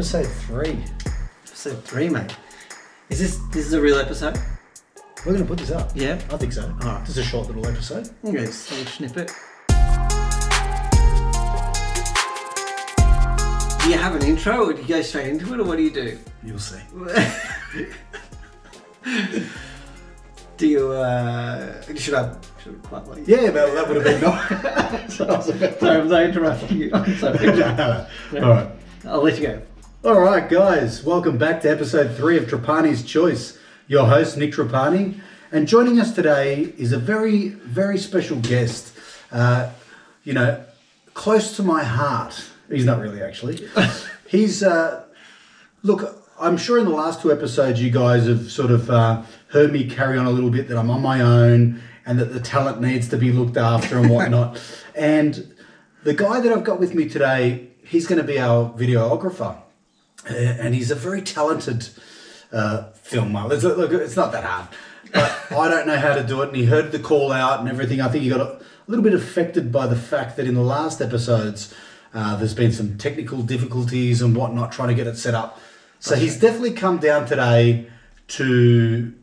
Episode 0.00 0.26
three. 0.26 0.82
Episode 1.46 1.84
three, 1.84 2.08
mate. 2.08 2.34
Is 3.10 3.18
this 3.18 3.36
this 3.52 3.66
is 3.66 3.74
a 3.74 3.80
real 3.82 3.98
episode? 3.98 4.40
We're 5.26 5.32
going 5.32 5.42
to 5.42 5.44
put 5.44 5.58
this 5.58 5.70
up. 5.70 5.90
Yeah. 5.94 6.14
I 6.30 6.38
think 6.38 6.54
so. 6.54 6.74
Alright. 6.82 7.04
Just 7.04 7.18
a 7.18 7.22
short 7.22 7.48
little 7.48 7.66
episode. 7.66 8.08
Okay, 8.24 8.46
just 8.46 8.70
a 8.70 8.74
little 8.76 8.90
snippet. 8.90 9.28
Do 9.28 9.34
you 13.90 13.98
have 13.98 14.16
an 14.16 14.24
intro, 14.24 14.70
or 14.70 14.72
do 14.72 14.80
you 14.80 14.88
go 14.88 15.02
straight 15.02 15.28
into 15.28 15.52
it, 15.52 15.60
or 15.60 15.64
what 15.64 15.76
do 15.76 15.82
you 15.82 15.90
do? 15.90 16.18
You'll 16.42 16.58
see. 16.58 16.80
do 20.56 20.66
you? 20.66 20.92
uh... 20.92 21.82
Should 21.94 22.14
I? 22.14 22.34
Should 22.64 22.80
I 22.82 22.86
quite 22.88 23.06
like? 23.06 23.28
Yeah, 23.28 23.50
that, 23.50 23.74
that 23.74 23.86
would 23.86 23.98
have 23.98 24.06
been 24.06 24.22
nice. 24.22 25.14
so 25.18 25.26
I 25.26 25.36
was 25.36 25.50
about 25.50 25.78
Sorry, 25.78 26.00
was 26.00 26.12
I 26.12 26.24
interrupting 26.24 26.78
you? 26.78 26.90
I'm 26.94 27.14
sorry. 27.18 27.36
to... 27.36 28.08
All 28.42 28.48
right. 28.48 28.70
I'll 29.04 29.22
let 29.22 29.38
you 29.38 29.46
go. 29.46 29.62
All 30.02 30.18
right, 30.18 30.48
guys. 30.48 31.04
Welcome 31.04 31.36
back 31.36 31.60
to 31.60 31.70
episode 31.70 32.16
three 32.16 32.38
of 32.38 32.44
Trapani's 32.44 33.04
Choice. 33.04 33.58
Your 33.86 34.06
host, 34.06 34.38
Nick 34.38 34.52
Trapani. 34.52 35.20
And 35.52 35.68
joining 35.68 36.00
us 36.00 36.14
today 36.14 36.72
is 36.78 36.94
a 36.94 36.98
very, 36.98 37.48
very 37.48 37.98
special 37.98 38.38
guest. 38.38 38.96
Uh, 39.30 39.72
you 40.24 40.32
know, 40.32 40.64
close 41.12 41.54
to 41.56 41.62
my 41.62 41.84
heart. 41.84 42.48
He's 42.70 42.86
not 42.86 42.98
really, 42.98 43.22
actually. 43.22 43.68
He's, 44.26 44.62
uh, 44.62 45.04
look, 45.82 46.24
I'm 46.40 46.56
sure 46.56 46.78
in 46.78 46.86
the 46.86 46.94
last 46.94 47.20
two 47.20 47.30
episodes, 47.30 47.82
you 47.82 47.90
guys 47.90 48.26
have 48.26 48.50
sort 48.50 48.70
of 48.70 48.90
uh, 48.90 49.22
heard 49.48 49.70
me 49.70 49.84
carry 49.84 50.16
on 50.16 50.24
a 50.24 50.30
little 50.30 50.50
bit 50.50 50.68
that 50.68 50.78
I'm 50.78 50.88
on 50.88 51.02
my 51.02 51.20
own 51.20 51.82
and 52.06 52.18
that 52.18 52.32
the 52.32 52.40
talent 52.40 52.80
needs 52.80 53.10
to 53.10 53.18
be 53.18 53.32
looked 53.32 53.58
after 53.58 53.98
and 53.98 54.08
whatnot. 54.08 54.62
and 54.94 55.54
the 56.04 56.14
guy 56.14 56.40
that 56.40 56.50
I've 56.50 56.64
got 56.64 56.80
with 56.80 56.94
me 56.94 57.06
today, 57.06 57.68
he's 57.84 58.06
going 58.06 58.18
to 58.18 58.26
be 58.26 58.38
our 58.38 58.70
videographer. 58.70 59.60
Uh, 60.28 60.34
and 60.34 60.74
he's 60.74 60.90
a 60.90 60.94
very 60.94 61.22
talented 61.22 61.88
uh, 62.52 62.90
filmer. 62.92 63.52
It's, 63.52 63.64
look, 63.64 63.92
it's 63.92 64.16
not 64.16 64.32
that 64.32 64.44
hard, 64.44 64.68
but 65.12 65.52
I 65.52 65.68
don't 65.68 65.86
know 65.86 65.96
how 65.96 66.14
to 66.14 66.22
do 66.22 66.42
it. 66.42 66.48
And 66.48 66.56
he 66.56 66.66
heard 66.66 66.92
the 66.92 66.98
call 66.98 67.32
out 67.32 67.60
and 67.60 67.68
everything. 67.68 68.00
I 68.00 68.08
think 68.08 68.24
he 68.24 68.30
got 68.30 68.40
a, 68.40 68.60
little 68.86 69.04
bit 69.04 69.14
affected 69.14 69.70
by 69.70 69.86
the 69.86 69.94
fact 69.94 70.36
that 70.36 70.48
in 70.48 70.54
the 70.54 70.62
last 70.62 71.00
episodes, 71.00 71.72
uh, 72.12 72.34
there's 72.36 72.54
been 72.54 72.72
some 72.72 72.98
technical 72.98 73.40
difficulties 73.40 74.20
and 74.20 74.34
whatnot 74.34 74.72
trying 74.72 74.88
to 74.88 74.94
get 74.94 75.06
it 75.06 75.16
set 75.16 75.32
up. 75.32 75.60
So 76.00 76.16
he's 76.16 76.40
definitely 76.40 76.72
come 76.72 76.98
down 76.98 77.24
today 77.24 77.88
to 78.28 79.14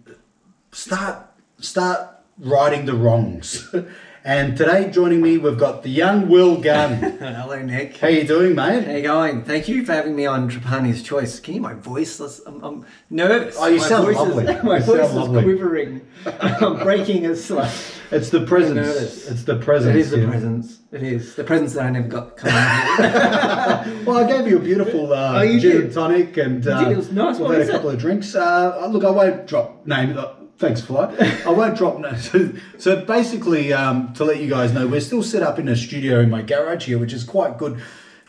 start 0.71 1.25
start 1.59 2.09
righting 2.37 2.85
the 2.85 2.93
wrongs. 2.93 3.73
and 4.27 4.57
today 4.57 4.91
joining 4.91 5.21
me, 5.21 5.37
we've 5.37 5.57
got 5.57 5.83
the 5.83 5.89
young 5.89 6.27
Will 6.27 6.59
Gunn. 6.59 6.95
Hello, 7.19 7.61
Nick. 7.61 7.95
how 7.95 8.09
you 8.09 8.25
doing, 8.27 8.55
mate? 8.55 8.83
How 8.83 8.91
you 8.91 9.01
going? 9.01 9.45
Thank 9.45 9.69
you 9.69 9.85
for 9.85 9.93
having 9.93 10.17
me 10.17 10.25
on 10.25 10.49
Trapani's 10.49 11.01
Choice. 11.01 11.39
Can 11.39 11.53
you 11.53 11.61
hear 11.61 11.69
my 11.69 11.79
voice? 11.79 12.19
I'm, 12.19 12.61
I'm 12.61 12.85
nervous. 13.09 13.55
Oh, 13.57 13.67
you 13.67 13.77
my 13.77 13.87
sound 13.87 14.05
voice 14.05 14.15
lovely. 14.17 14.43
Is, 14.43 14.63
my 14.65 14.77
You 14.79 14.83
voice 14.83 15.09
is 15.09 15.15
lovely. 15.15 15.43
quivering. 15.43 16.07
I'm 16.41 16.77
breaking 16.79 17.25
a 17.25 17.29
slut. 17.29 17.71
It's 18.11 18.29
the 18.29 18.45
presence. 18.45 19.27
It's 19.27 19.43
the 19.45 19.55
presence. 19.59 19.95
It 19.95 19.99
is 20.01 20.11
the 20.11 20.19
yeah. 20.19 20.29
presents. 20.29 20.79
It 20.91 21.03
is 21.03 21.35
the 21.35 21.45
presents 21.45 21.75
that 21.75 21.85
I 21.85 21.89
never 21.91 22.09
got 22.09 22.35
coming 22.35 22.53
out. 22.53 24.05
Well, 24.05 24.17
I 24.17 24.27
gave 24.27 24.45
you 24.45 24.57
a 24.57 24.61
beautiful 24.61 25.13
uh, 25.13 25.41
Oh, 25.41 25.57
gin 25.57 25.83
and 25.83 25.93
tonic, 25.93 26.35
and 26.35 26.67
uh, 26.67 26.83
did? 26.83 26.91
It 26.91 26.97
was 26.97 27.13
nice. 27.13 27.39
We've 27.39 27.49
had 27.49 27.61
a 27.61 27.63
it? 27.63 27.71
couple 27.71 27.91
of 27.91 27.97
drinks. 27.97 28.35
Uh, 28.35 28.87
look, 28.87 29.05
I 29.05 29.09
won't 29.09 29.47
drop 29.47 29.85
name. 29.87 30.17
Thanks, 30.57 30.81
Fly. 30.81 31.13
I 31.45 31.49
won't 31.51 31.77
drop 31.77 31.99
names. 31.99 32.29
So, 32.31 32.51
so 32.77 33.05
basically, 33.05 33.73
um, 33.73 34.13
to 34.13 34.23
let 34.23 34.39
you 34.41 34.49
guys 34.49 34.73
know, 34.73 34.87
we're 34.87 35.01
still 35.01 35.21
set 35.23 35.43
up 35.43 35.59
in 35.59 35.67
a 35.67 35.75
studio 35.75 36.19
in 36.19 36.29
my 36.29 36.41
garage 36.41 36.85
here, 36.85 36.97
which 36.97 37.13
is 37.13 37.23
quite 37.23 37.57
good. 37.57 37.79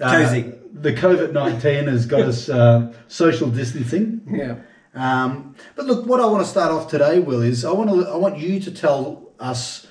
Uh, 0.00 0.10
Cozy. 0.12 0.52
The 0.72 0.92
COVID 0.92 1.32
nineteen 1.32 1.86
has 1.88 2.06
got 2.06 2.20
us 2.22 2.48
uh, 2.48 2.92
social 3.08 3.48
distancing. 3.50 4.20
yeah. 4.30 4.56
Um, 4.94 5.54
but 5.76 5.86
look, 5.86 6.06
what 6.06 6.20
I 6.20 6.26
want 6.26 6.44
to 6.44 6.50
start 6.50 6.70
off 6.72 6.88
today, 6.90 7.18
Will, 7.20 7.42
is 7.42 7.64
I 7.64 7.72
want 7.72 7.90
to 7.90 8.08
I 8.08 8.16
want 8.16 8.38
you 8.38 8.60
to 8.60 8.70
tell 8.70 9.32
us 9.40 9.86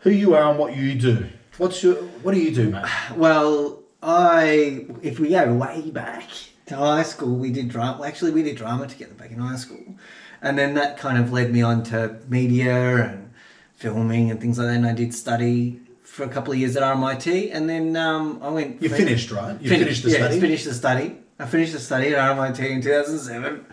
who 0.00 0.10
you 0.10 0.34
are 0.34 0.48
and 0.50 0.58
what 0.58 0.76
you 0.76 0.94
do. 0.94 1.26
What's 1.58 1.82
your 1.82 1.96
what 2.22 2.32
do 2.34 2.40
you 2.40 2.54
do, 2.54 2.70
mate? 2.70 2.86
Well, 3.16 3.82
I 4.02 4.86
if 5.02 5.20
we 5.20 5.28
go 5.30 5.52
way 5.54 5.90
back 5.90 6.28
to 6.66 6.76
high 6.76 7.02
school, 7.02 7.36
we 7.36 7.50
did 7.52 7.68
drama. 7.68 7.98
Well, 7.98 8.08
actually, 8.08 8.30
we 8.32 8.42
did 8.42 8.56
drama 8.56 8.86
together 8.86 9.14
back 9.14 9.30
in 9.30 9.38
high 9.38 9.56
school, 9.56 9.96
and 10.42 10.58
then 10.58 10.74
that 10.74 10.98
kind 10.98 11.16
of 11.18 11.32
led 11.32 11.52
me 11.52 11.62
on 11.62 11.82
to 11.84 12.18
media 12.28 13.04
and 13.04 13.32
filming 13.76 14.30
and 14.30 14.40
things 14.40 14.58
like 14.58 14.66
that. 14.68 14.74
And 14.74 14.86
I 14.86 14.92
did 14.92 15.14
study 15.14 15.80
for 16.02 16.24
a 16.24 16.28
couple 16.28 16.52
of 16.52 16.58
years 16.58 16.76
at 16.76 16.82
RMIT, 16.82 17.50
and 17.54 17.68
then 17.70 17.96
um, 17.96 18.38
I 18.42 18.48
went. 18.50 18.82
You 18.82 18.90
finished, 18.90 19.30
right? 19.30 19.60
You 19.60 19.70
finished 19.70 20.02
Finished, 20.02 20.02
the 20.02 20.10
yeah, 20.10 20.16
study. 20.16 20.40
finished 20.40 20.64
the 20.66 20.74
study. 20.74 21.16
I 21.38 21.46
finished 21.46 21.72
the 21.72 21.80
study 21.80 22.14
at 22.14 22.36
RMIT 22.36 22.58
in 22.70 22.82
2007, 22.82 23.64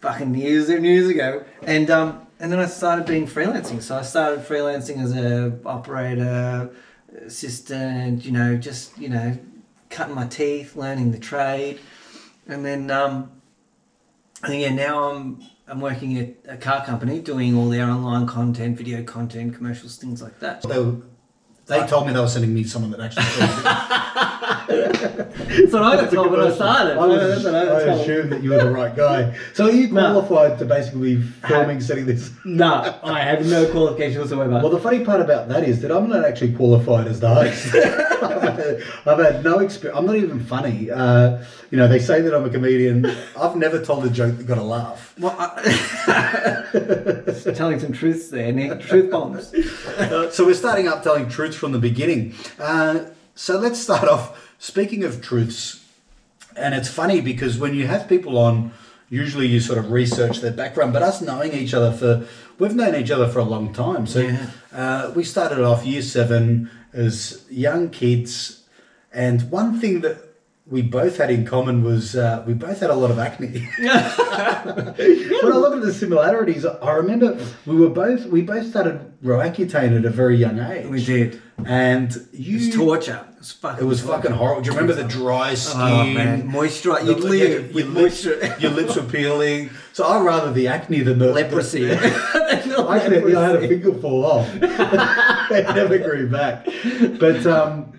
fucking 0.00 0.34
years 0.34 0.68
and 0.68 0.84
years 0.84 1.08
ago. 1.08 1.44
And 1.62 1.90
um, 1.90 2.26
and 2.38 2.52
then 2.52 2.60
I 2.60 2.66
started 2.66 3.06
being 3.06 3.26
freelancing. 3.26 3.82
So 3.82 3.96
I 3.96 4.02
started 4.02 4.40
freelancing 4.44 5.02
as 5.02 5.16
a 5.16 5.58
operator, 5.66 6.70
assistant. 7.24 8.24
You 8.24 8.32
know, 8.32 8.56
just 8.56 8.96
you 8.98 9.08
know, 9.08 9.36
cutting 9.90 10.14
my 10.14 10.26
teeth, 10.26 10.76
learning 10.76 11.10
the 11.12 11.18
trade, 11.18 11.80
and 12.46 12.64
then 12.64 12.90
um, 12.90 13.32
and 14.44 14.60
yeah, 14.60 14.72
now 14.72 15.10
I'm 15.10 15.42
I'm 15.68 15.80
working 15.80 16.18
at 16.18 16.34
a 16.48 16.56
car 16.56 16.84
company 16.84 17.20
doing 17.20 17.54
all 17.54 17.68
their 17.68 17.84
online 17.84 18.26
content, 18.26 18.78
video 18.78 19.02
content, 19.02 19.54
commercials, 19.54 19.96
things 19.96 20.22
like 20.22 20.40
that. 20.40 20.62
They, 20.62 20.78
were, 20.78 20.96
they 21.68 21.86
told 21.86 22.06
me 22.06 22.12
they 22.12 22.20
were 22.20 22.28
sending 22.28 22.52
me 22.54 22.64
someone 22.64 22.90
that 22.92 23.00
actually. 23.00 23.24
That's 24.68 25.72
what 25.72 25.82
I 25.82 25.96
got 25.96 26.10
told 26.10 26.30
when 26.30 26.40
I 26.40 26.50
started. 26.52 26.96
I, 26.98 27.06
was, 27.06 27.42
That's 27.42 27.46
I 27.46 27.64
got 27.64 27.82
I 27.82 27.84
told. 27.86 28.00
assumed 28.00 28.32
that 28.32 28.42
you 28.42 28.50
were 28.50 28.58
the 28.64 28.70
right 28.70 28.94
guy. 28.94 29.36
So 29.54 29.66
are 29.66 29.70
you 29.70 29.88
No. 29.88 30.00
qualified 30.22 30.58
to 30.58 30.64
basically 30.64 31.16
be 31.16 31.22
filming, 31.22 31.80
setting 31.80 32.06
this? 32.06 32.30
No, 32.44 32.98
I 33.02 33.20
have 33.20 33.46
no 33.46 33.70
qualification 33.70 34.20
whatsoever. 34.20 34.50
Well, 34.50 34.68
the 34.70 34.80
funny 34.80 35.04
part 35.04 35.20
about 35.20 35.48
that 35.48 35.64
is 35.64 35.80
that 35.82 35.90
I'm 35.90 36.08
not 36.08 36.24
actually 36.24 36.52
qualified 36.54 37.06
as 37.06 37.20
the 37.20 37.28
host. 37.34 37.74
I've, 37.74 38.42
had, 38.58 38.82
I've 39.06 39.18
had 39.18 39.44
no 39.44 39.60
experience. 39.60 39.98
I'm 39.98 40.06
not 40.06 40.16
even 40.16 40.40
funny. 40.44 40.90
Uh, 40.90 41.42
you 41.70 41.76
know, 41.78 41.86
they 41.86 41.98
say 41.98 42.20
that 42.22 42.34
I'm 42.34 42.44
a 42.44 42.50
comedian. 42.50 43.06
I've 43.38 43.56
never 43.56 43.82
told 43.82 44.04
a 44.06 44.10
joke 44.10 44.36
that 44.38 44.46
got 44.46 44.58
a 44.58 44.62
laugh. 44.62 45.14
Well, 45.18 45.36
I- 45.38 46.64
telling 47.54 47.78
some 47.80 47.92
truths 47.92 48.28
there, 48.28 48.52
Nick. 48.52 48.80
Truth 48.80 49.10
bombs. 49.10 49.52
Uh, 49.54 50.30
so 50.30 50.44
we're 50.46 50.54
starting 50.54 50.88
up 50.88 51.02
telling 51.02 51.28
truths 51.28 51.56
from 51.58 51.72
the 51.72 51.78
beginning. 51.78 52.34
Uh, 52.58 53.06
so 53.34 53.58
let's 53.58 53.78
start 53.80 54.08
off. 54.08 54.48
Speaking 54.58 55.04
of 55.04 55.20
truths, 55.20 55.84
and 56.56 56.74
it's 56.74 56.88
funny 56.88 57.20
because 57.20 57.58
when 57.58 57.74
you 57.74 57.86
have 57.86 58.08
people 58.08 58.38
on, 58.38 58.72
usually 59.10 59.46
you 59.46 59.60
sort 59.60 59.78
of 59.78 59.90
research 59.92 60.40
their 60.40 60.52
background. 60.52 60.92
But 60.92 61.02
us 61.02 61.20
knowing 61.20 61.52
each 61.52 61.72
other 61.74 61.92
for, 61.92 62.26
we've 62.58 62.74
known 62.74 62.94
each 62.94 63.10
other 63.10 63.28
for 63.28 63.38
a 63.38 63.44
long 63.44 63.72
time. 63.72 64.06
So 64.06 64.20
Yeah. 64.20 64.46
uh, 64.72 65.12
we 65.14 65.24
started 65.24 65.60
off 65.60 65.84
year 65.86 66.02
seven 66.02 66.70
as 66.92 67.44
young 67.50 67.90
kids, 67.90 68.62
and 69.12 69.50
one 69.50 69.78
thing 69.80 70.00
that 70.00 70.27
we 70.70 70.82
both 70.82 71.16
had 71.16 71.30
in 71.30 71.46
common 71.46 71.82
was 71.82 72.14
uh, 72.14 72.44
we 72.46 72.52
both 72.54 72.80
had 72.80 72.90
a 72.90 72.94
lot 72.94 73.10
of 73.10 73.18
acne. 73.18 73.66
when 73.78 73.88
I 73.88 75.56
look 75.56 75.74
at 75.76 75.82
the 75.82 75.92
similarities, 75.94 76.64
I 76.66 76.92
remember 76.92 77.38
we 77.66 77.76
were 77.76 77.88
both 77.88 78.26
we 78.26 78.42
both 78.42 78.68
started 78.68 79.12
Roaccutane 79.24 79.96
at 79.98 80.04
a 80.04 80.10
very 80.10 80.36
young 80.36 80.58
age. 80.58 80.86
We 80.86 81.04
did. 81.04 81.40
and 81.64 82.14
It 82.14 82.22
you 82.32 82.56
was 82.66 82.74
torture. 82.76 83.24
It 83.32 83.38
was 83.38 83.52
fucking. 83.52 83.84
It 83.84 83.88
was 83.88 84.02
torture. 84.02 84.16
fucking 84.22 84.32
horrible. 84.36 84.62
Do 84.62 84.70
you 84.70 84.76
remember 84.76 85.00
the 85.02 85.08
dry 85.08 85.54
skin? 85.54 85.80
Oh 85.80 86.04
man, 86.04 86.46
moisture. 86.46 87.00
You 87.00 87.14
The- 87.14 87.20
live 87.28 87.74
your, 87.74 87.86
lips, 87.86 88.24
your 88.60 88.70
lips 88.70 88.96
were 88.96 89.02
peeling. 89.02 89.70
So 89.92 90.04
I'd 90.06 90.22
rather 90.24 90.52
the 90.52 90.68
acne 90.68 91.00
than 91.00 91.18
the 91.18 91.32
Leprosy. 91.32 91.86
the- 91.86 92.48
Actually, 92.52 93.34
I 93.34 93.44
had 93.46 93.56
a 93.56 93.68
finger 93.68 93.94
fall 93.94 94.24
off. 94.24 94.48
it 94.54 95.64
never 95.74 95.98
grew 95.98 96.28
back. 96.30 96.66
But 97.18 97.46
um, 97.46 97.92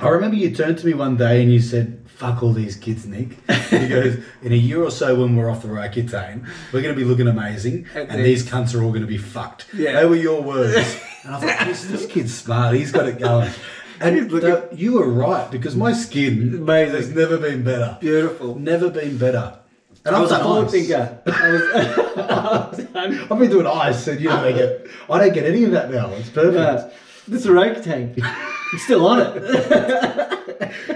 I 0.00 0.08
remember 0.08 0.36
you 0.36 0.54
turned 0.54 0.78
to 0.78 0.86
me 0.86 0.94
one 0.94 1.16
day 1.16 1.42
and 1.42 1.50
you 1.52 1.60
said, 1.60 1.98
"Fuck 2.06 2.42
all 2.42 2.52
these 2.52 2.76
kids, 2.76 3.06
Nick." 3.06 3.28
He 3.70 3.88
goes, 3.88 4.18
"In 4.42 4.52
a 4.52 4.56
year 4.56 4.82
or 4.82 4.90
so, 4.90 5.14
when 5.14 5.36
we're 5.36 5.50
off 5.50 5.62
the 5.62 5.68
Roaccutane, 5.68 6.46
we're 6.72 6.82
going 6.82 6.94
to 6.94 6.98
be 6.98 7.04
looking 7.04 7.26
amazing, 7.28 7.86
And 7.94 8.10
and 8.10 8.24
these 8.24 8.44
cunts 8.44 8.74
are 8.74 8.82
all 8.82 8.90
going 8.90 9.00
to 9.02 9.06
be 9.06 9.18
fucked." 9.18 9.66
Yeah. 9.74 10.00
They 10.00 10.06
were 10.06 10.16
your 10.16 10.42
words. 10.42 11.00
And 11.26 11.34
I 11.34 11.40
thought, 11.40 11.66
this, 11.66 11.84
this 11.86 12.06
kid's 12.06 12.32
smart. 12.32 12.76
He's 12.76 12.92
got 12.92 13.08
it 13.08 13.18
going. 13.18 13.50
And 14.00 14.30
the- 14.30 14.68
you 14.72 14.92
were 14.92 15.08
right 15.10 15.50
because 15.50 15.74
my 15.74 15.92
skin 15.94 16.54
Amazing. 16.54 16.94
has 16.94 17.08
never 17.14 17.38
been 17.38 17.64
better. 17.64 17.96
Beautiful. 17.98 18.54
Never 18.56 18.90
been 18.90 19.16
better. 19.18 19.58
And 20.04 20.14
I 20.14 20.20
was 20.20 20.30
a 20.30 20.38
forward 20.38 20.70
thinker. 20.70 21.18
I 21.26 21.50
was, 21.50 22.80
I've 23.30 23.38
been 23.38 23.50
doing 23.50 23.66
ice, 23.66 24.06
and 24.06 24.20
you 24.20 24.28
don't 24.28 24.54
get. 24.54 24.86
I 25.10 25.18
don't 25.18 25.32
get 25.34 25.46
any 25.46 25.64
of 25.64 25.70
that 25.72 25.90
now. 25.90 26.10
It's 26.10 26.28
perfect. 26.28 26.56
uh, 26.58 26.90
this 27.26 27.40
is 27.40 27.46
a 27.46 27.50
Roaccutane. 27.50 28.54
Still 28.78 29.06
on 29.06 29.20
it. 29.20 30.32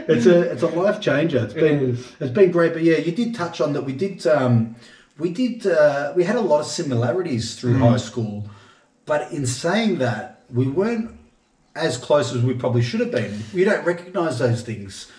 It's 0.09 0.27
a 0.27 0.41
it's 0.53 0.63
a 0.63 0.67
life 0.67 1.01
changer. 1.01 1.39
It's 1.45 1.55
been 1.55 1.91
is. 1.91 2.13
it's 2.19 2.33
been 2.33 2.51
great. 2.51 2.73
But 2.73 2.83
yeah, 2.83 2.97
you 2.97 3.13
did 3.13 3.35
touch 3.35 3.61
on 3.61 3.73
that. 3.75 3.83
We 3.85 3.93
did 3.93 4.27
um, 4.27 4.75
we 5.19 5.31
did 5.31 5.65
uh, 5.67 6.13
we 6.17 6.25
had 6.25 6.35
a 6.37 6.41
lot 6.41 6.61
of 6.61 6.67
similarities 6.67 7.55
through 7.59 7.75
Mm. 7.75 7.91
high 7.91 7.97
school, 7.99 8.49
but 9.07 9.31
in 9.31 9.47
saying 9.47 9.99
that, 9.99 10.43
we 10.53 10.67
weren't 10.67 11.13
as 11.77 11.97
close 11.97 12.35
as 12.35 12.43
we 12.43 12.55
probably 12.55 12.83
should 12.83 13.01
have 13.01 13.13
been. 13.13 13.41
You 13.53 13.65
don't 13.65 13.85
recognise 13.87 14.41
those 14.41 14.63
things 14.63 15.11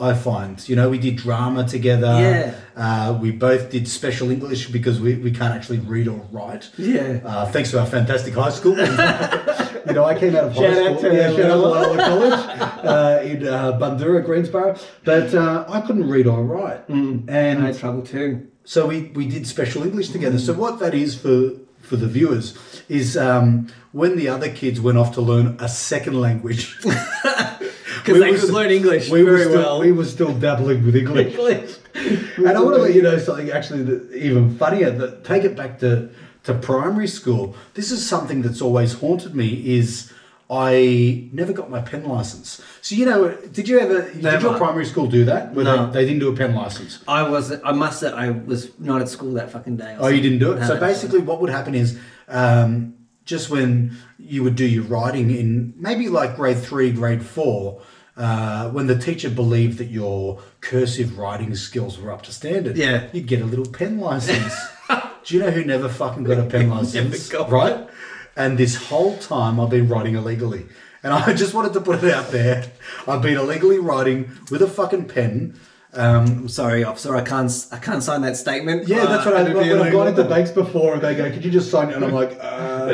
I 0.00 0.14
find. 0.14 0.66
You 0.68 0.76
know, 0.76 0.88
we 0.88 0.98
did 0.98 1.16
drama 1.16 1.66
together. 1.66 2.06
Yeah. 2.06 2.54
Uh, 2.76 3.18
we 3.20 3.32
both 3.32 3.70
did 3.70 3.88
special 3.88 4.30
English 4.30 4.68
because 4.70 5.00
we, 5.00 5.16
we 5.16 5.32
can't 5.32 5.54
actually 5.54 5.80
read 5.80 6.08
or 6.08 6.26
write. 6.32 6.70
Yeah. 6.78 7.20
Uh, 7.24 7.46
thanks 7.52 7.70
to 7.72 7.80
our 7.80 7.86
fantastic 7.86 8.32
high 8.34 8.50
school. 8.50 8.76
you 9.86 9.92
know, 9.94 10.04
I 10.04 10.18
came 10.18 10.34
out 10.36 10.44
of 10.44 10.54
high 10.54 10.62
Shout 10.62 10.74
school. 10.76 10.94
out 10.94 11.00
to 11.00 11.14
yeah, 11.14 11.30
shout 11.30 11.40
out 11.40 11.46
to 11.46 11.56
Loyola. 11.56 11.86
Loyola 11.86 11.96
College 12.04 12.84
uh, 12.84 13.22
in 13.24 13.46
uh, 13.48 13.78
Bundoora, 13.78 14.24
Greensborough. 14.24 14.76
But 15.04 15.34
uh, 15.34 15.64
I 15.68 15.80
couldn't 15.82 16.08
read 16.08 16.26
or 16.26 16.42
write. 16.44 16.80
I 16.88 16.92
And 16.92 17.60
had 17.60 17.78
trouble 17.78 18.02
too. 18.02 18.48
so 18.64 18.86
we, 18.86 19.04
we 19.14 19.26
did 19.28 19.46
special 19.46 19.82
English 19.82 20.08
together. 20.10 20.38
So 20.38 20.52
what 20.52 20.78
that 20.80 20.94
is 20.94 21.14
for 21.14 21.52
for 21.80 21.96
the 21.96 22.06
viewers 22.06 22.56
is 22.88 23.16
um, 23.16 23.66
when 23.92 24.16
the 24.16 24.28
other 24.28 24.50
kids 24.50 24.80
went 24.80 24.98
off 24.98 25.14
to 25.14 25.20
learn 25.22 25.56
a 25.60 25.68
second 25.68 26.20
language. 26.20 26.78
Because 28.04 28.20
they 28.22 28.34
could 28.38 28.50
learn 28.54 28.70
English 28.70 29.10
we 29.10 29.22
very 29.22 29.42
still, 29.44 29.56
well. 29.56 29.80
We 29.80 29.92
were 29.92 30.06
still 30.06 30.32
dabbling 30.32 30.86
with 30.86 30.96
English. 30.96 31.34
English. 31.34 31.76
and 32.38 32.48
I 32.48 32.60
want 32.60 32.76
to 32.76 32.82
let 32.82 32.94
you 32.94 33.02
know 33.02 33.18
something 33.18 33.50
actually 33.50 33.82
that 33.82 34.12
even 34.14 34.56
funnier. 34.56 34.90
That 34.90 35.22
take 35.24 35.44
it 35.44 35.54
back 35.54 35.78
to 35.80 36.08
to 36.44 36.54
primary 36.54 37.08
school. 37.08 37.54
This 37.74 37.90
is 37.90 38.06
something 38.08 38.42
that's 38.42 38.60
always 38.60 38.94
haunted 38.94 39.34
me. 39.34 39.48
Is 39.76 40.12
I 40.48 41.28
never 41.32 41.52
got 41.52 41.70
my 41.70 41.80
pen 41.80 42.04
license. 42.04 42.60
So 42.82 42.94
you 42.96 43.04
know, 43.06 43.28
did 43.52 43.68
you 43.68 43.78
ever? 43.78 44.10
Did 44.10 44.42
your 44.42 44.56
primary 44.56 44.84
school 44.86 45.06
do 45.06 45.24
that? 45.26 45.54
Where 45.54 45.64
No. 45.64 45.86
they, 45.86 46.00
they 46.00 46.04
didn't 46.06 46.20
do 46.20 46.28
a 46.32 46.36
pen 46.36 46.54
license. 46.54 47.02
I 47.06 47.22
was. 47.28 47.52
I 47.64 47.72
must 47.72 48.00
say, 48.00 48.10
I 48.10 48.30
was 48.30 48.76
not 48.80 49.00
at 49.00 49.08
school 49.08 49.32
that 49.34 49.50
fucking 49.52 49.76
day. 49.76 49.96
Oh, 49.98 50.08
you 50.08 50.20
didn't 50.20 50.38
do 50.40 50.52
it. 50.52 50.60
No, 50.60 50.66
so 50.66 50.74
no. 50.74 50.80
basically, 50.80 51.20
what 51.20 51.40
would 51.40 51.50
happen 51.50 51.74
is, 51.74 51.98
um, 52.28 52.94
just 53.24 53.48
when 53.50 53.96
you 54.18 54.42
would 54.42 54.56
do 54.56 54.66
your 54.66 54.84
writing 54.84 55.30
in 55.30 55.72
maybe 55.76 56.08
like 56.08 56.34
grade 56.36 56.58
three, 56.58 56.90
grade 56.90 57.22
four, 57.24 57.82
uh, 58.16 58.70
when 58.70 58.88
the 58.88 58.98
teacher 58.98 59.30
believed 59.30 59.78
that 59.78 59.84
your 59.86 60.40
cursive 60.60 61.16
writing 61.16 61.54
skills 61.54 61.98
were 62.00 62.10
up 62.10 62.22
to 62.22 62.32
standard, 62.32 62.76
Yeah. 62.76 63.06
you'd 63.12 63.26
get 63.26 63.40
a 63.40 63.44
little 63.46 63.66
pen 63.66 64.00
license. 64.00 64.52
do 65.24 65.34
you 65.34 65.40
know 65.40 65.50
who 65.50 65.64
never 65.64 65.88
fucking 65.88 66.24
got 66.24 66.38
a 66.38 66.44
pen 66.44 66.68
license? 66.76 67.28
got 67.28 67.50
right? 67.50 67.88
And 68.36 68.56
this 68.58 68.76
whole 68.76 69.16
time, 69.18 69.58
I've 69.60 69.70
been 69.70 69.88
writing 69.88 70.14
illegally. 70.14 70.66
And 71.02 71.12
I 71.12 71.32
just 71.42 71.54
wanted 71.54 71.72
to 71.74 71.80
put 71.80 72.02
it 72.04 72.12
out 72.12 72.30
there. 72.30 72.64
I've 73.08 73.22
been 73.22 73.36
illegally 73.36 73.78
writing 73.78 74.30
with 74.50 74.62
a 74.62 74.66
fucking 74.68 75.08
pen. 75.08 75.58
Um, 75.92 76.24
I'm 76.26 76.48
sorry, 76.48 76.84
officer. 76.84 77.16
I 77.16 77.22
can't. 77.22 77.50
I 77.72 77.78
can't 77.78 78.00
sign 78.00 78.22
that 78.22 78.36
statement. 78.36 78.86
Yeah, 78.86 79.06
that's 79.06 79.26
what 79.26 79.34
I, 79.36 79.40
Uh, 79.40 79.54
when 79.54 79.66
it'd 79.66 79.80
I've 79.80 79.92
gone 79.92 80.06
into 80.06 80.20
illegal. 80.20 80.24
banks 80.36 80.50
before 80.52 80.92
and 80.94 81.02
they 81.02 81.16
go, 81.16 81.28
could 81.32 81.44
you 81.44 81.50
just 81.50 81.68
sign 81.68 81.90
it? 81.90 81.96
And 81.96 82.04
I'm 82.04 82.12
like, 82.12 82.38
uh, 82.40 82.86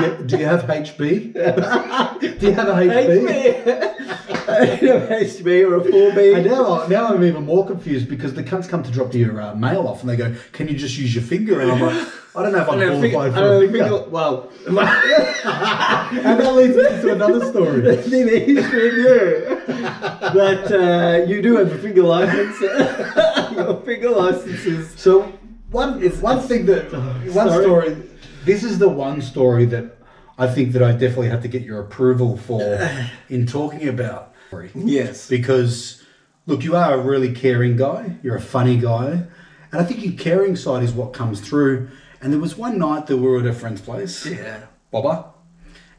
do, 0.00 0.06
you, 0.06 0.24
do 0.26 0.36
you 0.38 0.44
have 0.46 0.62
HB? 0.64 0.98
do 2.40 2.46
you 2.46 2.52
have 2.52 2.68
a 2.68 2.72
HB? 2.72 3.26
HB 3.26 3.99
or 5.62 5.76
a 5.76 5.84
four 5.84 6.08
And 6.10 6.44
B. 6.44 6.50
now, 6.50 6.86
now 6.86 7.08
I'm 7.14 7.22
even 7.24 7.44
more 7.44 7.66
confused 7.66 8.08
because 8.08 8.34
the 8.34 8.42
cunts 8.42 8.68
come 8.68 8.82
to 8.82 8.90
drop 8.90 9.14
your 9.14 9.40
uh, 9.40 9.54
mail 9.54 9.86
off 9.86 10.00
and 10.00 10.10
they 10.10 10.16
go, 10.16 10.34
can 10.52 10.68
you 10.68 10.76
just 10.76 10.98
use 10.98 11.14
your 11.14 11.24
finger? 11.24 11.60
And 11.60 11.72
I'm 11.72 11.80
like, 11.80 12.08
I 12.34 12.42
don't 12.42 12.52
know 12.52 12.62
if 12.62 12.68
I'm 12.68 13.10
qualified 13.10 13.34
for 13.34 13.64
a 13.64 13.70
finger. 13.70 14.04
Well, 14.08 14.50
And 14.66 14.76
that 16.40 16.54
leads 16.54 16.76
me 16.76 16.82
to 16.82 17.12
another 17.12 17.44
story. 17.46 17.80
but 20.32 20.72
uh, 20.72 21.24
you 21.26 21.42
do 21.42 21.56
have 21.56 21.72
a 21.72 21.78
finger 21.78 22.02
license. 22.02 22.60
Your 22.60 23.80
finger 23.82 24.10
license 24.10 24.64
is. 24.64 24.90
So 24.96 25.32
one 25.70 26.00
one 26.20 26.40
thing 26.40 26.66
that 26.66 26.92
one 26.92 27.48
Sorry? 27.48 27.64
story. 27.64 27.96
This 28.44 28.64
is 28.64 28.78
the 28.78 28.88
one 28.88 29.20
story 29.22 29.64
that 29.66 29.96
I 30.38 30.46
think 30.46 30.72
that 30.72 30.82
I 30.82 30.92
definitely 30.92 31.28
have 31.28 31.42
to 31.42 31.48
get 31.48 31.62
your 31.62 31.80
approval 31.80 32.36
for 32.36 32.62
in 33.28 33.46
talking 33.46 33.88
about. 33.88 34.29
Yes. 34.74 35.28
because 35.28 36.02
look, 36.46 36.62
you 36.64 36.76
are 36.76 36.94
a 36.94 37.00
really 37.02 37.32
caring 37.32 37.76
guy. 37.76 38.16
You're 38.22 38.36
a 38.36 38.40
funny 38.40 38.76
guy, 38.76 39.10
and 39.72 39.80
I 39.80 39.84
think 39.84 40.04
your 40.04 40.14
caring 40.14 40.56
side 40.56 40.82
is 40.82 40.92
what 40.92 41.12
comes 41.12 41.40
through. 41.40 41.88
And 42.20 42.32
there 42.32 42.40
was 42.40 42.56
one 42.56 42.78
night 42.78 43.06
that 43.06 43.16
we 43.16 43.26
were 43.26 43.38
at 43.40 43.46
a 43.46 43.52
friend's 43.52 43.80
place, 43.80 44.26
Yeah. 44.26 44.64
Bobber, 44.90 45.24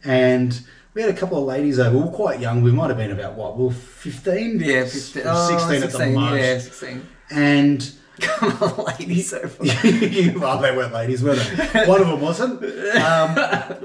and 0.03 0.59
we 0.94 1.01
had 1.01 1.09
a 1.09 1.18
couple 1.18 1.38
of 1.38 1.45
ladies 1.45 1.80
over. 1.80 1.98
We 1.98 2.03
were 2.03 2.12
quite 2.12 2.39
young. 2.39 2.62
We 2.62 2.71
might 2.71 2.89
have 2.89 2.98
been 2.98 3.12
about 3.12 3.36
what? 3.36 3.57
We 3.57 3.65
were 3.65 3.71
fifteen, 3.71 4.59
Yeah, 4.59 4.80
S- 4.81 5.09
15, 5.09 5.21
or 5.31 5.36
oh, 5.36 5.48
sixteen 5.50 5.83
at 5.83 5.92
the 5.92 5.98
16, 5.98 6.13
most. 6.13 6.38
Yeah, 6.42 6.57
16. 6.59 7.07
And 7.31 7.92
Come 8.19 8.58
on, 8.62 8.86
ladies, 8.86 9.30
so 9.30 9.48
far. 9.48 9.66
well, 10.40 10.60
they 10.60 10.75
weren't 10.75 10.94
ladies, 10.94 11.24
were 11.24 11.36
they? 11.36 11.86
One 11.88 12.02
of 12.02 12.08
them 12.08 12.22
wasn't. 12.22 12.62
Um, 12.62 13.36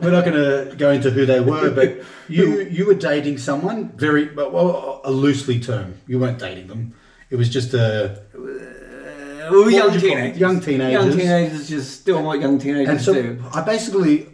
we're 0.02 0.10
not 0.10 0.24
going 0.24 0.34
to 0.34 0.74
go 0.76 0.90
into 0.90 1.10
who 1.10 1.24
they 1.26 1.40
were, 1.40 1.70
but 1.70 2.02
you 2.28 2.60
you 2.62 2.86
were 2.86 2.94
dating 2.94 3.38
someone 3.38 3.90
very 3.90 4.34
well, 4.34 4.50
well 4.50 5.00
a 5.04 5.10
loosely 5.12 5.60
term. 5.60 5.94
You 6.06 6.18
weren't 6.18 6.38
dating 6.38 6.66
them. 6.66 6.94
It 7.30 7.36
was 7.36 7.48
just 7.48 7.72
a 7.74 8.20
Uh, 8.34 9.52
we 9.52 9.64
were 9.64 9.70
young 9.70 9.92
would 9.92 10.02
you 10.02 10.08
call 10.08 10.18
it? 10.18 10.34
teenagers. 10.34 10.40
Young 10.40 10.60
teenagers. 10.60 10.92
Young 10.92 11.18
teenagers 11.18 11.68
just 11.68 12.04
doing 12.04 12.24
what 12.24 12.40
young 12.40 12.52
and 12.52 12.60
teenagers 12.60 13.04
so 13.04 13.14
do. 13.14 13.42
I 13.54 13.60
basically 13.62 14.26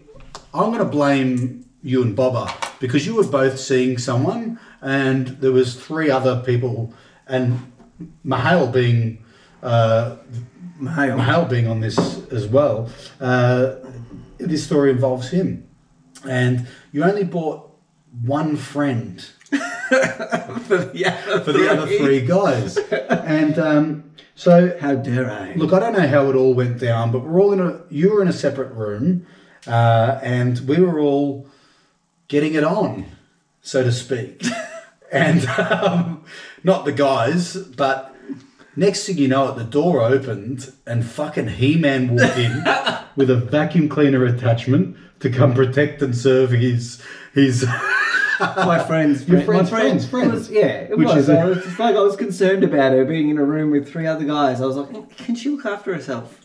I'm 0.54 0.66
going 0.72 0.78
to 0.78 0.84
blame 0.84 1.66
you 1.82 2.02
and 2.02 2.16
Bobber 2.16 2.52
because 2.80 3.06
you 3.06 3.14
were 3.14 3.26
both 3.26 3.58
seeing 3.58 3.98
someone, 3.98 4.58
and 4.80 5.28
there 5.42 5.52
was 5.52 5.74
three 5.74 6.10
other 6.10 6.42
people, 6.44 6.92
and 7.26 7.72
Mahal 8.24 8.66
being. 8.68 9.18
Uh. 9.62 10.16
Mahal 10.80 11.44
being 11.44 11.68
on 11.68 11.80
this 11.80 11.96
as 12.32 12.48
well, 12.48 12.90
uh, 13.20 13.76
this 14.38 14.64
story 14.64 14.90
involves 14.90 15.30
him. 15.30 15.68
And 16.28 16.66
you 16.90 17.04
only 17.04 17.24
bought 17.24 17.70
one 18.20 18.56
friend 18.56 19.20
for 19.50 20.78
the 20.78 21.04
other 21.06 21.44
for 21.44 21.52
the 21.52 21.70
other 21.70 21.86
three 21.86 22.20
guys. 22.20 22.76
And 22.76 23.58
um, 23.58 24.10
so, 24.34 24.76
How 24.80 24.94
dare 24.94 25.30
I? 25.30 25.54
look, 25.54 25.72
I 25.72 25.78
don't 25.78 25.92
know 25.92 26.06
how 26.06 26.28
it 26.30 26.36
all 26.36 26.54
went 26.54 26.78
down, 26.78 27.12
but 27.12 27.20
we're 27.20 27.40
all 27.40 27.52
in 27.52 27.60
a, 27.60 27.82
you 27.90 28.12
were 28.12 28.22
in 28.22 28.28
a 28.28 28.32
separate 28.32 28.72
room, 28.72 29.26
uh, 29.66 30.18
and 30.22 30.58
we 30.68 30.80
were 30.80 31.00
all 31.00 31.46
getting 32.28 32.54
it 32.54 32.64
on, 32.64 33.06
so 33.60 33.82
to 33.82 33.92
speak. 33.92 34.44
and 35.12 35.46
um, 35.46 36.24
not 36.64 36.84
the 36.84 36.92
guys, 36.92 37.56
but 37.56 38.11
next 38.76 39.06
thing 39.06 39.18
you 39.18 39.28
know 39.28 39.48
it, 39.50 39.56
the 39.56 39.64
door 39.64 40.02
opened 40.02 40.72
and 40.86 41.04
fucking 41.06 41.48
He-Man 41.48 42.16
walked 42.16 42.38
in 42.38 42.64
with 43.16 43.30
a 43.30 43.36
vacuum 43.36 43.88
cleaner 43.88 44.24
attachment 44.24 44.96
to 45.20 45.30
come 45.30 45.54
protect 45.54 46.02
and 46.02 46.16
serve 46.16 46.50
his 46.50 47.02
his. 47.34 47.66
my 48.40 48.82
friends, 48.84 49.28
Your 49.28 49.40
friends, 49.42 49.70
my 49.70 49.78
friend, 49.78 50.04
friends, 50.04 50.06
friends. 50.08 50.28
it 50.28 50.34
was- 50.34 50.50
yeah, 50.50 50.66
it 50.90 50.98
Which 50.98 51.06
was. 51.08 51.16
is 51.28 51.30
I 51.30 51.44
was 51.44 51.62
just 51.62 51.78
like, 51.78 51.94
I 51.94 52.00
was 52.00 52.16
concerned 52.16 52.64
about 52.64 52.92
her 52.92 53.04
being 53.04 53.28
in 53.30 53.38
a 53.38 53.44
room 53.44 53.70
with 53.70 53.88
three 53.88 54.06
other 54.06 54.24
guys. 54.24 54.60
I 54.60 54.66
was 54.66 54.76
like, 54.76 55.16
can 55.16 55.34
she 55.36 55.48
look 55.50 55.64
after 55.64 55.94
herself? 55.94 56.38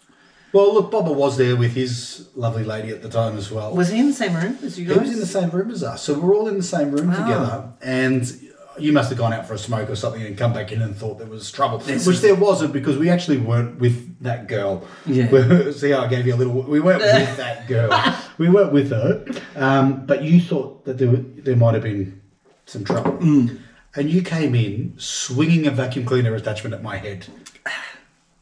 Well, 0.54 0.73
look, 0.73 0.92
Bobber 0.92 1.11
was 1.11 1.37
there 1.37 1.56
with 1.56 1.73
his 1.73 2.30
lovely 2.35 2.63
lady 2.63 2.90
at 2.90 3.01
the 3.01 3.09
time 3.09 3.35
as 3.37 3.51
well. 3.51 3.75
Was 3.75 3.90
he 3.90 3.99
in 3.99 4.07
the 4.07 4.13
same 4.13 4.33
room 4.35 4.57
as 4.63 4.80
you 4.80 4.85
guys? 4.85 4.95
He 4.95 4.99
was 5.01 5.11
in 5.13 5.19
the 5.19 5.25
same 5.25 5.49
room 5.49 5.71
as 5.71 5.83
us, 5.83 6.04
so 6.04 6.13
we're 6.18 6.35
all 6.35 6.47
in 6.47 6.56
the 6.57 6.63
same 6.63 6.92
room 6.92 7.07
Wow. 7.09 7.16
together. 7.25 7.73
And 7.81 8.46
you 8.79 8.91
must 8.93 9.09
have 9.09 9.17
gone 9.17 9.33
out 9.33 9.47
for 9.47 9.53
a 9.53 9.57
smoke 9.57 9.89
or 9.89 9.95
something 9.95 10.21
and 10.21 10.37
come 10.37 10.53
back 10.53 10.71
in 10.71 10.81
and 10.81 10.95
thought 10.95 11.17
there 11.19 11.27
was 11.27 11.51
trouble, 11.51 11.77
This 11.79 12.05
which 12.07 12.19
there 12.21 12.35
wasn't 12.35 12.73
because 12.73 12.97
we 12.97 13.09
actually 13.09 13.37
weren't 13.37 13.79
with 13.79 14.19
that 14.23 14.47
girl. 14.47 14.85
Yeah. 15.05 15.71
See 15.71 15.91
how 15.91 16.01
I 16.03 16.07
gave 16.07 16.25
you 16.27 16.35
a 16.35 16.37
little. 16.37 16.53
We 16.63 16.79
weren't 16.79 17.01
with 17.19 17.37
that 17.37 17.67
girl. 17.67 17.89
We 18.37 18.49
weren't 18.49 18.71
with 18.73 18.89
her, 18.91 19.25
um, 19.55 20.05
but 20.05 20.23
you 20.23 20.39
thought 20.41 20.85
that 20.85 20.97
there 20.97 21.11
there 21.15 21.55
might 21.55 21.73
have 21.73 21.83
been 21.83 22.21
some 22.65 22.83
trouble, 22.83 23.13
Mm. 23.13 23.59
and 23.95 24.09
you 24.09 24.21
came 24.21 24.53
in 24.55 24.93
swinging 24.97 25.65
a 25.67 25.71
vacuum 25.71 26.05
cleaner 26.05 26.35
attachment 26.35 26.73
at 26.75 26.83
my 26.83 26.97
head. 26.97 27.25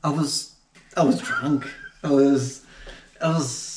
I 0.04 0.10
was, 0.10 0.56
I 0.98 1.04
was 1.04 1.20
drunk. 1.22 1.66
I 2.04 2.10
was, 2.12 2.64
I 3.22 3.30
was. 3.30 3.75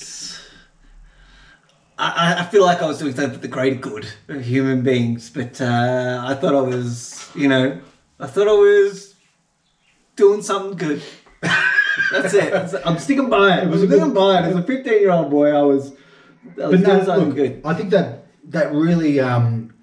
I, 1.98 2.36
I- 2.40 2.44
feel 2.44 2.64
like 2.64 2.80
I 2.82 2.86
was 2.86 2.98
doing 2.98 3.14
something 3.14 3.32
for 3.34 3.38
the 3.40 3.48
greater 3.48 3.76
good 3.76 4.06
of 4.28 4.42
human 4.44 4.82
beings, 4.82 5.30
but 5.30 5.60
uh, 5.60 6.22
I 6.24 6.34
thought 6.34 6.54
I 6.54 6.60
was, 6.60 7.28
you 7.34 7.48
know, 7.48 7.80
I 8.20 8.26
thought 8.26 8.46
I 8.48 8.52
was 8.52 9.14
doing 10.16 10.42
something 10.42 10.76
good. 10.76 11.02
That's 12.12 12.32
it. 12.34 12.52
That's 12.52 12.72
it. 12.74 12.82
I'm 12.86 12.98
sticking 12.98 13.28
by 13.28 13.58
it. 13.58 13.64
It 13.64 13.68
was 13.70 13.82
I'm 13.82 13.86
a 13.88 13.90
good- 13.90 13.96
sticking 13.98 14.14
by 14.14 14.38
it. 14.38 14.44
As 14.44 14.54
a 14.56 14.62
15 14.62 14.92
year 14.92 15.10
old 15.10 15.30
boy, 15.30 15.50
I 15.50 15.62
was, 15.62 15.92
I 16.62 16.66
was 16.68 16.80
doing 16.82 16.98
no, 16.98 17.04
something 17.04 17.26
look, 17.28 17.36
good. 17.36 17.60
I 17.64 17.74
think 17.74 17.90
that 17.90 18.26
that 18.44 18.72
really 18.72 19.18
um, 19.20 19.74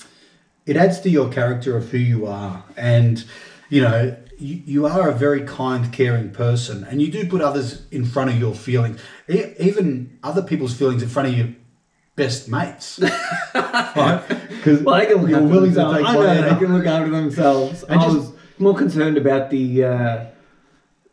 it 0.66 0.76
adds 0.78 1.00
to 1.02 1.10
your 1.10 1.30
character 1.30 1.76
of 1.78 1.90
who 1.90 1.98
you 1.98 2.26
are, 2.26 2.64
and 2.78 3.24
you 3.70 3.82
know 3.82 4.16
you, 4.40 4.62
you 4.66 4.86
are 4.88 5.10
a 5.10 5.14
very 5.14 5.44
kind, 5.44 5.92
caring 5.94 6.32
person, 6.32 6.84
and 6.86 7.02
you 7.02 7.12
do 7.12 7.28
put 7.28 7.42
others 7.42 7.86
in 7.92 8.06
front 8.06 8.32
of 8.32 8.40
your 8.40 8.56
feelings, 8.56 9.00
even 9.28 10.18
other 10.24 10.42
people's 10.42 10.74
feelings 10.76 11.04
in 11.04 11.10
front 11.10 11.28
of 11.30 11.38
your 11.38 11.50
best 12.16 12.50
mates. 12.50 13.00
Because 13.54 14.82
Well, 14.82 14.96
they 15.00 15.06
can 15.06 15.18
look 15.18 15.30
you're 15.30 15.40
after 15.40 15.48
willing 15.48 15.70
to 15.72 15.76
themselves. 15.76 15.98
take 15.98 16.08
I 16.08 16.14
know 16.14 16.42
they 16.54 16.60
can 16.66 16.74
look 16.78 16.86
after 16.86 17.10
themselves. 17.12 17.84
And 17.84 18.00
I 18.00 18.04
just- 18.04 18.16
was 18.18 18.32
more 18.58 18.74
concerned 18.76 19.18
about 19.18 19.50
the 19.50 19.84
uh, 19.84 20.26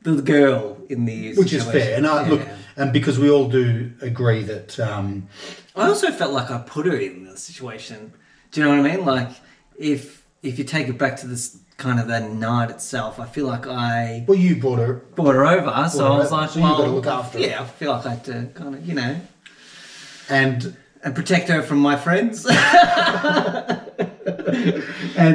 the 0.02 0.22
girl 0.22 0.78
in 0.88 1.04
the 1.04 1.34
Which 1.34 1.52
is 1.52 1.64
fair, 1.64 1.96
and 1.96 2.06
I, 2.06 2.28
look, 2.28 2.40
and 2.76 2.92
because 2.92 3.18
we 3.18 3.30
all 3.30 3.48
do 3.48 3.92
agree 4.00 4.42
that 4.44 4.78
um, 4.80 5.28
I 5.76 5.86
also 5.88 6.10
felt 6.10 6.32
like 6.32 6.50
I 6.50 6.58
put 6.58 6.86
her 6.86 6.96
in 6.96 7.24
the 7.24 7.36
situation. 7.36 8.12
Do 8.50 8.60
you 8.60 8.66
know 8.66 8.80
what 8.82 8.90
I 8.90 8.96
mean? 8.96 9.04
Like 9.04 9.30
if 9.78 10.24
if 10.42 10.58
you 10.58 10.64
take 10.64 10.88
it 10.88 10.98
back 10.98 11.16
to 11.18 11.26
this 11.26 11.58
kind 11.78 11.98
of 12.00 12.06
the 12.06 12.20
night 12.20 12.70
itself. 12.70 13.18
I 13.20 13.26
feel 13.26 13.46
like 13.46 13.66
I 13.66 14.24
Well, 14.28 14.38
you 14.38 14.56
brought 14.56 14.78
her. 14.78 14.94
brought 15.16 15.34
her 15.34 15.46
over, 15.46 15.88
so 15.88 15.98
Brought 15.98 16.12
I 16.14 16.18
was 16.18 16.26
over, 16.32 16.36
like, 16.42 16.50
so 16.50 16.58
you 16.58 16.64
well, 16.64 16.78
gotta 16.78 16.90
look 16.90 17.06
after 17.06 17.38
her. 17.38 17.44
yeah, 17.44 17.62
I 17.62 17.64
feel 17.64 17.90
like 17.92 18.06
I 18.06 18.10
had 18.10 18.24
to 18.26 18.48
kind 18.54 18.74
of, 18.76 18.86
you 18.86 18.94
know, 18.94 19.20
And 20.28 20.76
and 21.02 21.14
protect 21.14 21.48
her 21.48 21.62
from 21.62 21.78
my 21.78 21.96
friends. 21.96 22.46
and 22.46 22.56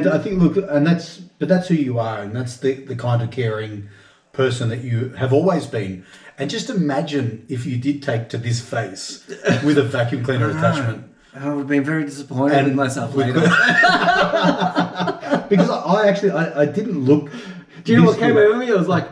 I 0.07 0.17
think 0.19 0.41
look, 0.41 0.57
and 0.57 0.85
that's 0.87 1.17
but 1.17 1.47
that's 1.47 1.67
who 1.67 1.75
you 1.75 1.99
are, 1.99 2.21
and 2.21 2.35
that's 2.35 2.57
the 2.57 2.73
the 2.73 2.95
kind 2.95 3.21
of 3.21 3.31
caring 3.31 3.89
person 4.31 4.69
that 4.69 4.83
you 4.83 5.09
have 5.09 5.33
always 5.33 5.65
been. 5.65 6.05
And 6.37 6.49
just 6.49 6.69
imagine 6.69 7.45
if 7.49 7.65
you 7.65 7.77
did 7.77 8.03
take 8.03 8.29
to 8.29 8.37
this 8.37 8.61
face 8.61 9.25
with 9.63 9.77
a 9.77 9.83
vacuum 9.83 10.23
cleaner 10.23 10.49
attachment. 10.57 11.11
I 11.33 11.49
would 11.49 11.57
have 11.59 11.67
been 11.67 11.83
very 11.83 12.03
disappointed 12.03 12.57
And 12.57 12.67
in 12.69 12.75
myself 12.75 13.13
later. 13.15 13.33
because 15.49 15.69
I, 15.69 16.07
actually 16.07 16.31
I, 16.31 16.61
I 16.61 16.65
didn't 16.65 17.05
look. 17.05 17.29
Do 17.83 17.91
you 17.91 17.99
know 17.99 18.05
what 18.05 18.17
came 18.17 18.37
over 18.37 18.57
me? 18.57 18.71
I 18.71 18.75
was 18.75 18.87
like, 18.87 19.07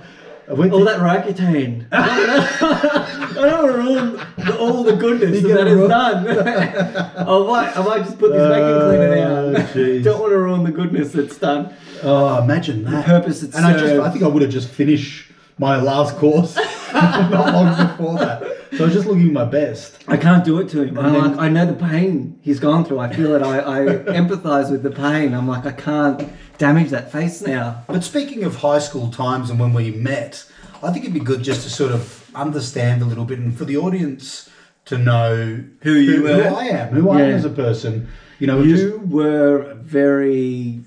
went 0.53 0.71
all 0.73 0.79
to- 0.79 0.85
that 0.85 0.99
Roaccutane. 0.99 1.85
I 1.91 3.33
don't 3.33 3.63
want 3.63 3.71
to 3.71 3.77
ruin 3.77 4.27
the, 4.37 4.57
all 4.59 4.83
the 4.83 4.95
goodness 4.95 5.41
that 5.43 5.67
it's 5.67 5.71
ruin- 5.75 5.89
done. 5.89 6.27
I 6.37 7.23
might, 7.47 7.77
I 7.77 7.81
might 7.85 8.03
just 8.05 8.17
put 8.19 8.31
this 8.31 8.47
vacuum 8.47 8.79
cleaner 8.89 9.25
Oh, 9.27 9.53
down. 9.53 9.67
jeez. 9.67 10.03
don't 10.03 10.19
want 10.19 10.31
to 10.31 10.37
ruin 10.37 10.63
the 10.63 10.71
goodness 10.71 11.11
that's 11.11 11.37
done. 11.37 11.73
Oh, 12.03 12.41
imagine 12.43 12.83
that. 12.83 12.91
The 12.91 13.03
purpose 13.03 13.43
it 13.43 13.55
and 13.55 13.65
I 13.65 13.73
just. 13.77 13.93
I 13.95 14.09
think 14.11 14.23
I 14.23 14.27
would 14.27 14.41
have 14.41 14.51
just 14.51 14.69
finished 14.69 15.24
my 15.57 15.81
last 15.81 16.15
course 16.17 16.55
not 16.93 17.53
long 17.53 17.87
before 17.87 18.17
that. 18.19 18.41
So 18.77 18.83
I 18.83 18.85
was 18.87 18.93
just 18.93 19.07
looking 19.07 19.31
my 19.33 19.45
best. 19.45 20.03
I 20.07 20.17
can't 20.17 20.43
do 20.45 20.59
it 20.59 20.69
to 20.69 20.81
him. 20.83 20.97
And 20.97 21.07
I'm 21.07 21.13
then- 21.13 21.31
like, 21.31 21.39
I 21.39 21.49
know 21.49 21.65
the 21.65 21.73
pain 21.73 22.39
he's 22.41 22.59
gone 22.59 22.85
through. 22.85 22.99
I 22.99 23.13
feel 23.13 23.33
it. 23.35 23.41
I, 23.41 23.59
I 23.59 23.79
empathise 24.19 24.71
with 24.71 24.83
the 24.83 24.91
pain. 24.91 25.33
I'm 25.33 25.47
like, 25.47 25.65
I 25.65 25.71
can't 25.71 26.29
damage 26.57 26.89
that 26.91 27.11
face 27.11 27.41
now. 27.41 27.83
But 27.87 28.03
speaking 28.03 28.43
of 28.43 28.57
high 28.57 28.79
school 28.79 29.11
times 29.11 29.49
and 29.49 29.59
when 29.59 29.73
we 29.73 29.91
met, 29.91 30.45
I 30.83 30.91
think 30.91 31.03
it'd 31.05 31.13
be 31.13 31.19
good 31.19 31.43
just 31.43 31.63
to 31.63 31.69
sort 31.69 31.91
of 31.91 32.29
understand 32.35 33.01
a 33.01 33.05
little 33.05 33.25
bit 33.25 33.39
and 33.39 33.57
for 33.57 33.65
the 33.65 33.77
audience 33.77 34.49
to 34.85 34.97
know 34.97 35.63
Who 35.81 35.93
you 35.93 36.17
who, 36.17 36.23
were. 36.23 36.47
I 36.55 36.65
am, 36.67 36.93
who 36.93 37.09
I 37.09 37.21
am 37.21 37.33
as 37.35 37.45
a 37.45 37.49
person. 37.49 38.07
You 38.39 38.47
know, 38.47 38.63
just 38.65 38.83
You 38.83 38.99
were 39.05 39.73
very 39.81 40.81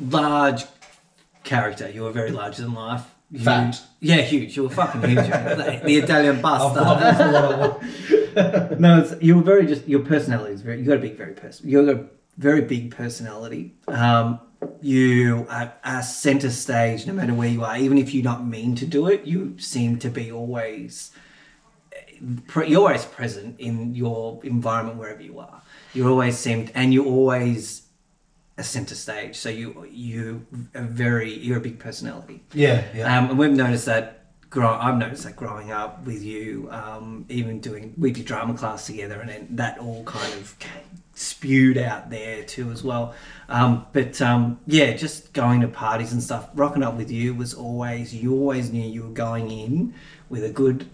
large 0.00 0.64
character. 1.50 1.90
You 1.90 2.02
were 2.04 2.12
very 2.12 2.30
larger 2.30 2.62
than 2.62 2.74
life. 2.74 3.04
You- 3.32 3.44
Fat. 3.44 3.80
Yeah, 4.00 4.22
huge. 4.32 4.56
You 4.56 4.62
were 4.64 4.70
fucking 4.70 5.02
huge. 5.02 5.16
the, 5.60 5.80
the 5.84 5.96
Italian 5.96 6.40
bastard. 6.40 6.84
no, 8.80 9.00
it's, 9.00 9.22
you 9.22 9.36
were 9.36 9.42
very 9.42 9.66
just. 9.66 9.86
Your 9.86 10.00
personality 10.00 10.54
is 10.54 10.62
very. 10.62 10.78
You 10.78 10.84
got 10.86 10.96
a 10.96 11.00
big, 11.08 11.16
very 11.16 11.34
person. 11.34 11.68
You 11.68 11.84
got 11.84 11.94
a 11.96 12.04
very 12.38 12.62
big 12.62 12.84
personality. 12.96 13.74
Um, 13.88 14.40
you 14.80 15.46
are, 15.48 15.72
are 15.84 16.02
center 16.02 16.50
stage 16.50 17.06
no 17.06 17.12
matter 17.12 17.34
where 17.34 17.48
you 17.48 17.64
are. 17.64 17.76
Even 17.76 17.98
if 17.98 18.14
you 18.14 18.22
don't 18.22 18.48
mean 18.48 18.74
to 18.76 18.86
do 18.86 19.08
it, 19.08 19.24
you 19.24 19.56
seem 19.58 19.98
to 19.98 20.08
be 20.08 20.30
always. 20.32 21.12
You're 22.66 22.80
always 22.80 23.04
present 23.06 23.58
in 23.58 23.94
your 23.94 24.40
environment 24.44 24.98
wherever 24.98 25.22
you 25.22 25.38
are. 25.38 25.62
You 25.94 26.08
always 26.08 26.36
seem, 26.38 26.68
and 26.74 26.92
you 26.92 27.06
always 27.06 27.82
a 28.60 28.64
center 28.64 28.94
stage. 28.94 29.36
So 29.36 29.48
you 29.48 29.86
you 29.90 30.46
are 30.74 30.82
very 30.82 31.32
you're 31.32 31.58
a 31.58 31.60
big 31.60 31.78
personality. 31.78 32.42
yeah, 32.52 32.84
yeah. 32.94 33.18
Um, 33.18 33.30
and 33.30 33.38
we've 33.38 33.50
noticed 33.50 33.86
that. 33.86 34.16
Grow, 34.50 34.68
I've 34.68 34.98
noticed 34.98 35.22
that 35.22 35.36
growing 35.36 35.70
up 35.70 36.04
with 36.04 36.24
you, 36.24 36.68
um, 36.72 37.24
even 37.28 37.60
doing 37.60 37.94
we 37.96 38.10
did 38.10 38.24
drama 38.24 38.54
class 38.54 38.84
together, 38.84 39.20
and 39.20 39.30
then 39.30 39.46
that 39.52 39.78
all 39.78 40.02
kind 40.02 40.32
of 40.34 40.56
spewed 41.14 41.78
out 41.78 42.10
there 42.10 42.42
too 42.42 42.72
as 42.72 42.82
well. 42.82 43.14
Um, 43.48 43.86
but 43.92 44.20
um, 44.20 44.58
yeah, 44.66 44.92
just 44.94 45.32
going 45.34 45.60
to 45.60 45.68
parties 45.68 46.12
and 46.12 46.20
stuff, 46.20 46.48
rocking 46.54 46.82
up 46.82 46.96
with 46.96 47.12
you 47.12 47.32
was 47.32 47.54
always 47.54 48.12
you 48.12 48.32
always 48.32 48.72
knew 48.72 48.84
you 48.84 49.04
were 49.04 49.10
going 49.10 49.52
in 49.52 49.94
with 50.28 50.42
a 50.42 50.50
good 50.50 50.90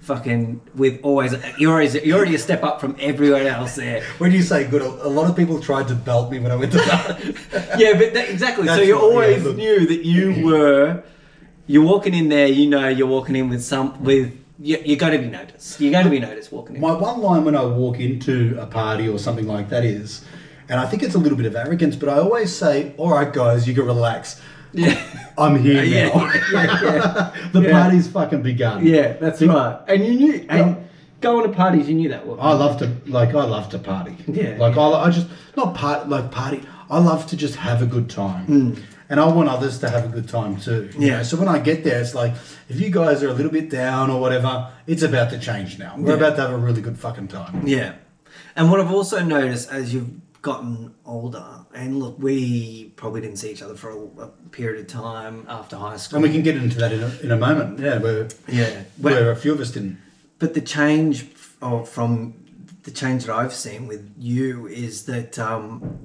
fucking 0.00 0.60
with 0.74 1.00
always 1.02 1.34
you're 1.58 1.72
always 1.72 1.94
you're 1.94 2.16
already 2.16 2.34
a 2.34 2.38
step 2.38 2.62
up 2.62 2.80
from 2.80 2.96
everyone 2.98 3.46
else 3.46 3.76
there. 3.76 4.02
when 4.18 4.32
you 4.32 4.42
say 4.42 4.66
good, 4.66 4.82
a 4.82 5.08
lot 5.08 5.28
of 5.28 5.36
people 5.36 5.60
tried 5.60 5.88
to 5.88 5.94
belt 5.94 6.30
me 6.30 6.38
when 6.38 6.50
I 6.50 6.56
went 6.56 6.72
to 6.72 6.78
that. 6.78 7.18
yeah, 7.78 7.98
but 7.98 8.14
that, 8.14 8.28
exactly. 8.30 8.66
so 8.66 8.80
you 8.80 8.98
always 8.98 9.44
yeah, 9.44 9.52
knew 9.52 9.86
that 9.86 10.04
you 10.04 10.44
were. 10.44 11.02
You're 11.66 11.84
walking 11.84 12.14
in 12.14 12.30
there. 12.30 12.46
You 12.46 12.68
know 12.68 12.88
you're 12.88 13.06
walking 13.06 13.36
in 13.36 13.48
with 13.48 13.62
some 13.62 14.02
with. 14.02 14.34
You, 14.60 14.78
you're 14.84 14.96
going 14.96 15.12
to 15.12 15.18
be 15.18 15.28
noticed. 15.28 15.80
You're 15.80 15.92
going 15.92 16.04
to 16.04 16.10
be 16.10 16.18
noticed 16.18 16.50
walking 16.50 16.76
in. 16.76 16.80
My 16.80 16.92
one 16.92 17.20
line 17.20 17.44
when 17.44 17.54
I 17.54 17.64
walk 17.64 18.00
into 18.00 18.56
a 18.58 18.66
party 18.66 19.08
or 19.08 19.16
something 19.16 19.46
like 19.46 19.68
that 19.68 19.84
is, 19.84 20.24
and 20.68 20.80
I 20.80 20.86
think 20.86 21.04
it's 21.04 21.14
a 21.14 21.18
little 21.18 21.36
bit 21.36 21.46
of 21.46 21.54
arrogance, 21.54 21.94
but 21.94 22.08
I 22.08 22.18
always 22.18 22.56
say, 22.56 22.94
"All 22.96 23.10
right, 23.10 23.32
guys, 23.32 23.68
you 23.68 23.74
can 23.74 23.84
relax. 23.84 24.40
Yeah, 24.72 25.02
I'm 25.38 25.58
here 25.58 25.82
yeah, 25.82 26.08
now. 26.08 26.32
yeah, 26.52 26.82
yeah. 26.82 27.48
the 27.52 27.70
party's 27.70 28.08
fucking 28.08 28.42
begun." 28.42 28.86
yeah. 28.86 29.14
That's 29.14 29.40
right. 29.42 29.80
And 29.88 30.04
you 30.06 30.14
knew. 30.14 30.46
And 30.48 30.88
going 31.20 31.50
to 31.50 31.54
parties, 31.56 31.88
you 31.88 31.94
knew 31.94 32.08
that. 32.10 32.26
Well. 32.26 32.40
I 32.40 32.52
love 32.52 32.78
to 32.78 32.96
like 33.06 33.30
I 33.34 33.44
love 33.44 33.68
to 33.70 33.78
party. 33.78 34.16
Yeah. 34.26 34.56
Like 34.58 34.76
I, 34.76 34.82
I 35.06 35.10
just 35.10 35.28
not 35.56 35.74
part 35.74 36.08
like 36.08 36.30
party. 36.30 36.62
I 36.90 36.98
love 37.00 37.26
to 37.28 37.36
just 37.36 37.56
have 37.56 37.82
a 37.82 37.86
good 37.86 38.08
time. 38.08 38.46
Hmm. 38.46 38.74
And 39.10 39.18
I 39.20 39.26
want 39.26 39.48
others 39.48 39.78
to 39.78 39.88
have 39.88 40.04
a 40.04 40.08
good 40.08 40.28
time 40.28 40.58
too. 40.60 40.90
you 40.98 41.06
Yeah. 41.06 41.16
know? 41.18 41.22
So 41.22 41.38
when 41.38 41.48
I 41.48 41.58
get 41.58 41.82
there, 41.82 41.98
it's 42.00 42.14
like 42.14 42.34
if 42.68 42.78
you 42.78 42.90
guys 42.90 43.22
are 43.22 43.28
a 43.28 43.32
little 43.32 43.50
bit 43.50 43.70
down 43.70 44.10
or 44.10 44.20
whatever, 44.20 44.70
it's 44.86 45.02
about 45.02 45.30
to 45.30 45.38
change 45.38 45.78
now. 45.78 45.94
We're 45.96 46.16
about 46.16 46.36
to 46.36 46.42
have 46.42 46.50
a 46.50 46.58
really 46.58 46.82
good 46.82 46.98
fucking 46.98 47.28
time. 47.28 47.66
Yeah. 47.66 47.94
And 48.54 48.70
what 48.70 48.80
I've 48.80 48.90
also 48.92 49.22
noticed 49.22 49.70
as 49.70 49.94
you've 49.94 50.10
gotten 50.42 50.94
older, 51.04 51.66
and 51.74 51.98
look, 51.98 52.18
we 52.18 52.92
probably 52.96 53.20
didn't 53.20 53.36
see 53.36 53.50
each 53.50 53.62
other 53.62 53.74
for 53.74 53.90
a, 53.90 54.24
a 54.24 54.28
period 54.50 54.80
of 54.80 54.86
time 54.86 55.44
after 55.48 55.76
high 55.76 55.96
school. 55.96 56.16
And 56.16 56.22
we 56.22 56.32
can 56.32 56.42
get 56.42 56.56
into 56.56 56.78
that 56.78 56.92
in 56.92 57.02
a, 57.02 57.18
in 57.22 57.30
a 57.30 57.36
moment. 57.36 57.78
Yeah, 57.78 57.98
where 57.98 58.28
yeah. 58.46 58.82
where 58.98 59.30
a 59.30 59.36
few 59.36 59.52
of 59.52 59.60
us 59.60 59.70
didn't. 59.70 59.98
But 60.38 60.54
the 60.54 60.60
change 60.60 61.26
of, 61.60 61.88
from 61.88 62.34
the 62.84 62.90
change 62.90 63.24
that 63.24 63.34
I've 63.34 63.54
seen 63.54 63.86
with 63.86 64.14
you 64.16 64.66
is 64.66 65.06
that 65.06 65.38
um, 65.38 65.98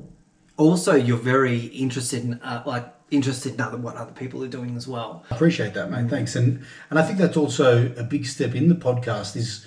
also 0.57 0.95
you're 0.95 1.17
very 1.17 1.65
interested 1.65 2.23
in 2.23 2.33
uh, 2.41 2.63
like 2.65 2.91
interested 3.11 3.53
in 3.53 3.61
other, 3.61 3.77
what 3.77 3.95
other 3.95 4.11
people 4.11 4.43
are 4.43 4.47
doing 4.47 4.75
as 4.75 4.87
well. 4.87 5.23
I 5.29 5.35
appreciate 5.35 5.73
that, 5.75 5.91
mate. 5.91 6.09
Thanks. 6.09 6.35
And 6.35 6.65
and 6.89 6.99
I 6.99 7.03
think 7.03 7.19
that's 7.19 7.37
also 7.37 7.93
a 7.95 8.03
big 8.03 8.25
step 8.25 8.55
in 8.55 8.69
the 8.69 8.75
podcast 8.75 9.35
is 9.35 9.65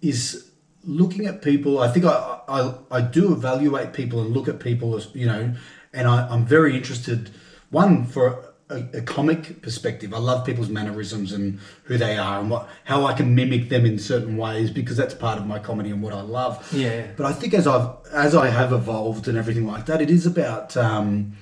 is 0.00 0.50
looking 0.86 1.26
at 1.26 1.42
people. 1.42 1.80
I 1.80 1.88
think 1.88 2.04
I 2.04 2.40
I, 2.48 2.74
I 2.90 3.00
do 3.00 3.32
evaluate 3.32 3.92
people 3.92 4.20
and 4.20 4.32
look 4.32 4.48
at 4.48 4.60
people 4.60 4.96
as 4.96 5.08
you 5.14 5.26
know, 5.26 5.54
and 5.92 6.08
I, 6.08 6.28
I'm 6.28 6.46
very 6.46 6.76
interested. 6.76 7.30
One 7.70 8.06
for 8.06 8.54
a, 8.68 8.84
a 8.94 9.00
comic 9.02 9.62
perspective. 9.62 10.12
I 10.12 10.18
love 10.18 10.44
people's 10.44 10.68
mannerisms 10.68 11.32
and 11.32 11.58
who 11.84 11.98
they 11.98 12.16
are 12.16 12.40
and 12.40 12.50
what 12.50 12.68
how 12.84 13.04
I 13.04 13.12
can 13.12 13.34
mimic 13.34 13.68
them 13.68 13.84
in 13.84 13.98
certain 13.98 14.36
ways 14.36 14.70
because 14.70 14.96
that's 14.96 15.14
part 15.14 15.38
of 15.38 15.46
my 15.46 15.58
comedy 15.58 15.90
and 15.90 16.02
what 16.02 16.12
I 16.12 16.22
love. 16.22 16.72
Yeah. 16.72 17.06
But 17.16 17.26
I 17.26 17.32
think 17.32 17.54
as 17.54 17.66
I've 17.66 17.90
as 18.12 18.34
I 18.34 18.48
have 18.48 18.72
evolved 18.72 19.28
and 19.28 19.36
everything 19.36 19.66
like 19.66 19.86
that, 19.86 20.00
it 20.00 20.10
is 20.10 20.26
about 20.26 20.76
um, 20.76 21.36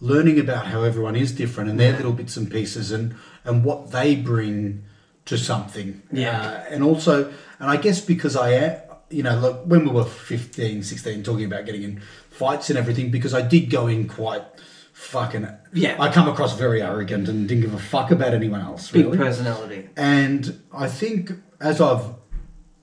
learning 0.00 0.38
about 0.38 0.66
how 0.66 0.82
everyone 0.82 1.16
is 1.16 1.32
different 1.32 1.70
and 1.70 1.78
their 1.78 1.92
little 1.92 2.12
bits 2.12 2.36
and 2.36 2.50
pieces 2.50 2.92
and 2.92 3.14
and 3.44 3.64
what 3.64 3.90
they 3.90 4.14
bring 4.14 4.84
to 5.24 5.36
something. 5.36 6.02
Yeah. 6.12 6.40
Uh, 6.40 6.64
and 6.70 6.82
also, 6.82 7.32
and 7.58 7.70
I 7.70 7.76
guess 7.76 8.00
because 8.00 8.34
I 8.34 8.52
am, 8.52 8.80
you 9.10 9.22
know, 9.22 9.38
look, 9.38 9.62
when 9.64 9.84
we 9.84 9.90
were 9.90 10.04
15, 10.04 10.82
16, 10.82 11.22
talking 11.22 11.44
about 11.44 11.66
getting 11.66 11.82
in 11.82 12.00
fights 12.30 12.70
and 12.70 12.78
everything, 12.78 13.10
because 13.10 13.34
I 13.34 13.42
did 13.42 13.70
go 13.70 13.86
in 13.86 14.08
quite 14.08 14.44
fucking. 14.92 15.48
Yeah. 15.72 15.96
I 16.00 16.10
come 16.10 16.28
across 16.28 16.56
very 16.56 16.82
arrogant 16.82 17.28
and 17.28 17.48
didn't 17.48 17.62
give 17.62 17.74
a 17.74 17.78
fuck 17.78 18.10
about 18.10 18.34
anyone 18.34 18.60
else. 18.60 18.90
Big 18.90 19.06
really. 19.06 19.18
personality. 19.18 19.88
And 19.96 20.60
I 20.72 20.88
think 20.88 21.32
as 21.60 21.80
I've 21.80 22.14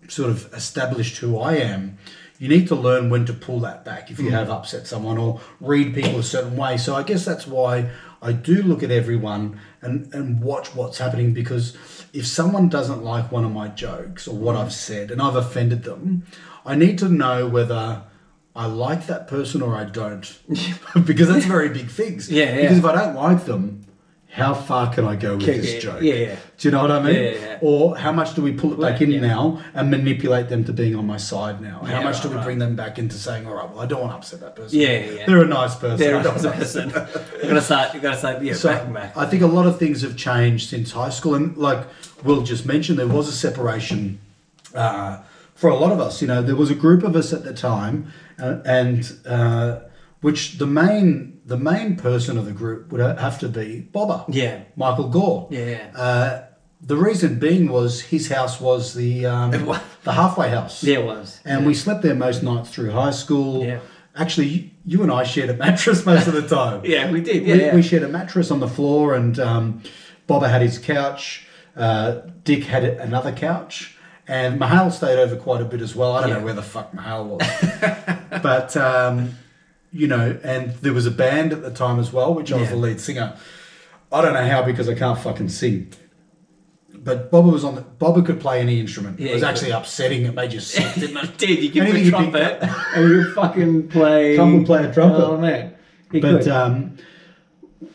sort 0.07 0.29
of 0.29 0.51
established 0.53 1.17
who 1.17 1.37
I 1.39 1.55
am, 1.55 1.97
you 2.39 2.49
need 2.49 2.67
to 2.67 2.75
learn 2.75 3.09
when 3.09 3.25
to 3.25 3.33
pull 3.33 3.59
that 3.61 3.85
back 3.85 4.11
if 4.11 4.19
you 4.19 4.29
mm. 4.29 4.31
have 4.31 4.49
upset 4.49 4.87
someone 4.87 5.17
or 5.17 5.39
read 5.61 5.93
people 5.93 6.19
a 6.19 6.23
certain 6.23 6.57
way. 6.57 6.77
So 6.77 6.95
I 6.95 7.03
guess 7.03 7.23
that's 7.23 7.47
why 7.47 7.89
I 8.25 8.31
do 8.31 8.63
look 8.63 8.81
at 8.81 8.89
everyone 8.89 9.59
and, 9.81 10.11
and 10.11 10.41
watch 10.41 10.73
what's 10.73 10.97
happening 10.97 11.31
because 11.31 11.77
if 12.11 12.25
someone 12.25 12.69
doesn't 12.69 13.03
like 13.03 13.31
one 13.31 13.45
of 13.45 13.51
my 13.51 13.67
jokes 13.67 14.27
or 14.27 14.35
what 14.35 14.55
mm. 14.55 14.61
I've 14.61 14.73
said 14.73 15.11
and 15.11 15.21
I've 15.21 15.35
offended 15.35 15.83
them, 15.83 16.25
I 16.65 16.73
need 16.73 16.97
to 16.99 17.07
know 17.07 17.47
whether 17.47 18.01
I 18.55 18.65
like 18.65 19.05
that 19.05 19.27
person 19.27 19.61
or 19.61 19.75
I 19.75 19.83
don't. 19.83 20.39
because 21.05 21.27
that's 21.27 21.45
very 21.45 21.69
big 21.69 21.89
things. 21.91 22.31
Yeah, 22.31 22.45
yeah. 22.45 22.61
Because 22.61 22.79
if 22.79 22.85
I 22.85 22.95
don't 22.95 23.15
like 23.15 23.45
them, 23.45 23.84
how 24.35 24.53
far 24.53 24.93
can 24.93 25.05
I 25.05 25.15
go 25.15 25.37
with 25.37 25.45
Kick 25.45 25.61
this 25.61 25.73
it. 25.75 25.79
joke? 25.79 26.01
Yeah. 26.01 26.35
Do 26.57 26.67
you 26.67 26.71
know 26.73 26.81
what 26.81 26.91
I 26.91 27.01
mean? 27.01 27.15
Yeah, 27.15 27.29
yeah. 27.29 27.59
Or 27.61 27.95
how 27.97 28.11
much 28.11 28.35
do 28.35 28.41
we 28.41 28.51
pull 28.51 28.73
it 28.73 28.79
back 28.81 28.99
in 28.99 29.09
Yeah. 29.09 29.21
now 29.21 29.61
and 29.73 29.89
manipulate 29.89 30.49
them 30.49 30.65
to 30.65 30.73
being 30.73 30.93
on 30.97 31.07
my 31.07 31.15
side 31.15 31.61
now? 31.61 31.79
How 31.85 32.01
much 32.01 32.21
do 32.21 32.27
we 32.27 32.35
right. 32.35 32.43
bring 32.43 32.59
them 32.59 32.75
back 32.75 32.99
into 32.99 33.15
saying, 33.15 33.47
all 33.47 33.53
right, 33.55 33.69
well, 33.69 33.79
I 33.79 33.85
don't 33.85 34.01
want 34.01 34.11
to 34.11 34.17
upset 34.17 34.41
that 34.41 34.53
person. 34.57 34.77
Yeah, 34.77 34.89
yeah, 34.89 35.11
yeah. 35.11 35.25
They're 35.25 35.41
a 35.41 35.47
nice 35.47 35.75
person. 35.75 35.97
They're 35.97 36.17
a 36.17 36.23
nice 36.23 36.43
person. 36.43 36.89
You're 36.89 37.47
gonna 37.47 37.61
start. 37.61 37.93
You're 37.93 38.03
gonna 38.03 38.17
start. 38.17 38.43
Yeah, 38.43 38.55
so 38.55 38.73
back 38.73 38.91
back. 38.93 39.15
I 39.15 39.25
think 39.25 39.41
a 39.41 39.47
lot 39.47 39.67
of 39.67 39.79
things 39.79 40.01
have 40.01 40.17
changed 40.17 40.69
since 40.69 40.91
high 40.91 41.11
school, 41.11 41.35
and 41.35 41.55
like 41.55 41.87
Will 42.25 42.41
just 42.41 42.65
mentioned, 42.65 42.99
there 42.99 43.07
was 43.07 43.29
a 43.29 43.31
separation 43.31 44.19
uh, 44.73 45.21
for 45.53 45.69
a 45.69 45.75
lot 45.75 45.93
of 45.93 46.01
us. 46.01 46.21
You 46.21 46.27
know, 46.27 46.41
there 46.41 46.57
was 46.57 46.69
a 46.69 46.75
group 46.75 47.03
of 47.03 47.15
us 47.15 47.31
at 47.31 47.45
the 47.45 47.53
time, 47.53 48.11
uh, 48.37 48.57
and 48.65 49.09
uh, 49.25 49.79
which 50.21 50.57
the 50.57 50.65
main 50.67 51.39
the 51.45 51.57
main 51.57 51.95
person 51.95 52.37
of 52.37 52.45
the 52.45 52.51
group 52.51 52.91
would 52.91 52.99
have 53.01 53.39
to 53.39 53.47
be 53.49 53.81
Bobber, 53.81 54.25
Yeah. 54.29 54.61
Michael 54.75 55.09
Gore. 55.09 55.47
Yeah. 55.51 55.91
Uh, 55.95 56.41
the 56.81 56.97
reason 56.97 57.39
being 57.39 57.67
was 57.69 58.01
his 58.01 58.29
house 58.29 58.59
was 58.59 58.93
the 58.95 59.25
um, 59.25 59.65
was. 59.65 59.79
the 60.03 60.11
halfway 60.13 60.49
house. 60.49 60.83
Yeah, 60.83 60.99
it 60.99 61.05
was. 61.05 61.39
And 61.45 61.65
we 61.65 61.73
slept 61.73 62.01
there 62.01 62.15
most 62.15 62.43
nights 62.43 62.69
through 62.71 62.91
high 62.91 63.11
school. 63.11 63.63
Yeah. 63.63 63.79
Actually, 64.15 64.47
you, 64.47 64.69
you 64.85 65.03
and 65.03 65.11
I 65.11 65.23
shared 65.23 65.49
a 65.49 65.53
mattress 65.55 66.05
most 66.05 66.27
of 66.27 66.33
the 66.33 66.47
time. 66.55 66.81
Yeah, 66.85 67.11
we 67.11 67.21
did. 67.21 67.43
Yeah, 67.45 67.53
we, 67.55 67.61
yeah. 67.61 67.75
we 67.75 67.81
shared 67.81 68.03
a 68.03 68.07
mattress 68.07 68.49
on 68.49 68.59
the 68.59 68.67
floor, 68.67 69.13
and 69.13 69.37
um, 69.39 69.81
Bobber 70.27 70.47
had 70.47 70.61
his 70.61 70.77
couch. 70.79 71.45
Uh, 71.75 72.21
Dick 72.43 72.63
had 72.63 72.83
another 72.85 73.31
couch, 73.33 73.97
and 74.27 74.57
Mahal 74.57 74.89
stayed 74.91 75.19
over 75.19 75.35
quite 75.35 75.61
a 75.61 75.65
bit 75.65 75.81
as 75.81 75.95
well. 75.95 76.13
I 76.13 76.21
don't 76.21 76.29
Yeah. 76.29 76.37
know 76.39 76.45
where 76.45 76.53
the 76.53 76.61
fuck 76.63 76.93
Mahal 76.93 77.25
was, 77.27 77.47
but 78.41 78.77
um, 78.77 79.35
you 79.95 80.07
know, 80.07 80.37
and 80.43 80.71
there 80.81 80.91
was 80.93 81.05
a 81.05 81.11
band 81.11 81.53
at 81.53 81.61
the 81.61 81.71
time 81.71 81.99
as 81.99 82.11
well, 82.11 82.33
which 82.33 82.51
I 82.51 82.57
was 82.57 82.65
Yeah. 82.65 82.75
the 82.75 82.81
lead 82.81 82.99
singer. 82.99 83.37
I 84.11 84.21
don't 84.21 84.33
know 84.33 84.45
how 84.47 84.61
because 84.61 84.89
I 84.89 84.93
can't 84.93 85.17
fucking 85.17 85.49
sing. 85.49 85.93
But 86.93 87.31
Bobber 87.31 87.49
was 87.51 87.63
on 87.63 87.75
the. 87.75 87.81
Bobber 87.81 88.21
could 88.21 88.39
play 88.41 88.59
any 88.59 88.79
instrument. 88.79 89.19
Yeah, 89.19 89.29
it 89.29 89.33
was 89.35 89.41
he 89.43 89.47
actually 89.47 89.71
upsetting. 89.71 90.25
It 90.25 90.33
made 90.33 90.51
you 90.53 90.59
sick, 90.73 90.95
didn't 90.95 91.17
it? 91.17 91.37
Dude, 91.37 91.59
you 91.63 91.69
give 91.69 91.83
Anything 91.83 92.01
me 92.03 92.07
a 92.07 92.11
trumpet 92.11 92.59
and 92.95 93.09
you 93.09 93.33
fucking 93.33 93.87
play. 93.89 94.35
Come 94.35 94.53
and 94.55 94.65
play 94.65 94.83
a 94.85 94.91
trumpet. 94.93 95.23
Oh 95.23 95.37
man, 95.37 95.73
he 96.11 96.19
But 96.19 96.41
could. 96.43 96.47
um, 96.49 96.97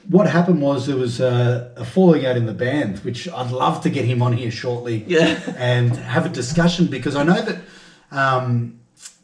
what 0.08 0.26
happened 0.28 0.62
was 0.62 0.86
there 0.86 0.96
was 0.96 1.20
a, 1.20 1.72
a 1.76 1.84
falling 1.84 2.24
out 2.26 2.36
in 2.36 2.46
the 2.46 2.54
band, 2.54 2.98
which 3.00 3.28
I'd 3.28 3.50
love 3.50 3.82
to 3.82 3.90
get 3.90 4.04
him 4.04 4.22
on 4.22 4.32
here 4.32 4.50
shortly 4.50 5.04
Yeah. 5.06 5.38
and 5.56 5.94
have 5.96 6.24
a 6.26 6.28
discussion 6.30 6.86
because 6.86 7.14
I 7.16 7.24
know 7.24 7.40
that. 7.42 7.58
Um, 8.12 8.79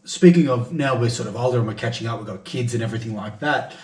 speaking 0.07 0.49
of 0.49 0.73
now, 0.73 0.99
we're 0.99 1.11
sort 1.11 1.29
of 1.29 1.37
older 1.37 1.59
and 1.59 1.67
we're 1.67 1.75
catching 1.75 2.07
up. 2.07 2.19
We've 2.19 2.27
got 2.27 2.45
kids 2.45 2.73
and 2.75 2.83
everything 2.83 3.15
like 3.15 3.41
that. 3.41 3.75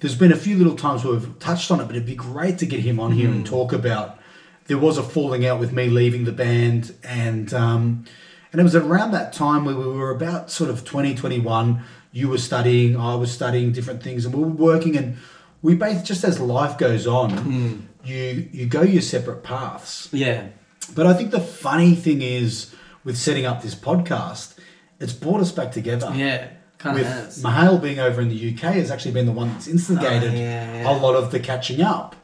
There's 0.00 0.16
been 0.16 0.32
a 0.32 0.36
few 0.36 0.56
little 0.56 0.76
times 0.76 1.04
where 1.04 1.12
we've 1.14 1.38
touched 1.38 1.70
on 1.70 1.78
it, 1.80 1.84
but 1.84 1.94
it'd 1.94 2.06
be 2.06 2.14
great 2.14 2.58
to 2.58 2.66
get 2.66 2.80
him 2.80 2.98
on 2.98 3.12
here 3.12 3.28
and 3.28 3.44
talk 3.46 3.72
about. 3.72 4.18
There 4.66 4.78
was 4.78 4.96
a 4.98 5.02
falling 5.02 5.44
out 5.46 5.60
with 5.60 5.72
me 5.72 5.88
leaving 5.88 6.24
the 6.24 6.32
band, 6.32 6.94
and 7.04 7.52
um, 7.52 8.04
and 8.52 8.60
it 8.60 8.64
was 8.64 8.74
around 8.74 9.10
that 9.12 9.32
time 9.32 9.64
where 9.64 9.76
we 9.76 9.86
were 9.86 10.10
about 10.10 10.50
sort 10.50 10.70
of 10.70 10.84
2021. 10.84 11.82
you 12.12 12.28
were 12.28 12.38
studying, 12.38 12.96
I 12.96 13.14
was 13.14 13.30
studying 13.30 13.72
different 13.72 14.02
things, 14.02 14.24
and 14.24 14.34
we 14.34 14.40
were 14.42 14.48
working. 14.48 14.96
And 14.96 15.18
we 15.62 15.74
both, 15.74 16.04
just 16.04 16.24
as 16.24 16.40
life 16.40 16.78
goes 16.78 17.06
on, 17.06 17.88
you 18.04 18.48
you 18.52 18.66
go 18.66 18.82
your 18.82 19.02
separate 19.02 19.42
paths. 19.42 20.08
yeah. 20.12 20.48
But 20.94 21.06
I 21.06 21.12
think 21.12 21.30
the 21.30 21.40
funny 21.40 21.94
thing 21.94 22.22
is 22.22 22.74
with 23.04 23.16
setting 23.18 23.44
up 23.46 23.62
this 23.62 23.74
podcast, 23.74 24.56
it's 25.00 25.12
brought 25.12 25.40
us 25.40 25.50
back 25.52 25.72
together. 25.72 26.12
Yeah. 26.14 26.48
Kind 26.78 26.96
With 26.96 27.06
has. 27.06 27.42
Mahale 27.42 27.80
being 27.82 27.98
over 27.98 28.20
in 28.22 28.28
the 28.30 28.54
UK 28.54 28.74
has 28.74 28.90
actually 28.90 29.12
been 29.12 29.26
the 29.26 29.32
one 29.32 29.48
that's 29.52 29.68
instigated 29.68 30.30
Oh, 30.32 30.34
yeah, 30.34 30.74
yeah. 30.82 30.90
a 30.90 30.94
lot 30.98 31.14
of 31.14 31.30
the 31.30 31.38
catching 31.40 31.82
up 31.82 32.16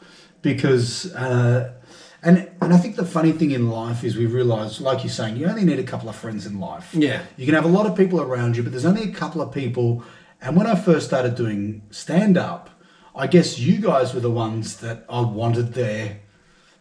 because 0.43 1.13
uh, 1.15 1.73
and 2.23 2.49
and 2.63 2.73
I 2.73 2.79
think 2.79 2.97
the 2.97 3.05
funny 3.05 3.33
thing 3.33 3.51
in 3.51 3.69
life 3.69 4.03
is 4.03 4.17
we 4.17 4.25
realise, 4.27 4.81
like 4.81 5.05
you're 5.05 5.13
saying, 5.13 5.37
you 5.37 5.47
only 5.47 5.65
need 5.65 5.79
a 5.79 5.83
couple 5.85 6.09
of 6.09 6.17
friends 6.17 6.47
in 6.47 6.59
life. 6.59 6.95
Yeah. 6.95 7.23
You 7.37 7.45
can 7.45 7.55
have 7.55 7.65
a 7.67 7.69
lot 7.69 7.87
of 7.87 7.95
people 7.97 8.21
around 8.21 8.57
you, 8.57 8.63
but 8.63 8.73
there's 8.73 8.87
only 8.87 9.03
a 9.03 9.13
couple 9.13 9.43
of 9.43 9.53
people. 9.53 10.03
And 10.41 10.57
when 10.57 10.67
I 10.67 10.75
first 10.75 11.07
started 11.07 11.35
doing 11.35 11.83
stand 11.91 12.37
up, 12.39 12.71
I 13.15 13.27
guess 13.27 13.59
you 13.59 13.79
guys 13.79 14.15
were 14.15 14.21
the 14.21 14.31
ones 14.31 14.79
that 14.79 15.05
I 15.09 15.21
wanted 15.21 15.75
there 15.75 16.21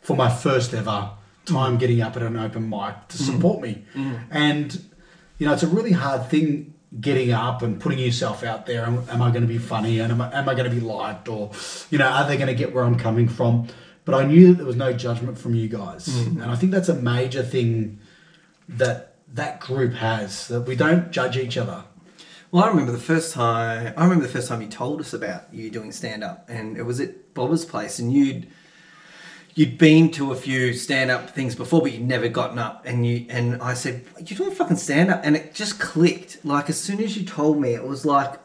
for 0.01 0.15
my 0.15 0.29
first 0.29 0.73
ever 0.73 1.11
time 1.45 1.77
getting 1.77 2.01
up 2.01 2.15
at 2.15 2.23
an 2.23 2.37
open 2.37 2.69
mic 2.69 3.07
to 3.09 3.17
support 3.17 3.61
me. 3.61 3.83
And, 4.31 4.89
you 5.37 5.47
know, 5.47 5.53
it's 5.53 5.63
a 5.63 5.67
really 5.67 5.91
hard 5.91 6.29
thing 6.29 6.73
getting 6.99 7.31
up 7.31 7.61
and 7.61 7.79
putting 7.79 7.99
yourself 7.99 8.43
out 8.43 8.65
there. 8.65 8.85
Am, 8.85 9.07
am 9.09 9.21
I 9.21 9.29
going 9.29 9.41
to 9.41 9.47
be 9.47 9.57
funny? 9.57 9.99
And 9.99 10.11
am 10.11 10.21
I, 10.21 10.33
am 10.33 10.47
I 10.47 10.53
going 10.53 10.69
to 10.69 10.75
be 10.75 10.81
liked? 10.81 11.27
Or, 11.27 11.51
you 11.89 11.97
know, 11.97 12.07
are 12.07 12.27
they 12.27 12.37
going 12.37 12.47
to 12.47 12.53
get 12.53 12.73
where 12.73 12.83
I'm 12.83 12.97
coming 12.97 13.27
from? 13.27 13.67
But 14.05 14.15
I 14.15 14.25
knew 14.25 14.49
that 14.49 14.57
there 14.57 14.65
was 14.65 14.75
no 14.75 14.93
judgment 14.93 15.37
from 15.37 15.55
you 15.55 15.67
guys. 15.67 16.07
Mm-hmm. 16.07 16.41
And 16.41 16.51
I 16.51 16.55
think 16.55 16.71
that's 16.71 16.89
a 16.89 16.95
major 16.95 17.43
thing 17.43 17.99
that 18.69 19.15
that 19.33 19.59
group 19.59 19.93
has, 19.93 20.47
that 20.47 20.61
we 20.61 20.75
don't 20.75 21.11
judge 21.11 21.37
each 21.37 21.57
other. 21.57 21.83
Well, 22.51 22.63
I 22.63 22.67
remember 22.69 22.91
the 22.93 22.97
first 22.97 23.33
time. 23.33 23.93
I 23.97 24.03
remember 24.03 24.25
the 24.25 24.31
first 24.31 24.47
time 24.47 24.61
you 24.61 24.69
told 24.69 25.01
us 25.01 25.13
about 25.13 25.53
you 25.53 25.69
doing 25.69 25.91
stand 25.91 26.23
up, 26.23 26.45
and 26.47 26.77
it 26.77 26.83
was 26.83 27.01
at 27.01 27.33
Bob's 27.33 27.65
place, 27.65 27.99
and 27.99 28.13
you'd 28.13 28.47
you'd 29.55 29.77
been 29.77 30.11
to 30.11 30.31
a 30.31 30.35
few 30.35 30.73
stand 30.73 31.09
up 31.09 31.29
things 31.31 31.55
before, 31.55 31.81
but 31.81 31.93
you'd 31.93 32.07
never 32.07 32.27
gotten 32.27 32.59
up. 32.59 32.85
And 32.85 33.05
you 33.05 33.25
and 33.29 33.61
I 33.61 33.73
said, 33.73 34.05
"You're 34.23 34.37
doing 34.37 34.51
fucking 34.51 34.77
stand 34.77 35.09
up," 35.09 35.21
and 35.23 35.35
it 35.35 35.55
just 35.55 35.79
clicked. 35.79 36.45
Like 36.45 36.69
as 36.69 36.79
soon 36.79 37.01
as 37.01 37.17
you 37.17 37.25
told 37.25 37.59
me, 37.59 37.73
it 37.73 37.87
was 37.87 38.05
like, 38.05 38.39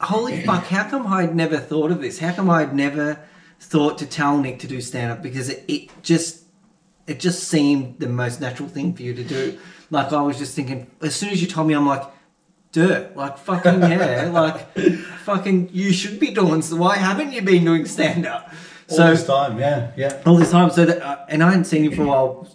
"Holy 0.00 0.42
fuck! 0.42 0.64
How 0.64 0.88
come 0.88 1.06
I'd 1.06 1.34
never 1.34 1.56
thought 1.56 1.90
of 1.90 2.02
this? 2.02 2.18
How 2.18 2.32
come 2.32 2.50
I'd 2.50 2.74
never 2.74 3.20
thought 3.60 3.96
to 3.98 4.06
tell 4.06 4.36
Nick 4.36 4.58
to 4.60 4.66
do 4.66 4.80
stand 4.80 5.12
up? 5.12 5.22
Because 5.22 5.48
it, 5.48 5.64
it 5.68 5.90
just 6.02 6.42
it 7.06 7.20
just 7.20 7.44
seemed 7.44 7.98
the 8.00 8.08
most 8.08 8.40
natural 8.40 8.68
thing 8.68 8.94
for 8.94 9.02
you 9.02 9.14
to 9.14 9.24
do. 9.24 9.58
Like 9.90 10.12
I 10.12 10.22
was 10.22 10.38
just 10.38 10.54
thinking, 10.54 10.90
as 11.00 11.14
soon 11.14 11.30
as 11.30 11.40
you 11.40 11.48
told 11.48 11.68
me, 11.68 11.74
I'm 11.74 11.86
like, 11.86 12.02
dirt, 12.72 13.16
like 13.16 13.38
fucking 13.38 13.80
yeah, 13.82 14.30
like 14.32 14.76
fucking 15.24 15.70
you 15.72 15.92
should 15.92 16.18
be 16.18 16.32
doing. 16.32 16.62
So 16.62 16.76
why 16.76 16.96
haven't 16.96 17.32
you 17.32 17.42
been 17.42 17.64
doing 17.64 17.86
stand 17.86 18.26
up? 18.26 18.52
All 18.92 18.96
So 18.98 19.10
this 19.10 19.26
time, 19.26 19.58
yeah, 19.58 19.90
yeah. 19.96 20.22
all 20.26 20.36
this 20.36 20.50
time. 20.50 20.70
So 20.70 20.84
that, 20.84 21.02
uh, 21.02 21.24
and 21.28 21.42
I 21.42 21.48
hadn't 21.50 21.64
seen 21.64 21.84
you 21.84 21.94
for 21.94 22.02
a 22.02 22.06
while 22.06 22.48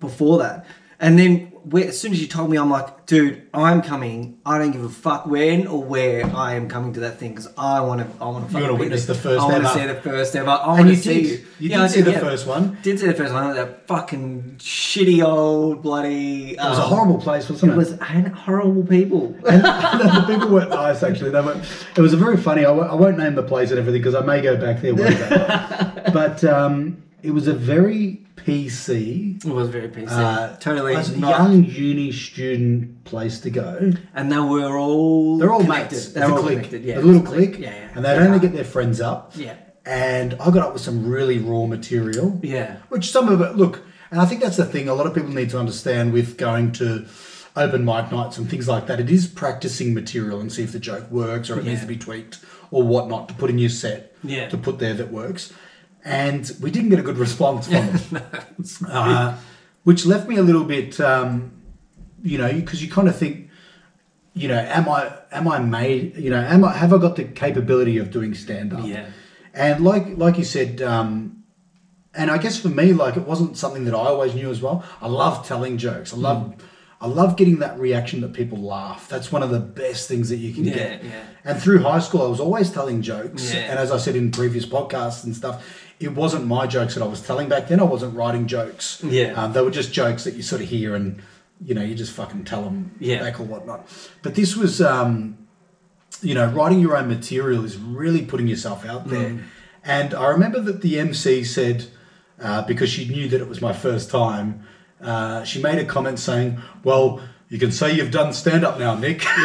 before 0.00 0.38
that. 0.38 0.66
And 1.00 1.18
then 1.18 1.51
as 1.74 2.00
soon 2.00 2.12
as 2.12 2.20
you 2.20 2.26
told 2.26 2.50
me, 2.50 2.56
I'm 2.58 2.70
like, 2.70 3.06
dude, 3.06 3.42
I'm 3.54 3.82
coming. 3.82 4.38
I 4.44 4.58
don't 4.58 4.72
give 4.72 4.82
a 4.82 4.88
fuck 4.88 5.26
when 5.26 5.66
or 5.66 5.82
where 5.82 6.26
I 6.26 6.54
am 6.54 6.68
coming 6.68 6.92
to 6.94 7.00
that 7.00 7.18
thing 7.18 7.30
because 7.30 7.48
I 7.56 7.80
want 7.80 8.00
to. 8.00 8.22
I 8.22 8.28
want 8.28 8.50
to. 8.50 8.54
wanna 8.54 8.74
witness 8.74 9.06
the 9.06 9.14
first 9.14 9.42
I 9.42 9.46
want 9.46 9.62
to 9.62 9.68
see 9.70 9.86
the 9.86 9.94
first 9.94 10.34
ever. 10.34 10.50
I 10.50 10.68
want 10.68 10.88
to 10.88 10.96
see 10.96 11.14
did. 11.14 11.24
you. 11.24 11.46
You 11.58 11.68
Yeah, 11.70 11.76
did 11.76 11.84
I 11.84 11.86
see 11.88 12.00
the 12.00 12.12
yeah. 12.12 12.20
first 12.20 12.46
one. 12.46 12.78
Did 12.82 12.98
see 12.98 13.06
the 13.06 13.14
first 13.14 13.32
one. 13.32 13.54
That 13.54 13.86
fucking 13.86 14.56
shitty 14.58 15.24
old 15.24 15.82
bloody. 15.82 16.52
It 16.52 16.58
was 16.58 16.78
a 16.78 16.82
horrible 16.82 17.18
place, 17.18 17.48
wasn't 17.48 17.72
it? 17.72 17.74
It 17.74 17.78
was 17.78 17.92
and 17.92 18.28
horrible 18.28 18.84
people. 18.84 19.34
and 19.46 19.62
the 19.62 20.24
people 20.26 20.48
weren't 20.48 20.70
nice, 20.70 21.02
actually. 21.02 21.30
They 21.30 21.40
were, 21.40 21.60
it 21.96 22.00
was 22.00 22.12
a 22.12 22.16
very 22.16 22.36
funny. 22.36 22.64
I 22.64 22.70
won't, 22.70 22.98
won't 22.98 23.18
name 23.18 23.34
the 23.34 23.42
place 23.42 23.70
and 23.70 23.78
everything 23.78 24.00
because 24.00 24.14
I 24.14 24.24
may 24.24 24.40
go 24.40 24.56
back 24.56 24.80
there 24.80 24.94
one 24.94 25.12
day. 25.12 26.10
but 26.12 26.42
um, 26.44 27.02
it 27.22 27.30
was 27.30 27.46
a 27.46 27.54
very 27.54 28.21
PC, 28.36 29.36
It 29.44 29.52
was 29.52 29.68
very 29.68 29.88
PC. 29.88 30.08
uh, 30.10 30.56
totally 30.56 30.94
as 30.96 31.10
a 31.10 31.18
not- 31.18 31.38
young 31.38 31.64
uni 31.64 32.12
student 32.12 33.04
place 33.04 33.38
to 33.40 33.50
go. 33.50 33.92
And 34.14 34.30
they 34.32 34.38
were 34.38 34.76
all. 34.78 35.38
They're 35.38 35.52
all 35.52 35.60
connected. 35.60 35.96
mates. 35.96 36.08
They're 36.12 36.22
It's 36.24 36.30
a 36.32 36.34
all 36.34 36.40
clique. 36.42 36.56
connected. 36.56 36.84
Yeah, 36.84 36.96
a 36.96 37.00
little 37.00 37.16
it's 37.20 37.30
a 37.30 37.32
clique. 37.34 37.52
clique. 37.54 37.62
Yeah, 37.64 37.70
yeah. 37.74 37.88
And 37.94 38.04
they'd 38.04 38.18
only 38.18 38.38
get 38.40 38.52
their 38.52 38.64
friends 38.64 39.00
up. 39.00 39.32
Yeah. 39.36 39.54
And 39.84 40.34
I 40.34 40.50
got 40.50 40.58
up 40.66 40.72
with 40.72 40.82
some 40.82 41.08
really 41.08 41.38
raw 41.38 41.66
material. 41.66 42.38
Yeah. 42.42 42.76
Which 42.88 43.10
some 43.10 43.28
of 43.28 43.40
it, 43.40 43.56
look, 43.56 43.80
and 44.10 44.20
I 44.20 44.26
think 44.26 44.40
that's 44.42 44.56
the 44.56 44.64
thing 44.64 44.88
a 44.88 44.94
lot 44.94 45.06
of 45.06 45.14
people 45.14 45.30
need 45.30 45.50
to 45.50 45.58
understand 45.58 46.12
with 46.12 46.36
going 46.38 46.72
to 46.72 47.06
open 47.56 47.84
mic 47.84 48.10
nights 48.12 48.38
and 48.38 48.48
things 48.48 48.66
like 48.68 48.86
that. 48.86 48.98
It 49.00 49.10
is 49.10 49.26
practicing 49.26 49.92
material 49.92 50.40
and 50.40 50.50
see 50.52 50.62
if 50.62 50.72
the 50.72 50.78
joke 50.78 51.10
works 51.10 51.50
or 51.50 51.58
it 51.58 51.64
needs 51.64 51.80
Yeah. 51.80 51.86
to 51.86 51.86
be 51.86 51.96
tweaked 51.96 52.38
or 52.70 52.82
whatnot 52.82 53.28
to 53.28 53.34
put 53.34 53.50
in 53.50 53.58
your 53.58 53.68
set 53.70 54.14
Yeah. 54.24 54.48
to 54.48 54.56
put 54.56 54.78
there 54.78 54.94
that 54.94 55.12
works. 55.12 55.52
And 56.04 56.50
we 56.60 56.70
didn't 56.70 56.90
get 56.90 56.98
a 56.98 57.02
good 57.02 57.18
response 57.18 57.66
from 57.68 57.76
it, 57.94 58.82
uh, 58.88 59.36
which 59.84 60.04
left 60.04 60.28
me 60.28 60.36
a 60.36 60.42
little 60.42 60.64
bit, 60.64 60.98
um, 61.00 61.52
you 62.22 62.38
know, 62.38 62.52
because 62.52 62.82
you 62.82 62.90
kind 62.90 63.06
of 63.08 63.16
think, 63.16 63.50
you 64.34 64.48
know, 64.48 64.58
am 64.58 64.88
I 64.88 65.12
am 65.30 65.46
I 65.46 65.58
made? 65.60 66.16
You 66.16 66.30
know, 66.30 66.40
am 66.40 66.64
I 66.64 66.72
have 66.72 66.92
I 66.92 66.98
got 66.98 67.14
the 67.16 67.24
capability 67.24 67.98
of 67.98 68.10
doing 68.10 68.34
stand 68.34 68.72
up? 68.72 68.84
Yeah. 68.84 69.06
And 69.54 69.84
like 69.84 70.16
like 70.18 70.38
you 70.38 70.44
said, 70.44 70.82
um, 70.82 71.44
and 72.14 72.30
I 72.30 72.38
guess 72.38 72.58
for 72.58 72.68
me, 72.68 72.92
like 72.92 73.16
it 73.16 73.26
wasn't 73.26 73.56
something 73.56 73.84
that 73.84 73.94
I 73.94 73.98
always 73.98 74.34
knew 74.34 74.50
as 74.50 74.60
well. 74.60 74.84
I 75.00 75.06
love 75.08 75.46
telling 75.46 75.78
jokes. 75.78 76.12
I 76.12 76.16
love 76.16 76.54
I 77.00 77.06
love 77.08 77.36
getting 77.36 77.58
that 77.58 77.78
reaction 77.78 78.20
that 78.22 78.32
people 78.32 78.58
laugh. 78.58 79.08
That's 79.08 79.30
one 79.32 79.42
of 79.42 79.50
the 79.50 79.58
best 79.60 80.08
things 80.08 80.28
that 80.30 80.36
you 80.36 80.54
can 80.54 80.64
Yeah, 80.64 80.74
get. 80.74 81.04
yeah. 81.04 81.22
And 81.44 81.60
through 81.60 81.80
high 81.82 81.98
school, 81.98 82.22
I 82.22 82.28
was 82.28 82.38
always 82.40 82.70
telling 82.70 83.02
jokes. 83.02 83.52
Yeah. 83.52 83.60
And 83.62 83.78
as 83.78 83.90
I 83.90 83.98
said 83.98 84.14
in 84.14 84.30
previous 84.30 84.64
podcasts 84.64 85.24
and 85.24 85.34
stuff, 85.34 85.66
it 86.02 86.14
wasn't 86.14 86.46
my 86.46 86.66
jokes 86.66 86.94
that 86.94 87.02
I 87.02 87.06
was 87.06 87.20
telling 87.20 87.48
back 87.48 87.68
then. 87.68 87.80
I 87.80 87.84
wasn't 87.84 88.14
writing 88.16 88.46
jokes. 88.46 89.02
Yeah. 89.04 89.32
Um, 89.32 89.52
they 89.52 89.62
were 89.62 89.70
just 89.70 89.92
jokes 89.92 90.24
that 90.24 90.34
you 90.34 90.42
sort 90.42 90.62
of 90.62 90.68
hear 90.68 90.94
and 90.94 91.22
you 91.64 91.74
know 91.74 91.82
you 91.82 91.94
just 91.94 92.12
fucking 92.12 92.44
tell 92.44 92.62
them 92.62 92.94
Yeah. 92.98 93.20
back 93.20 93.38
or 93.40 93.44
whatnot. 93.44 93.86
But 94.22 94.34
this 94.34 94.56
was. 94.56 94.80
Um, 94.80 95.38
you 96.20 96.34
know, 96.34 96.46
writing 96.46 96.78
your 96.78 96.96
own 96.96 97.08
material 97.08 97.64
is 97.64 97.76
really 97.76 98.22
putting 98.24 98.46
yourself 98.46 98.84
out 98.86 99.08
there. 99.08 99.30
Mm. 99.30 99.42
And 99.82 100.14
I 100.14 100.28
remember 100.28 100.60
that 100.60 100.80
the 100.80 100.98
MC 101.00 101.42
said, 101.42 101.86
uh, 102.40 102.62
because 102.62 102.90
she 102.90 103.08
knew 103.08 103.28
that 103.28 103.40
it 103.40 103.48
was 103.48 103.60
my 103.60 103.72
first 103.72 104.08
time, 104.08 104.64
uh, 105.00 105.42
she 105.42 105.60
made 105.60 105.78
a 105.78 105.84
comment 105.84 106.20
saying, 106.20 106.60
"Well, 106.84 107.20
you 107.48 107.58
can 107.58 107.72
say 107.72 107.92
you've 107.96 108.12
done 108.12 108.32
stand 108.32 108.64
up 108.64 108.78
now, 108.78 108.94
Nick." 108.94 109.26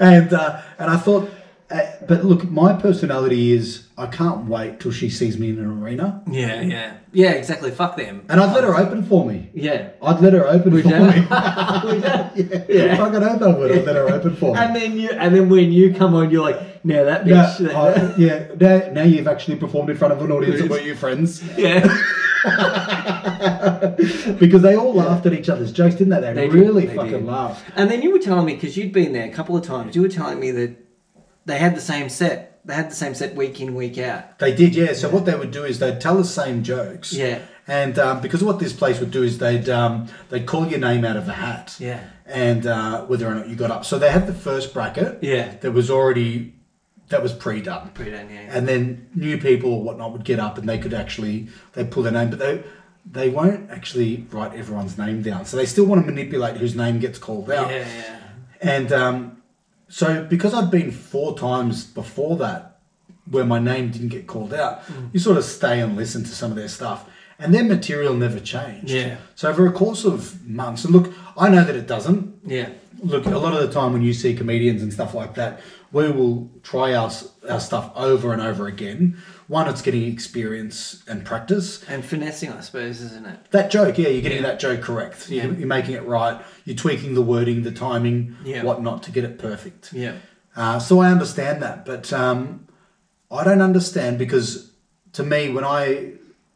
and 0.00 0.32
uh, 0.32 0.60
and 0.78 0.90
I 0.90 0.96
thought, 0.96 1.30
uh, 1.70 1.80
but 2.06 2.24
look, 2.24 2.48
my 2.48 2.74
personality 2.74 3.52
is 3.52 3.88
I 4.02 4.06
can't 4.08 4.46
wait 4.46 4.80
till 4.80 4.90
she 4.92 5.08
sees 5.10 5.38
me 5.38 5.50
in 5.50 5.58
an 5.58 5.82
arena, 5.82 6.22
Yeah, 6.30 6.60
yeah, 6.60 6.94
yeah. 7.12 7.30
Exactly. 7.32 7.70
Fuck 7.70 7.96
them. 7.96 8.24
and 8.28 8.40
I'd 8.40 8.52
let 8.54 8.64
her 8.64 8.74
open 8.76 9.04
for 9.04 9.24
me. 9.24 9.48
Yeah. 9.54 9.90
I'd 10.02 10.20
let 10.20 10.32
her 10.32 10.46
open 10.46 10.72
Would 10.74 10.82
for 10.84 10.88
you? 10.90 10.94
me. 10.98 11.04
Would 11.06 11.14
you? 11.14 11.20
yeah, 11.30 12.32
Yeah. 12.68 12.92
if 12.94 13.00
I 13.00 13.10
could 13.10 13.22
open, 13.22 13.42
I 13.54 13.56
would. 13.58 13.70
I'd 13.72 13.84
let 13.84 13.96
her 13.96 14.08
open 14.10 14.34
for 14.36 14.54
me. 14.54 14.60
And 14.60 14.74
then 14.76 14.98
you, 14.98 15.10
and 15.10 15.34
then 15.34 15.48
when 15.48 15.70
you 15.72 15.94
come 15.94 16.14
on, 16.14 16.30
you're 16.30 16.42
like, 16.42 16.84
now 16.84 17.04
that 17.04 17.24
bitch. 17.24 17.74
I- 17.74 18.16
yeah, 18.16 18.46
now, 18.58 18.92
now 18.92 19.02
you've 19.04 19.28
actually 19.28 19.56
performed 19.56 19.90
in 19.90 19.96
front 19.96 20.12
of 20.14 20.20
an 20.22 20.32
audience 20.32 20.60
of 20.60 20.68
were 20.70 20.80
you 20.80 20.94
friends? 20.96 21.42
yeah. 21.56 21.86
because 24.38 24.62
they 24.62 24.74
all 24.76 24.94
laughed 24.94 25.26
at 25.26 25.32
each 25.32 25.48
other's 25.48 25.70
jokes, 25.72 25.94
didn't 25.96 26.10
they? 26.10 26.20
They, 26.20 26.32
They 26.34 26.48
did, 26.48 26.52
really 26.54 26.86
they 26.86 26.94
fucking 26.96 27.12
did. 27.12 27.24
laughed. 27.24 27.64
And 27.76 27.90
then 27.90 28.02
you 28.02 28.10
were 28.10 28.18
telling 28.18 28.46
me 28.46 28.54
because 28.54 28.76
you'd 28.76 28.92
been 28.92 29.12
there 29.12 29.26
a 29.26 29.32
couple 29.32 29.56
of 29.56 29.64
times. 29.64 29.94
You 29.94 30.02
were 30.02 30.08
telling 30.08 30.40
me 30.40 30.50
that 30.50 30.76
they 31.44 31.58
had 31.58 31.76
the 31.76 31.80
same 31.80 32.08
set. 32.08 32.51
They 32.64 32.74
had 32.74 32.90
the 32.90 32.94
same 32.94 33.14
set 33.14 33.34
week 33.34 33.60
in, 33.60 33.74
week 33.74 33.98
out. 33.98 34.38
They 34.38 34.54
did, 34.54 34.74
yeah. 34.74 34.92
So 34.92 35.08
what 35.08 35.24
they 35.24 35.34
would 35.34 35.50
do 35.50 35.64
is 35.64 35.80
they'd 35.80 36.00
tell 36.00 36.16
the 36.16 36.24
same 36.24 36.62
jokes. 36.62 37.12
Yeah. 37.12 37.40
And 37.66 37.98
um, 37.98 38.20
because 38.20 38.42
what 38.42 38.58
this 38.58 38.72
place 38.72 39.00
would 39.00 39.10
do 39.10 39.22
is 39.22 39.38
they'd 39.38 39.68
um, 39.68 40.08
they'd 40.30 40.46
call 40.46 40.66
your 40.66 40.80
name 40.80 41.04
out 41.04 41.16
of 41.16 41.28
a 41.28 41.32
hat. 41.32 41.76
Yeah. 41.78 42.02
And 42.26 42.66
uh, 42.66 43.04
whether 43.06 43.26
or 43.26 43.34
not 43.34 43.48
you 43.48 43.56
got 43.56 43.70
up. 43.70 43.84
So 43.84 43.98
they 43.98 44.10
had 44.10 44.26
the 44.26 44.34
first 44.34 44.72
bracket. 44.72 45.18
Yeah. 45.22 45.56
That 45.56 45.72
was 45.72 45.90
already 45.90 46.54
that 47.08 47.22
was 47.22 47.32
pre-done. 47.32 47.90
Pretty 47.90 48.10
done, 48.10 48.28
yeah. 48.30 48.48
and 48.50 48.66
then 48.66 49.08
new 49.14 49.36
people 49.38 49.72
or 49.74 49.82
whatnot 49.82 50.12
would 50.12 50.24
get 50.24 50.40
up 50.40 50.56
and 50.56 50.68
they 50.68 50.78
could 50.78 50.94
actually 50.94 51.48
they 51.74 51.84
pull 51.84 52.02
their 52.02 52.12
name, 52.12 52.30
but 52.30 52.38
they 52.38 52.64
they 53.10 53.28
won't 53.28 53.70
actually 53.70 54.26
write 54.30 54.54
everyone's 54.54 54.96
name 54.96 55.22
down. 55.22 55.44
So 55.44 55.56
they 55.56 55.66
still 55.66 55.84
want 55.84 56.04
to 56.04 56.06
manipulate 56.06 56.56
whose 56.56 56.74
name 56.74 57.00
gets 57.00 57.18
called 57.18 57.50
out. 57.50 57.70
yeah, 57.70 57.86
yeah. 57.86 58.18
And 58.60 58.92
um, 58.92 59.41
so 59.98 60.24
because 60.24 60.52
I'd 60.54 60.70
been 60.70 60.90
four 60.90 61.36
times 61.38 61.84
before 61.84 62.36
that 62.38 62.78
where 63.30 63.44
my 63.44 63.58
name 63.58 63.90
didn't 63.90 64.08
get 64.08 64.26
called 64.26 64.52
out, 64.54 64.74
Mm. 64.86 65.10
you 65.12 65.20
sort 65.20 65.36
of 65.36 65.44
stay 65.44 65.80
and 65.80 65.96
listen 65.96 66.22
to 66.24 66.30
some 66.40 66.50
of 66.50 66.56
their 66.56 66.68
stuff. 66.68 67.00
And 67.38 67.52
their 67.54 67.64
material 67.64 68.14
never 68.14 68.40
changed. 68.40 68.90
Yeah. 68.90 69.16
So 69.34 69.50
over 69.50 69.66
a 69.66 69.72
course 69.72 70.04
of 70.04 70.46
months, 70.48 70.84
and 70.84 70.92
look, 70.94 71.12
I 71.36 71.48
know 71.48 71.64
that 71.64 71.76
it 71.76 71.86
doesn't 71.86 72.20
Yeah. 72.46 72.68
look 73.02 73.26
a 73.26 73.38
lot 73.44 73.52
of 73.54 73.60
the 73.66 73.72
time 73.80 73.92
when 73.92 74.02
you 74.02 74.12
see 74.14 74.32
comedians 74.34 74.80
and 74.82 74.92
stuff 74.92 75.12
like 75.14 75.34
that 75.34 75.60
we 75.92 76.10
will 76.10 76.50
try 76.62 76.94
our, 76.94 77.10
our 77.48 77.60
stuff 77.60 77.92
over 77.94 78.32
and 78.32 78.40
over 78.42 78.66
again 78.66 79.16
one 79.48 79.68
it's 79.68 79.82
getting 79.82 80.10
experience 80.10 81.02
and 81.06 81.24
practice 81.26 81.84
And 81.88 82.02
finessing, 82.04 82.50
I 82.50 82.60
suppose, 82.60 83.00
isn't 83.02 83.26
it? 83.26 83.38
that 83.50 83.70
joke 83.70 83.98
yeah 83.98 84.08
you're 84.08 84.22
getting 84.22 84.42
Yeah. 84.42 84.48
that 84.48 84.60
joke 84.60 84.80
correct 84.82 85.28
Yeah. 85.28 85.44
you're, 85.44 85.54
you're 85.54 85.66
making 85.66 85.94
it 85.94 86.04
right 86.04 86.40
you're 86.64 86.76
tweaking 86.76 87.14
the 87.14 87.22
wording 87.22 87.62
the 87.62 87.72
timing 87.72 88.36
Yeah. 88.44 88.62
whatnot 88.62 89.02
to 89.04 89.12
get 89.12 89.24
it 89.24 89.38
perfect 89.38 89.92
Yeah. 89.92 90.14
uh, 90.56 90.78
so 90.78 91.00
i 91.00 91.10
understand 91.10 91.62
that 91.62 91.84
but 91.84 92.12
um, 92.12 92.66
i 93.30 93.44
don't 93.44 93.60
understand 93.62 94.18
because 94.18 94.70
to 95.12 95.22
me 95.22 95.50
when 95.50 95.64
i 95.64 96.12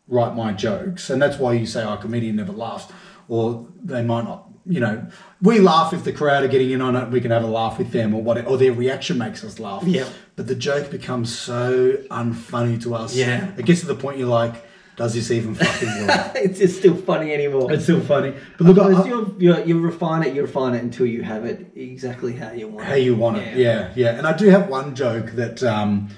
write 0.09 0.35
my 0.35 0.53
jokes 0.53 1.11
and 1.11 1.21
that's 1.21 1.37
why 1.39 1.53
you 1.53 1.67
say 1.67 1.83
oh, 1.83 1.95
a 1.95 1.97
comedian 1.99 2.37
never 2.37 2.53
laughs 2.53 2.87
or 3.29 3.67
they 3.83 4.03
might 4.03 4.25
not 4.25 4.46
you 4.69 4.81
know 4.81 5.07
we 5.41 5.59
laugh 5.61 5.93
if 5.93 6.03
the 6.05 6.13
crowd 6.13 6.43
are 6.43 6.49
getting 6.49 6.71
in 6.71 6.81
on 6.81 6.97
it 6.97 7.09
we 7.11 7.21
can 7.21 7.31
have 7.31 7.45
a 7.45 7.47
laugh 7.47 7.79
with 7.79 7.93
them 7.93 8.15
or 8.15 8.23
what 8.23 8.45
or 8.47 8.57
their 8.59 8.73
reaction 8.73 9.17
makes 9.19 9.45
us 9.45 9.59
laugh 9.61 9.83
Yeah. 9.85 10.09
but 10.35 10.47
the 10.47 10.55
joke 10.55 10.91
becomes 10.91 11.37
so 11.37 11.93
unfunny 12.11 12.81
to 12.83 12.95
us 12.95 13.15
Yeah. 13.15 13.53
it 13.57 13.65
gets 13.65 13.81
to 13.81 13.87
the 13.87 13.95
point 13.95 14.19
you're 14.19 14.29
like 14.29 14.65
does 14.97 15.13
this 15.13 15.31
even 15.31 15.55
fucking 15.55 16.07
work 16.07 16.33
it's 16.37 16.59
just 16.59 16.79
still 16.79 16.97
funny 16.97 17.33
anymore. 17.33 17.71
it's 17.73 17.85
still 17.85 18.01
funny 18.01 18.35
but 18.59 18.67
look 18.67 18.79
I, 18.79 19.07
you 19.07 19.37
you 19.39 19.65
you 19.65 19.79
refine 19.81 20.23
it, 20.23 20.35
you 20.35 20.43
refine 20.43 20.75
it 20.75 20.83
until 20.83 21.07
you 21.07 21.23
have 21.23 21.45
it 21.45 21.71
exactly 21.77 22.33
how 22.33 22.53
you 22.53 22.69
want 22.69 22.87
how 22.87 22.95
it. 22.95 23.03
you 23.03 23.15
want 23.15 23.37
it 23.37 23.57
yeah 23.59 23.93
yeah 23.95 24.17
and 24.19 24.27
i 24.27 24.33
do 24.37 24.49
have 24.49 24.69
one 24.69 24.95
joke 24.95 25.33
that 25.33 25.63
um 25.63 26.09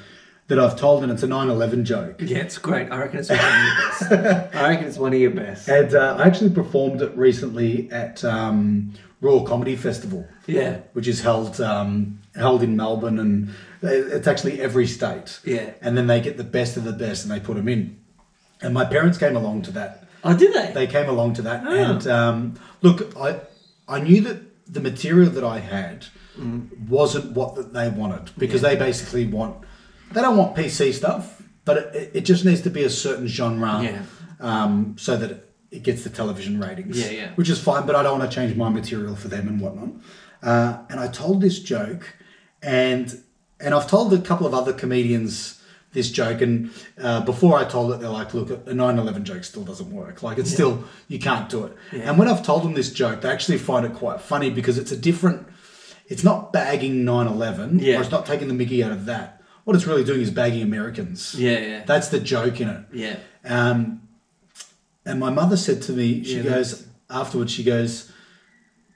that 0.48 0.58
i've 0.58 0.76
told 0.76 1.02
and 1.02 1.12
it's 1.12 1.22
a 1.22 1.26
9-11 1.28 1.84
joke 1.84 2.16
Yeah, 2.20 2.38
it's 2.38 2.58
great. 2.58 2.90
I 2.90 2.98
reckon 2.98 3.20
it's 3.20 3.28
one 3.30 3.38
of 3.38 3.54
your 3.54 3.76
best. 3.90 4.12
I 4.54 4.68
reckon 4.68 4.86
it's 4.88 4.98
one 4.98 5.12
of 5.12 5.20
your 5.20 5.30
best. 5.30 5.68
And 5.68 5.94
uh, 5.94 6.16
I 6.18 6.26
actually 6.26 6.50
performed 6.50 7.02
it 7.02 7.16
recently 7.16 7.90
at 7.92 8.24
um, 8.24 8.94
Raw 9.20 9.42
Comedy 9.44 9.76
Festival, 9.76 10.26
Yeah. 10.46 10.78
which 10.94 11.06
is 11.08 11.20
held 11.22 11.60
um, 11.60 12.20
held 12.34 12.62
in 12.62 12.76
Melbourne, 12.76 13.18
and 13.18 13.50
it's 13.82 14.26
actually 14.26 14.60
every 14.60 14.86
state. 14.86 15.40
Yeah. 15.44 15.70
And 15.82 15.96
then 15.96 16.06
they 16.06 16.20
get 16.20 16.36
the 16.36 16.44
best 16.44 16.76
of 16.76 16.84
the 16.84 16.92
best, 16.92 17.24
and 17.24 17.32
they 17.32 17.40
put 17.40 17.56
them 17.56 17.68
in. 17.68 17.98
And 18.62 18.72
my 18.74 18.84
parents 18.84 19.18
came 19.18 19.36
along 19.36 19.62
to 19.62 19.72
that. 19.72 20.04
Oh, 20.24 20.36
did 20.36 20.52
they? 20.54 20.72
They 20.72 20.86
came 20.86 21.08
along 21.08 21.34
to 21.34 21.42
that, 21.42 21.64
Oh. 21.66 21.70
and 21.72 22.06
um, 22.06 22.54
look, 22.80 23.14
I 23.16 23.40
I 23.88 24.00
knew 24.00 24.20
that 24.22 24.38
the 24.72 24.80
material 24.80 25.30
that 25.30 25.44
I 25.44 25.58
had 25.58 26.06
wasn't 26.88 27.32
what 27.32 27.54
that 27.56 27.72
they 27.72 27.88
wanted 27.88 28.30
because 28.38 28.62
they 28.62 28.76
basically 28.76 29.26
want 29.26 29.56
they 30.12 30.20
don't 30.20 30.36
want 30.36 30.56
PC 30.56 30.92
stuff, 30.92 31.42
but 31.64 31.76
it, 31.94 32.10
it 32.14 32.20
just 32.22 32.44
needs 32.44 32.62
to 32.62 32.70
be 32.70 32.84
a 32.84 32.90
certain 32.90 33.26
genre, 33.26 33.80
Yeah. 33.82 34.02
um, 34.40 34.96
so 34.98 35.16
that 35.16 35.30
it, 35.30 35.50
it 35.70 35.82
gets 35.82 36.02
the 36.04 36.10
television 36.10 36.60
ratings. 36.60 36.98
Yeah, 36.98 37.10
yeah. 37.10 37.30
Which 37.34 37.48
is 37.50 37.60
fine, 37.60 37.86
but 37.86 37.94
I 37.94 38.02
don't 38.02 38.18
want 38.18 38.30
to 38.30 38.34
change 38.34 38.56
my 38.56 38.68
material 38.68 39.16
for 39.16 39.28
them 39.28 39.48
and 39.48 39.60
whatnot. 39.60 39.90
Uh, 40.42 40.78
and 40.88 40.98
I 41.00 41.08
told 41.08 41.40
this 41.40 41.58
joke, 41.58 42.14
and 42.62 43.20
and 43.60 43.74
I've 43.74 43.88
told 43.88 44.12
a 44.14 44.18
couple 44.18 44.46
of 44.46 44.54
other 44.54 44.72
comedians 44.72 45.60
this 45.92 46.10
joke, 46.10 46.40
and 46.42 46.70
uh, 47.00 47.22
before 47.22 47.58
I 47.58 47.64
told 47.64 47.92
it, 47.92 48.00
they're 48.00 48.08
like, 48.08 48.32
"Look, 48.34 48.50
a 48.50 48.56
9/11 48.72 49.24
joke 49.24 49.42
still 49.44 49.64
doesn't 49.64 49.90
work. 49.90 50.22
Like 50.22 50.38
it's 50.38 50.52
still 50.52 50.84
you 51.08 51.18
can't 51.18 51.48
do 51.48 51.64
it." 51.64 51.72
Yeah. 51.92 52.10
And 52.10 52.18
when 52.18 52.28
I've 52.28 52.44
told 52.44 52.62
them 52.62 52.74
this 52.74 52.92
joke, 52.92 53.20
they 53.22 53.30
actually 53.30 53.58
find 53.58 53.84
it 53.84 53.94
quite 53.94 54.20
funny 54.20 54.48
because 54.50 54.78
it's 54.78 54.92
a 54.92 54.96
different. 54.96 55.46
It's 56.06 56.22
not 56.24 56.52
bagging 56.52 57.04
9/11. 57.04 57.80
Yeah. 57.82 57.98
Or 57.98 58.02
it's 58.02 58.10
not 58.10 58.24
taking 58.26 58.48
the 58.48 58.54
Mickey 58.54 58.82
out 58.82 58.92
of 58.92 59.06
that. 59.06 59.37
What 59.68 59.76
it's 59.76 59.86
really 59.86 60.02
doing 60.02 60.22
is 60.22 60.30
bagging 60.30 60.62
Americans. 60.62 61.34
Yeah, 61.34 61.58
yeah. 61.58 61.84
That's 61.84 62.08
the 62.08 62.18
joke 62.18 62.58
in 62.62 62.70
it. 62.70 62.84
yeah. 62.90 63.16
Um, 63.44 64.00
and 65.04 65.20
my 65.20 65.28
mother 65.28 65.58
said 65.58 65.82
to 65.82 65.92
me, 65.92 66.24
she 66.24 66.38
Yeah, 66.38 66.44
goes, 66.44 66.86
afterwards, 67.10 67.52
she 67.52 67.64
goes, 67.64 68.10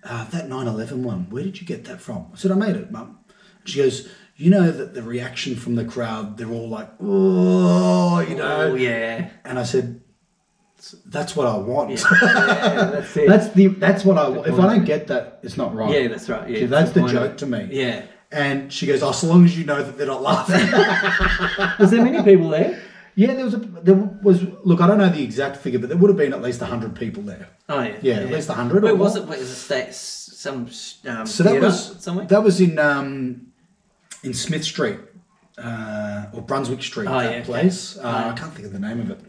uh, 0.03 0.25
that 0.31 0.49
9 0.49 0.67
11 0.67 1.05
one, 1.05 1.29
where 1.29 1.43
did 1.43 1.61
you 1.61 1.67
get 1.67 1.85
that 1.85 2.01
from? 2.01 2.31
I 2.33 2.39
said, 2.39 2.53
I 2.53 2.55
made 2.55 2.75
it, 2.77 2.91
mum. 2.91 3.19
She 3.67 3.81
goes, 3.81 4.09
you 4.37 4.49
know 4.49 4.71
that 4.71 4.95
the 4.95 5.03
reaction 5.03 5.57
from 5.57 5.75
the 5.75 5.85
crowd, 5.85 6.39
they're 6.39 6.49
all 6.49 6.71
like, 6.71 6.89
oh, 7.03 8.21
you 8.21 8.35
know. 8.35 8.71
Oh, 8.71 8.75
yeah. 8.75 9.29
And 9.45 9.59
I 9.59 9.65
said, 9.65 10.01
that's 11.05 11.37
what 11.37 11.47
I 11.47 11.59
want. 11.59 11.91
Yeah, 11.91 11.97
that's 12.23 13.15
it. 13.15 13.29
that's 13.29 13.49
the 13.51 13.67
that's 13.67 14.07
what 14.07 14.17
I 14.17 14.31
want. 14.31 14.47
If. 14.49 14.59
I 14.59 14.75
don't 14.75 14.87
get 14.87 15.09
that, 15.09 15.41
it's 15.43 15.59
not 15.59 15.75
right. 15.75 15.93
yeah, 16.03 16.09
that's 16.09 16.31
right. 16.31 16.49
Yeah, 16.49 16.65
that's 16.65 16.93
the 16.93 17.05
of 17.05 17.11
joke 17.11 17.37
to 17.37 17.47
me. 17.47 17.69
Yeah. 17.71 18.07
And 18.33 18.73
she 18.73 18.87
goes, 18.87 19.03
oh, 19.03 19.13
so 19.13 19.27
long 19.27 19.45
as 19.45 19.57
you 19.59 19.65
know 19.65 19.83
that 19.83 19.99
they're 19.99 20.07
not 20.07 20.23
laughing. 20.23 20.67
Was 21.79 21.91
there 21.91 22.03
many 22.03 22.23
people 22.23 22.49
there? 22.49 22.81
yeah, 23.15 23.35
there 23.35 23.45
was 23.45 23.53
a, 23.53 23.59
there 23.59 23.95
was, 23.95 24.43
look, 24.65 24.81
I 24.81 24.87
don't 24.87 24.97
know 24.97 25.11
the 25.11 25.23
exact 25.23 25.59
figure, 25.59 25.79
but 25.79 25.91
there 25.91 25.99
would 25.99 26.09
have 26.09 26.17
been 26.17 26.33
at 26.33 26.41
least 26.41 26.63
100 26.63 26.97
people 26.97 27.23
there. 27.23 27.49
Oh, 27.69 27.83
yeah. 27.83 27.99
Yeah, 28.01 28.15
at 28.21 28.31
least 28.31 28.49
100 28.49 28.83
Where 28.83 28.95
was 28.97 29.17
more. 29.17 29.25
it? 29.25 29.29
Was 29.29 29.41
it 29.51 29.55
state, 29.55 29.93
some 29.93 30.71
um, 31.07 31.27
So 31.27 31.43
that 31.45 31.61
was 31.61 32.03
somewhere? 32.03 32.25
that 32.27 32.43
was 32.43 32.59
in 32.63 32.79
um, 32.79 33.49
in 34.23 34.33
Smith 34.33 34.65
Street 34.65 34.99
uh, 35.59 36.27
or 36.33 36.41
Brunswick 36.41 36.83
Street. 36.83 37.07
Oh, 37.07 37.19
that 37.19 37.25
yeah, 37.25 37.37
okay. 37.39 37.45
place. 37.45 37.99
Uh, 37.99 38.03
Right. 38.03 38.27
I 38.33 38.33
can't 38.35 38.55
think 38.55 38.67
of 38.67 38.73
the 38.73 38.79
name 38.81 39.01
of 39.01 39.11
it. 39.11 39.21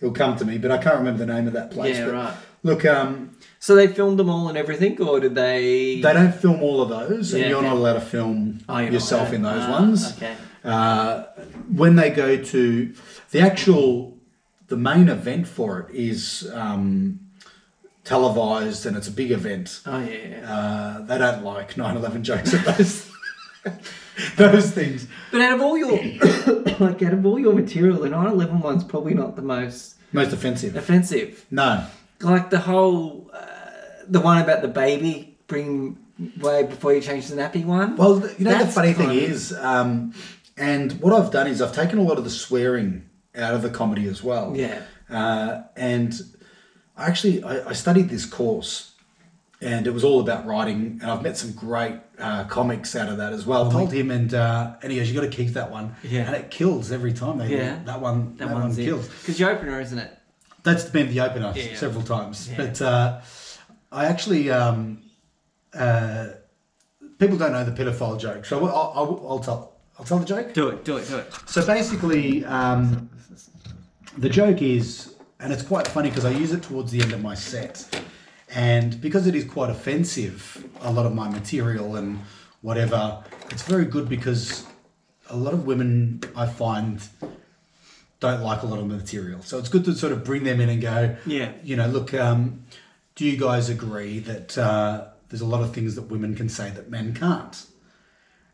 It'll 0.00 0.14
come 0.14 0.36
to 0.36 0.44
me, 0.46 0.56
but 0.56 0.70
I 0.70 0.78
can't 0.78 0.96
remember 0.96 1.18
the 1.24 1.32
name 1.32 1.46
of 1.46 1.52
that 1.52 1.70
place. 1.70 1.98
Yeah, 1.98 2.06
but 2.06 2.14
right. 2.14 2.34
Look, 2.62 2.84
um, 2.86 3.35
So 3.66 3.74
they 3.74 3.88
filmed 3.88 4.16
them 4.16 4.30
all 4.30 4.48
and 4.48 4.56
everything, 4.56 5.00
or 5.02 5.18
did 5.18 5.34
they? 5.34 6.00
they 6.00 6.12
don't 6.12 6.32
film 6.32 6.62
all 6.62 6.80
of 6.82 6.88
those, 6.88 7.32
and 7.32 7.42
Yeah, 7.42 7.48
you're 7.48 7.58
okay. 7.58 7.66
not 7.66 7.76
allowed 7.76 7.94
to 7.94 8.00
film 8.00 8.60
Oh, 8.68 8.78
yourself 8.78 9.32
in 9.32 9.42
those 9.42 9.64
Ah, 9.64 9.70
ones. 9.72 10.12
Okay. 10.16 10.34
Uh, 10.64 11.24
when 11.74 11.96
they 11.96 12.10
go 12.10 12.36
to 12.36 12.94
the 13.32 13.40
actual, 13.40 14.16
the 14.68 14.76
main 14.76 15.08
event 15.08 15.48
for 15.48 15.80
it 15.80 15.92
is 15.96 16.48
um, 16.54 17.18
televised, 18.04 18.86
and 18.86 18.96
it's 18.96 19.08
a 19.08 19.16
big 19.22 19.32
event. 19.32 19.80
Oh 19.84 19.98
yeah. 19.98 20.16
yeah. 20.28 20.52
Uh, 20.54 21.00
they 21.08 21.18
don't 21.18 21.42
like 21.42 21.74
9/11 21.74 22.22
jokes 22.22 22.54
at 22.54 22.64
those 22.64 23.10
those 24.36 24.70
things. 24.70 25.08
But 25.32 25.40
out 25.40 25.54
of 25.54 25.60
all 25.62 25.76
your, 25.76 25.90
like 26.78 27.02
out 27.02 27.14
of 27.14 27.26
all 27.26 27.38
your 27.40 27.52
material, 27.52 27.98
the 27.98 28.10
9/11 28.10 28.60
one's 28.62 28.84
probably 28.84 29.14
not 29.14 29.34
the 29.34 29.42
most 29.42 29.96
Most 30.12 30.32
offensive. 30.32 30.76
offensive. 30.76 31.44
No. 31.50 31.84
Like 32.20 32.48
the 32.50 32.60
whole, 32.60 33.30
uh, 33.34 33.44
the 34.08 34.20
one 34.20 34.40
about 34.42 34.62
the 34.62 34.68
baby 34.68 35.36
bring 35.46 35.98
way 36.40 36.62
before 36.64 36.94
you 36.94 37.00
change 37.00 37.28
the 37.28 37.36
nappy 37.36 37.64
one. 37.64 37.96
Well, 37.96 38.20
th- 38.20 38.38
you 38.38 38.44
know 38.44 38.52
That's 38.52 38.66
the 38.66 38.72
funny 38.72 38.92
thing 38.92 39.10
of- 39.10 39.16
is, 39.16 39.52
um, 39.52 40.14
and 40.56 40.92
what 41.00 41.12
I've 41.12 41.30
done 41.30 41.46
is 41.46 41.60
I've 41.60 41.74
taken 41.74 41.98
a 41.98 42.02
lot 42.02 42.18
of 42.18 42.24
the 42.24 42.30
swearing 42.30 43.08
out 43.34 43.54
of 43.54 43.62
the 43.62 43.70
comedy 43.70 44.06
as 44.08 44.22
well. 44.22 44.56
Yeah. 44.56 44.82
Uh, 45.10 45.62
and 45.76 46.18
I 46.96 47.06
actually 47.06 47.42
I, 47.44 47.68
I 47.68 47.72
studied 47.74 48.08
this 48.08 48.24
course, 48.24 48.92
and 49.60 49.86
it 49.86 49.90
was 49.90 50.02
all 50.04 50.20
about 50.20 50.46
writing, 50.46 50.98
and 51.02 51.10
I've 51.10 51.22
met 51.22 51.36
some 51.36 51.52
great 51.52 51.96
uh, 52.18 52.44
comics 52.44 52.96
out 52.96 53.08
of 53.10 53.18
that 53.18 53.32
as 53.34 53.44
well. 53.46 53.68
I 53.68 53.72
told 53.72 53.92
him, 53.92 54.10
and 54.10 54.32
uh, 54.32 54.74
and 54.82 54.90
he 54.90 54.98
goes, 54.98 55.08
"You 55.10 55.14
got 55.20 55.30
to 55.30 55.36
keep 55.36 55.50
that 55.50 55.70
one." 55.70 55.94
Yeah. 56.02 56.22
And 56.26 56.34
it 56.34 56.50
kills 56.50 56.90
every 56.90 57.12
time. 57.12 57.38
They 57.38 57.48
Yeah. 57.56 57.78
That 57.84 58.00
one. 58.00 58.36
That, 58.38 58.50
one 58.50 58.74
kills. 58.74 59.06
Because 59.08 59.38
your 59.38 59.50
opener, 59.50 59.80
isn't 59.80 59.98
it? 59.98 60.10
That's 60.62 60.84
been 60.84 61.08
the 61.08 61.20
opener 61.20 61.52
Yeah, 61.54 61.62
yeah. 61.64 61.76
several 61.76 62.02
times. 62.02 62.48
Yeah. 62.50 62.56
But 62.56 62.82
uh, 62.82 63.20
I 63.92 64.06
actually, 64.06 64.50
um, 64.50 65.02
uh, 65.74 66.28
people 67.18 67.36
don't 67.36 67.52
know 67.52 67.64
the 67.64 67.70
pedophile 67.72 68.18
joke, 68.18 68.44
so 68.44 68.66
I'll, 68.66 68.92
I'll, 68.94 69.26
I'll 69.28 69.38
tell. 69.38 69.72
I'll 69.98 70.04
tell 70.04 70.18
the 70.18 70.26
joke. 70.26 70.52
Do 70.52 70.68
it, 70.68 70.84
do 70.84 70.98
it, 70.98 71.08
do 71.08 71.16
it. 71.16 71.32
So 71.46 71.64
basically, 71.64 72.44
um, 72.44 73.08
the 74.18 74.28
joke 74.28 74.60
is, 74.60 75.14
and 75.40 75.50
it's 75.52 75.62
quite 75.62 75.88
funny 75.88 76.10
because 76.10 76.26
I 76.26 76.30
use 76.32 76.52
it 76.52 76.62
towards 76.62 76.92
the 76.92 77.00
end 77.00 77.14
of 77.14 77.22
my 77.22 77.34
set, 77.34 78.02
and 78.54 79.00
because 79.00 79.26
it 79.26 79.34
is 79.34 79.44
quite 79.46 79.70
offensive, 79.70 80.66
a 80.82 80.92
lot 80.92 81.06
of 81.06 81.14
my 81.14 81.30
material 81.30 81.96
and 81.96 82.18
whatever, 82.60 83.24
it's 83.50 83.62
very 83.62 83.86
good 83.86 84.06
because 84.06 84.66
a 85.30 85.36
lot 85.36 85.54
of 85.54 85.64
women 85.66 86.20
I 86.36 86.46
find 86.46 87.00
don't 88.20 88.42
like 88.42 88.62
a 88.62 88.66
lot 88.66 88.78
of 88.78 88.86
material. 88.86 89.40
So 89.42 89.58
it's 89.58 89.70
good 89.70 89.84
to 89.86 89.94
sort 89.94 90.12
of 90.12 90.24
bring 90.24 90.44
them 90.44 90.60
in 90.60 90.68
and 90.68 90.82
go, 90.82 91.16
Yeah. 91.24 91.52
you 91.62 91.76
know, 91.76 91.86
look, 91.86 92.12
um, 92.12 92.64
do 93.16 93.24
you 93.26 93.36
guys 93.36 93.68
agree 93.68 94.20
that 94.20 94.56
uh, 94.56 95.08
there's 95.28 95.40
a 95.40 95.46
lot 95.46 95.62
of 95.62 95.74
things 95.74 95.94
that 95.96 96.02
women 96.02 96.34
can 96.36 96.48
say 96.48 96.70
that 96.70 96.88
men 96.90 97.14
can't? 97.14 97.66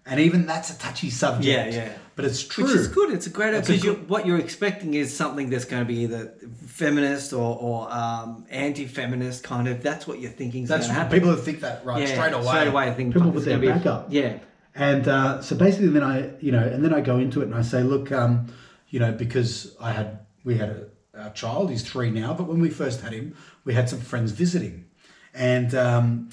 And 0.05 0.18
even 0.18 0.46
that's 0.46 0.68
a 0.75 0.79
touchy 0.79 1.11
subject. 1.11 1.44
Yeah, 1.46 1.66
yeah. 1.85 1.92
But 2.16 2.25
it's 2.25 2.42
true. 2.42 2.64
Which 2.64 2.75
is 2.75 2.88
good. 2.88 3.12
It's 3.12 3.27
a 3.29 3.31
great 3.31 3.53
because 3.61 3.83
good- 3.83 4.09
what 4.09 4.27
you're 4.27 4.38
expecting 4.40 4.94
is 4.94 5.16
something 5.16 5.48
that's 5.48 5.64
going 5.64 5.81
to 5.83 5.87
be 5.87 6.01
either 6.01 6.35
feminist 6.66 7.33
or, 7.33 7.57
or 7.57 7.92
um, 7.92 8.44
anti-feminist 8.51 9.44
kind 9.44 9.68
of. 9.68 9.81
That's 9.83 10.07
what 10.09 10.18
you're 10.20 10.33
thinking 10.33 10.64
is 10.64 10.68
going 10.68 10.81
That's 10.81 10.88
to 10.88 10.94
happen. 10.94 11.12
people 11.20 11.31
who 11.35 11.40
think 11.40 11.61
that 11.61 11.85
right 11.87 12.01
Yeah, 12.03 12.14
straight 12.14 12.33
away. 12.33 12.46
Straight 12.46 12.68
away, 12.68 12.88
I 12.88 12.94
think 12.94 13.14
people 13.14 13.29
it's 13.29 13.37
put 13.37 13.44
their 13.44 13.59
gonna 13.61 13.72
be- 13.75 13.79
back 13.79 13.87
up. 13.87 14.07
Yeah, 14.11 14.38
And 14.75 15.07
uh, 15.07 15.40
so 15.40 15.55
basically, 15.57 15.88
then 15.88 16.03
I, 16.03 16.33
you 16.40 16.51
know, 16.51 16.62
and 16.66 16.85
then 16.85 16.92
I 16.92 17.01
go 17.01 17.18
into 17.18 17.40
it 17.40 17.44
and 17.44 17.55
I 17.55 17.62
say, 17.62 17.83
look, 17.85 18.11
um, 18.11 18.46
you 18.88 18.98
know, 18.98 19.12
because 19.12 19.77
I 19.81 19.92
had, 19.92 20.18
we 20.44 20.59
had 20.59 20.68
a, 20.68 20.87
a 21.26 21.30
child, 21.30 21.70
he's 21.70 21.82
three 21.82 22.11
now, 22.11 22.35
but 22.35 22.44
when 22.44 22.61
we 22.61 22.70
first 22.70 23.00
had 23.00 23.12
him, 23.12 23.37
we 23.64 23.74
had 23.74 23.88
some 23.88 24.00
friends 24.00 24.32
visiting, 24.32 24.87
and 25.35 25.74
um, 25.74 26.30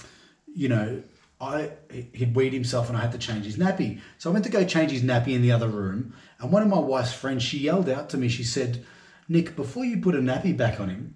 you 0.53 0.69
know, 0.69 1.01
I 1.41 1.71
he'd 2.13 2.35
weed 2.35 2.53
himself 2.53 2.89
and 2.89 2.97
I 2.97 3.01
had 3.01 3.11
to 3.13 3.17
change 3.17 3.45
his 3.45 3.57
nappy. 3.57 4.01
So 4.17 4.29
I 4.29 4.33
went 4.33 4.45
to 4.45 4.51
go 4.51 4.65
change 4.65 4.91
his 4.91 5.03
nappy 5.03 5.33
in 5.33 5.41
the 5.41 5.51
other 5.51 5.67
room, 5.67 6.13
and 6.39 6.51
one 6.51 6.63
of 6.63 6.69
my 6.69 6.79
wife's 6.79 7.13
friends, 7.13 7.43
she 7.43 7.59
yelled 7.59 7.89
out 7.89 8.09
to 8.09 8.17
me, 8.17 8.27
she 8.27 8.43
said, 8.43 8.85
Nick, 9.27 9.55
before 9.55 9.85
you 9.85 9.97
put 9.97 10.15
a 10.15 10.19
nappy 10.19 10.55
back 10.55 10.79
on 10.79 10.89
him, 10.89 11.15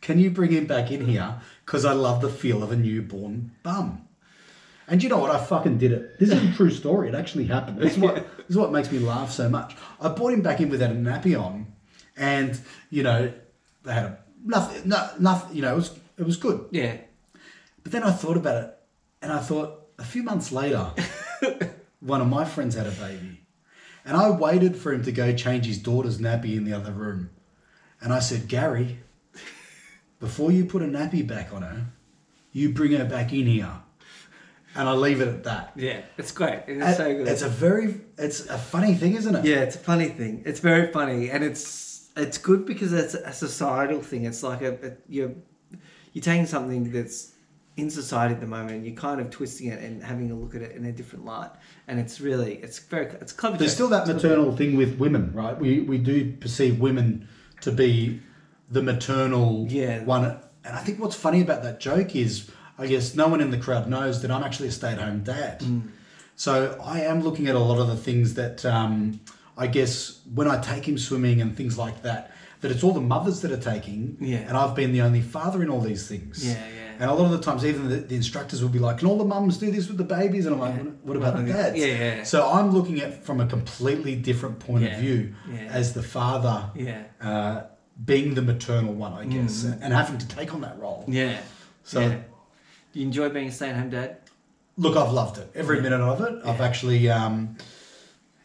can 0.00 0.18
you 0.18 0.30
bring 0.30 0.52
him 0.52 0.66
back 0.66 0.90
in 0.90 1.06
here? 1.06 1.40
Because 1.66 1.84
I 1.84 1.92
love 1.92 2.20
the 2.20 2.28
feel 2.28 2.62
of 2.62 2.72
a 2.72 2.76
newborn 2.76 3.52
bum. 3.62 4.08
And 4.86 5.02
you 5.02 5.10
know 5.10 5.18
what? 5.18 5.30
I 5.30 5.38
fucking 5.38 5.76
did 5.76 5.92
it. 5.92 6.18
This 6.18 6.30
is 6.30 6.42
a 6.42 6.52
true 6.54 6.70
story. 6.70 7.08
It 7.08 7.14
actually 7.14 7.44
happened. 7.44 7.78
This 7.78 7.92
is 7.92 7.98
what 7.98 8.14
this 8.38 8.50
is 8.50 8.56
what 8.56 8.72
makes 8.72 8.90
me 8.90 8.98
laugh 9.00 9.30
so 9.30 9.48
much. 9.48 9.76
I 10.00 10.08
brought 10.08 10.32
him 10.32 10.40
back 10.40 10.60
in 10.60 10.70
without 10.70 10.90
a 10.90 10.94
nappy 10.94 11.38
on, 11.38 11.66
and 12.18 12.60
you 12.90 13.02
know 13.02 13.32
they 13.84 13.92
had 13.92 14.04
a 14.04 14.18
nothing, 14.44 14.88
no, 14.88 15.10
nothing. 15.18 15.56
You 15.56 15.62
know 15.62 15.72
it 15.72 15.76
was 15.76 15.98
it 16.18 16.26
was 16.26 16.36
good. 16.36 16.66
yeah. 16.70 16.96
But 17.82 17.92
then 17.92 18.02
I 18.02 18.10
thought 18.10 18.36
about 18.36 18.64
it, 18.64 18.78
and 19.22 19.32
I 19.32 19.38
thought 19.38 19.86
a 19.98 20.04
few 20.04 20.22
months 20.22 20.52
later, 20.52 20.90
one 22.00 22.20
of 22.20 22.28
my 22.28 22.44
friends 22.44 22.74
had 22.74 22.86
a 22.86 22.90
baby, 22.90 23.40
and 24.04 24.16
I 24.16 24.30
waited 24.30 24.76
for 24.76 24.92
him 24.92 25.02
to 25.04 25.12
go 25.12 25.32
change 25.34 25.64
his 25.66 25.78
daughter's 25.78 26.18
nappy 26.18 26.56
in 26.56 26.64
the 26.64 26.74
other 26.74 26.92
room, 26.92 27.30
and 28.00 28.12
I 28.12 28.18
said, 28.18 28.48
Gary, 28.48 28.98
before 30.20 30.52
you 30.52 30.64
put 30.66 30.82
a 30.82 30.86
nappy 30.86 31.26
back 31.26 31.52
on 31.54 31.62
her, 31.62 31.86
you 32.52 32.70
bring 32.70 32.92
her 32.92 33.04
back 33.06 33.32
in 33.32 33.46
here, 33.46 33.72
and 34.74 34.88
I 34.88 34.92
leave 34.92 35.20
it 35.22 35.28
at 35.28 35.44
that. 35.44 35.72
Yeah, 35.76 36.02
it's 36.18 36.32
great. 36.32 36.64
It's 36.66 36.96
so 36.98 37.14
good. 37.14 37.28
It's 37.28 37.42
a 37.42 37.48
very, 37.48 38.00
it's 38.18 38.40
a 38.46 38.58
funny 38.58 38.94
thing, 38.94 39.14
isn't 39.14 39.34
it? 39.34 39.44
Yeah, 39.44 39.60
it's 39.62 39.76
a 39.76 39.80
funny 39.80 40.08
thing. 40.08 40.42
It's 40.44 40.60
very 40.60 40.92
funny, 40.92 41.30
and 41.30 41.42
it's 41.42 41.87
it's 42.18 42.38
good 42.38 42.66
because 42.66 42.92
it's 42.92 43.14
a 43.14 43.32
societal 43.32 44.02
thing. 44.02 44.24
It's 44.24 44.42
like 44.42 44.62
a, 44.62 44.72
a 44.86 44.92
you're 45.08 45.32
you're 46.12 46.22
taking 46.22 46.46
something 46.46 46.92
that's 46.92 47.32
in 47.76 47.90
society 47.90 48.34
at 48.34 48.40
the 48.40 48.46
moment, 48.46 48.72
and 48.72 48.86
you're 48.86 48.96
kind 48.96 49.20
of 49.20 49.30
twisting 49.30 49.68
it 49.68 49.80
and 49.80 50.02
having 50.02 50.30
a 50.30 50.34
look 50.34 50.54
at 50.54 50.62
it 50.62 50.74
in 50.76 50.84
a 50.84 50.92
different 50.92 51.24
light. 51.24 51.50
And 51.86 52.00
it's 52.00 52.20
really 52.20 52.54
it's 52.56 52.78
very 52.78 53.06
it's 53.20 53.32
clever. 53.32 53.56
There's 53.56 53.72
still 53.72 53.88
that 53.88 54.06
maternal 54.06 54.56
thing 54.56 54.76
with 54.76 54.98
women, 54.98 55.32
right? 55.32 55.58
We 55.58 55.80
we 55.80 55.98
do 55.98 56.32
perceive 56.32 56.80
women 56.80 57.28
to 57.60 57.72
be 57.72 58.20
the 58.70 58.82
maternal 58.82 59.66
Yeah. 59.68 60.04
one. 60.04 60.24
And 60.24 60.76
I 60.76 60.80
think 60.80 61.00
what's 61.00 61.16
funny 61.16 61.40
about 61.40 61.62
that 61.62 61.80
joke 61.80 62.14
is, 62.14 62.50
I 62.78 62.86
guess 62.86 63.14
no 63.14 63.28
one 63.28 63.40
in 63.40 63.50
the 63.50 63.58
crowd 63.58 63.88
knows 63.88 64.20
that 64.22 64.30
I'm 64.30 64.42
actually 64.42 64.68
a 64.68 64.72
stay-at-home 64.72 65.22
dad. 65.22 65.60
Mm. 65.60 65.88
So 66.36 66.78
I 66.84 67.00
am 67.00 67.22
looking 67.22 67.48
at 67.48 67.54
a 67.54 67.58
lot 67.58 67.78
of 67.78 67.88
the 67.88 67.96
things 67.96 68.34
that 68.34 68.64
um, 68.66 69.20
I 69.58 69.66
guess 69.66 70.20
when 70.34 70.48
I 70.48 70.60
take 70.60 70.86
him 70.88 70.96
swimming 70.98 71.40
and 71.42 71.56
things 71.56 71.76
like 71.76 72.02
that, 72.02 72.30
that 72.60 72.70
it's 72.70 72.82
all 72.82 72.92
the 72.92 73.00
mothers 73.00 73.40
that 73.42 73.50
are 73.52 73.56
taking, 73.74 74.16
Yeah. 74.20 74.38
and 74.38 74.56
I've 74.56 74.74
been 74.74 74.92
the 74.92 75.02
only 75.02 75.20
father 75.20 75.62
in 75.62 75.68
all 75.70 75.80
these 75.80 76.06
things. 76.08 76.44
Yeah, 76.46 76.54
yeah. 76.54 76.84
And 77.00 77.10
a 77.10 77.14
lot 77.14 77.26
of 77.26 77.30
the 77.30 77.40
times, 77.40 77.64
even 77.64 77.88
the, 77.88 77.96
the 77.96 78.16
instructors 78.16 78.60
will 78.62 78.70
be 78.70 78.80
like, 78.80 78.98
"Can 78.98 79.06
all 79.08 79.18
the 79.18 79.24
mums 79.24 79.56
do 79.58 79.70
this 79.70 79.86
with 79.88 79.98
the 79.98 80.04
babies?" 80.04 80.46
And 80.46 80.54
I'm 80.56 80.60
like, 80.60 80.74
Yeah. 80.76 80.90
"What 81.02 81.16
about 81.16 81.36
the 81.36 81.44
dads?" 81.52 81.76
yeah, 81.78 81.86
yeah. 81.86 82.22
So 82.24 82.50
I'm 82.50 82.72
looking 82.72 83.00
at 83.00 83.22
from 83.24 83.40
a 83.40 83.46
completely 83.46 84.16
different 84.16 84.58
point 84.58 84.82
Yeah, 84.84 84.94
of 84.96 85.00
view 85.00 85.34
as 85.68 85.92
the 85.92 86.02
father, 86.02 86.70
Yeah. 86.74 87.02
uh, 87.20 87.62
being 88.04 88.34
the 88.34 88.42
maternal 88.42 88.94
one, 88.94 89.12
I 89.12 89.24
guess, 89.26 89.62
and 89.64 89.92
having 89.92 90.18
to 90.18 90.26
take 90.28 90.52
on 90.54 90.60
that 90.62 90.78
role. 90.80 91.04
Yeah. 91.06 91.38
So-. 91.84 92.08
Do 92.92 92.98
you 93.00 93.06
enjoy 93.06 93.28
being 93.28 93.48
a 93.48 93.52
stay-at-home 93.52 93.90
dad? 93.90 94.16
Look, 94.76 94.96
I've 94.96 95.12
loved 95.12 95.38
it 95.38 95.50
every 95.54 95.80
minute 95.80 96.00
of 96.00 96.20
it. 96.22 96.34
I've 96.44 96.60
actually, 96.60 97.08
um, 97.10 97.56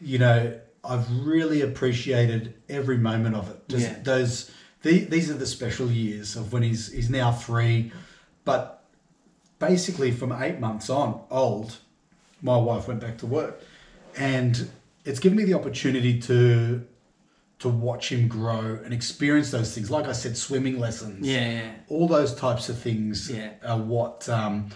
you 0.02 0.20
know, 0.20 0.54
I've 0.84 1.10
really 1.26 1.62
appreciated 1.62 2.56
every 2.70 2.98
moment 2.98 3.36
of 3.36 3.50
it. 3.50 3.70
Just 3.70 3.88
Yeah. 3.90 4.00
those, 4.04 4.52
the, 4.82 5.00
these 5.06 5.30
are 5.30 5.36
the 5.36 5.46
special 5.46 5.90
years 5.90 6.36
of 6.36 6.52
when 6.52 6.64
he's 6.64 6.92
he's 6.92 7.10
now 7.10 7.32
three, 7.32 7.92
but 8.44 8.84
basically 9.60 10.12
from 10.12 10.32
eight 10.34 10.60
months 10.60 10.90
on 10.90 11.22
old, 11.32 11.78
my 12.42 12.58
wife 12.58 12.88
went 12.88 13.00
back 13.00 13.18
to 13.20 13.26
work, 13.26 13.62
and 14.18 14.70
it's 15.06 15.20
given 15.20 15.38
me 15.38 15.46
the 15.46 15.54
opportunity 15.54 16.20
to 16.22 16.86
to 17.60 17.70
watch 17.70 18.12
him 18.12 18.28
grow 18.28 18.78
and 18.84 18.94
experience 18.94 19.52
those 19.52 19.74
things. 19.74 19.90
Like 19.90 20.06
I 20.06 20.12
said, 20.12 20.36
swimming 20.36 20.80
lessons 20.80 21.26
Yeah, 21.26 21.50
yeah. 21.52 21.72
all 21.88 22.10
those 22.10 22.36
types 22.36 22.68
of 22.68 22.78
things 22.78 23.32
Yeah. 23.32 23.52
are 23.66 23.78
what 23.78 24.28
um, 24.28 24.68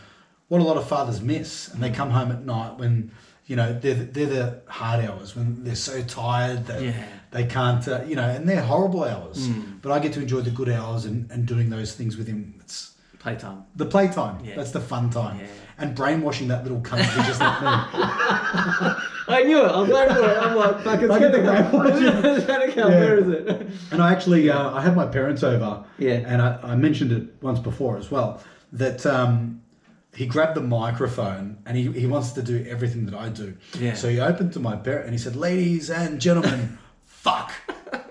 what 0.48 0.62
a 0.62 0.64
lot 0.64 0.78
of 0.78 0.88
fathers 0.88 1.20
miss, 1.20 1.68
and 1.68 1.84
they 1.84 1.90
come 1.92 2.12
home 2.12 2.32
at 2.32 2.46
night 2.46 2.78
when 2.78 3.12
you 3.48 3.56
know 3.56 3.78
they're 3.82 3.96
they're 3.96 4.26
the 4.28 4.62
hard 4.68 5.04
hours 5.06 5.36
when 5.36 5.64
they're 5.64 5.76
so 5.76 6.02
tired 6.04 6.66
that 6.68 6.82
Yeah. 6.82 7.04
they 7.32 7.46
can't 7.46 7.86
uh, 7.88 8.02
you 8.06 8.16
know, 8.16 8.28
and 8.28 8.48
they're 8.48 8.62
horrible 8.62 9.04
hours. 9.04 9.48
Mm. 9.48 9.82
But 9.82 9.92
I 9.94 10.00
get 10.00 10.14
to 10.14 10.22
enjoy 10.22 10.42
the 10.42 10.52
good 10.52 10.70
hours 10.70 11.06
and, 11.06 11.30
and 11.32 11.46
doing 11.46 11.70
those 11.70 11.94
things 11.96 12.18
with 12.18 12.28
him. 12.28 12.56
It's 12.62 12.94
Playtime. 13.20 13.66
the 13.76 13.86
playtime. 13.86 14.44
Yeah. 14.46 14.56
That's 14.56 14.72
the 14.72 14.80
fun 14.80 15.10
time. 15.10 15.40
Yeah. 15.40 15.48
And 15.80 15.96
brainwashing 15.96 16.48
that 16.50 16.64
little 16.64 16.80
cunt 16.82 17.02
who's 17.02 17.26
just 17.28 17.40
like 17.42 17.62
me. 17.62 17.68
I 19.30 19.44
knew 19.44 19.60
it. 19.66 19.70
I 19.72 19.80
was 19.82 19.90
going 19.90 20.10
for 20.16 20.30
it. 20.30 20.38
I'm 20.38 20.56
like, 20.56 20.82
fuck, 20.84 21.02
it's 21.02 21.12
I 21.14 21.20
gonna 21.20 21.32
get 21.32 21.32
the 21.32 21.44
brainwashing. 21.44 22.26
It's 22.38 22.46
gonna 22.46 22.72
come. 22.72 22.92
Yeah. 22.92 23.00
Where 23.00 23.18
is 23.20 23.28
it? 23.28 23.68
And 23.92 24.02
I 24.02 24.12
actually, 24.12 24.50
uh, 24.50 24.72
I 24.74 24.82
had 24.82 24.96
my 24.96 25.06
parents 25.08 25.44
over, 25.44 25.84
Yeah. 25.98 26.24
and 26.26 26.42
I, 26.42 26.60
I 26.64 26.76
mentioned 26.76 27.12
it 27.12 27.24
once 27.42 27.60
before 27.60 27.98
as 27.98 28.10
well 28.12 28.42
that 28.74 29.06
um, 29.06 29.62
he 30.18 30.26
grabbed 30.26 30.56
the 30.56 30.62
microphone 30.62 31.60
and 31.68 31.78
he, 31.78 31.92
he 31.92 32.08
wants 32.08 32.32
to 32.32 32.42
do 32.42 32.66
everything 32.68 33.06
that 33.06 33.14
I 33.14 33.30
do. 33.30 33.56
Yeah. 33.80 33.94
So 33.94 34.10
he 34.10 34.20
opened 34.20 34.52
to 34.54 34.60
my 34.60 34.76
parents 34.76 35.06
and 35.06 35.14
he 35.14 35.20
said, 35.20 35.36
"Ladies 35.36 35.92
and 35.92 36.20
gentlemen, 36.20 36.80
fuck," 37.06 37.52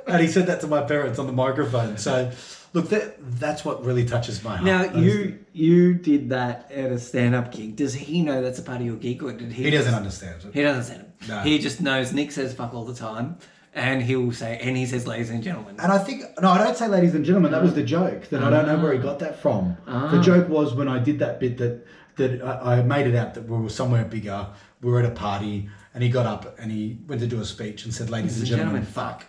and 0.06 0.22
he 0.22 0.28
said 0.28 0.46
that 0.46 0.60
to 0.60 0.68
my 0.68 0.82
parents 0.82 1.18
on 1.18 1.26
the 1.26 1.32
microphone. 1.32 1.98
So, 1.98 2.30
look, 2.74 2.90
that 2.90 3.16
that's 3.40 3.64
what 3.64 3.84
really 3.84 4.04
touches 4.04 4.44
my 4.44 4.56
heart. 4.56 4.64
Now 4.64 4.86
Those 4.86 5.04
you 5.04 5.38
you 5.52 5.94
did 5.94 6.28
that 6.30 6.70
at 6.70 6.92
a 6.92 6.98
stand-up 7.00 7.50
gig. 7.50 7.74
Does 7.74 7.94
he 7.94 8.22
know 8.22 8.40
that's 8.40 8.60
a 8.60 8.62
part 8.62 8.80
of 8.80 8.86
your 8.86 8.96
gig, 8.96 9.24
or 9.24 9.32
did 9.32 9.50
he? 9.52 9.64
he 9.64 9.70
doesn't 9.70 9.86
just- 9.86 9.96
understand 9.96 10.44
it. 10.44 10.54
He 10.54 10.62
doesn't 10.62 10.94
understand 10.94 11.12
it. 11.22 11.28
No. 11.28 11.40
He 11.40 11.58
just 11.58 11.80
knows 11.80 12.12
Nick 12.12 12.30
says 12.30 12.54
fuck 12.54 12.72
all 12.72 12.84
the 12.84 12.94
time, 12.94 13.38
and 13.74 14.00
he'll 14.02 14.30
say, 14.30 14.60
and 14.62 14.76
he 14.76 14.86
says, 14.86 15.08
"Ladies 15.08 15.30
and 15.30 15.42
gentlemen." 15.42 15.74
And 15.80 15.90
I 15.90 15.98
think 15.98 16.22
no, 16.40 16.50
I 16.50 16.58
don't 16.58 16.76
say 16.76 16.86
ladies 16.86 17.16
and 17.16 17.24
gentlemen. 17.24 17.50
That 17.50 17.62
was 17.62 17.74
the 17.74 17.82
joke. 17.82 18.28
That 18.28 18.44
I 18.44 18.50
don't 18.50 18.66
know 18.66 18.78
where 18.78 18.92
he 18.92 18.98
got 19.00 19.18
that 19.18 19.42
from. 19.42 19.76
Ah. 19.88 20.08
The 20.12 20.20
joke 20.20 20.48
was 20.48 20.72
when 20.72 20.86
I 20.86 21.00
did 21.00 21.18
that 21.18 21.40
bit 21.40 21.58
that 21.58 21.84
that 22.16 22.42
I, 22.42 22.78
I 22.78 22.82
made 22.82 23.06
it 23.06 23.14
out 23.14 23.34
that 23.34 23.48
we 23.48 23.56
were 23.58 23.68
somewhere 23.68 24.04
bigger. 24.04 24.46
We 24.82 24.90
were 24.90 25.00
at 25.00 25.06
a 25.06 25.10
party, 25.14 25.68
and 25.94 26.02
he 26.02 26.08
got 26.10 26.26
up 26.26 26.58
and 26.58 26.70
he 26.70 26.98
went 27.06 27.20
to 27.22 27.26
do 27.26 27.40
a 27.40 27.44
speech 27.44 27.84
and 27.84 27.94
said, 27.94 28.10
"Ladies 28.10 28.38
and 28.38 28.46
gentlemen, 28.46 28.84
fuck." 28.84 29.24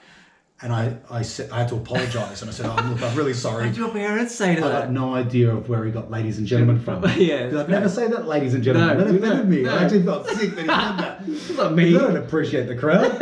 And 0.60 0.74
I, 0.74 0.98
I 1.12 1.22
said 1.22 1.52
I 1.52 1.60
had 1.60 1.68
to 1.70 1.76
apologise 1.76 2.42
and 2.42 2.50
I 2.50 2.54
said, 2.54 2.66
"Oh 2.66 2.76
look, 2.90 3.02
I'm 3.04 3.16
really 3.16 3.34
sorry." 3.34 3.66
What 3.66 3.70
did 3.74 3.78
your 3.78 3.90
parents 3.90 4.34
say 4.34 4.56
to 4.56 4.66
I 4.66 4.70
that? 4.70 4.80
got 4.86 4.92
no 4.92 5.14
idea 5.14 5.52
of 5.52 5.70
where 5.70 5.86
he 5.86 5.92
got 5.92 6.10
"ladies 6.10 6.38
and 6.40 6.48
gentlemen" 6.48 6.80
from. 6.80 7.04
Yeah, 7.18 7.44
Because 7.46 7.60
I'd 7.64 7.70
never 7.70 7.88
say 7.90 8.08
that, 8.08 8.28
ladies 8.28 8.54
and 8.56 8.64
gentlemen. 8.64 8.98
No, 8.98 9.04
that 9.06 9.16
offended 9.16 9.50
no, 9.50 9.56
me. 9.56 9.62
no. 9.64 9.76
I 9.78 9.84
actually 9.84 10.04
felt 10.04 10.28
sick 10.28 10.56
that 10.56 10.62
he 10.62 10.68
said 10.68 10.68
that. 10.68 11.22
It's 11.28 11.58
not 11.58 11.74
me. 11.76 11.96
I 11.96 12.00
don't 12.00 12.18
appreciate 12.18 12.68
the 12.68 12.76
crowd. 12.76 13.22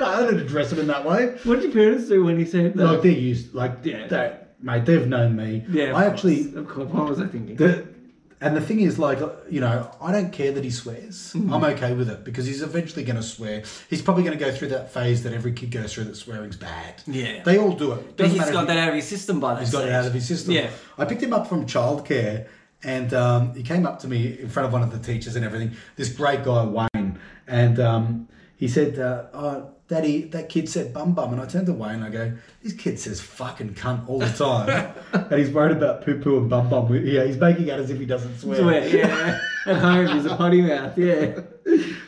I 0.00 0.20
don't 0.20 0.38
address 0.38 0.70
him 0.72 0.78
in 0.80 0.86
that 0.88 1.04
way. 1.04 1.36
What 1.44 1.56
did 1.60 1.64
your 1.64 1.72
parents 1.72 2.08
do 2.08 2.22
when 2.24 2.38
he 2.38 2.44
said 2.44 2.74
that? 2.74 2.84
Like 2.84 3.02
they're 3.02 3.10
used, 3.12 3.52
like 3.54 3.78
Yeah. 3.82 4.06
they, 4.06 4.36
mate, 4.60 4.84
they've 4.84 5.06
known 5.08 5.34
me. 5.34 5.64
yeah, 5.70 5.84
of 5.86 5.96
I 5.96 6.02
course, 6.02 6.12
actually, 6.12 6.54
of 6.54 6.68
course. 6.68 6.88
What 6.90 7.08
was 7.08 7.20
I 7.20 7.26
thinking? 7.26 7.56
the, 7.56 7.86
and 8.40 8.56
the 8.56 8.60
thing 8.60 8.80
is, 8.80 8.98
like, 8.98 9.18
you 9.50 9.60
know, 9.60 9.90
I 10.00 10.12
don't 10.12 10.30
care 10.32 10.52
that 10.52 10.62
he 10.62 10.70
swears. 10.70 11.32
Mm-hmm. 11.32 11.52
I'm 11.52 11.64
okay 11.64 11.92
with 11.92 12.08
it 12.08 12.24
because 12.24 12.46
he's 12.46 12.62
eventually 12.62 13.04
going 13.04 13.16
to 13.16 13.22
swear. 13.22 13.64
He's 13.90 14.00
probably 14.00 14.22
going 14.22 14.38
to 14.38 14.44
go 14.44 14.52
through 14.52 14.68
that 14.68 14.92
phase 14.92 15.24
that 15.24 15.32
every 15.32 15.52
kid 15.52 15.72
goes 15.72 15.92
through 15.92 16.04
that 16.04 16.16
swearing's 16.16 16.56
bad. 16.56 17.02
Yeah. 17.06 17.42
they 17.42 17.58
all 17.58 17.72
do 17.72 17.92
it. 17.92 17.96
but 17.96 18.16
Doesn't 18.16 18.32
he's 18.32 18.40
matter 18.40 18.52
got 18.52 18.66
that 18.68 18.78
out 18.78 18.88
of 18.90 18.94
his 18.94 19.08
system 19.08 19.40
by 19.40 19.54
that 19.54 19.60
He's 19.60 19.72
got 19.72 19.86
it 19.86 19.92
out 19.92 20.06
of 20.06 20.14
his 20.14 20.26
system. 20.26 20.54
Yeah. 20.54 20.70
I 20.96 21.04
picked 21.04 21.22
him 21.22 21.32
up 21.32 21.48
from 21.48 21.66
childcare, 21.66 22.46
and 22.84 23.12
um, 23.12 23.54
he 23.54 23.62
came 23.64 23.86
up 23.86 23.98
to 24.00 24.08
me 24.08 24.38
in 24.38 24.48
front 24.48 24.66
of 24.68 24.72
one 24.72 24.82
of 24.82 24.92
the 24.92 24.98
teachers 25.00 25.34
and 25.34 25.44
everything. 25.44 25.72
This 25.96 26.12
great 26.12 26.44
guy, 26.44 26.64
Wayne, 26.64 27.18
and 27.48 27.80
um, 27.80 28.28
he 28.58 28.66
said, 28.66 28.98
uh, 28.98 29.26
"Oh, 29.32 29.70
Daddy, 29.86 30.22
that 30.22 30.48
kid 30.48 30.68
said 30.68 30.92
bum 30.92 31.14
bum," 31.14 31.32
and 31.32 31.40
I 31.40 31.46
turned 31.46 31.68
away 31.68 31.94
and 31.94 32.02
I 32.02 32.10
go, 32.10 32.32
"This 32.62 32.72
kid 32.72 32.98
says 32.98 33.20
fucking 33.20 33.74
cunt 33.74 34.08
all 34.08 34.18
the 34.18 34.28
time, 34.28 34.92
and 35.12 35.38
he's 35.38 35.50
worried 35.50 35.76
about 35.76 36.04
poo 36.04 36.20
poo 36.20 36.38
and 36.38 36.50
bum 36.50 36.68
bum. 36.68 36.92
Yeah, 36.92 37.24
he's 37.24 37.36
making 37.36 37.70
out 37.70 37.78
as 37.78 37.88
if 37.90 38.00
he 38.00 38.04
doesn't 38.04 38.40
swear. 38.40 38.58
Swear, 38.58 38.88
yeah. 38.88 39.40
At 39.66 39.76
home, 39.76 40.08
he's 40.08 40.26
a 40.26 40.34
potty 40.36 40.60
mouth, 40.60 40.98
yeah. 40.98 41.40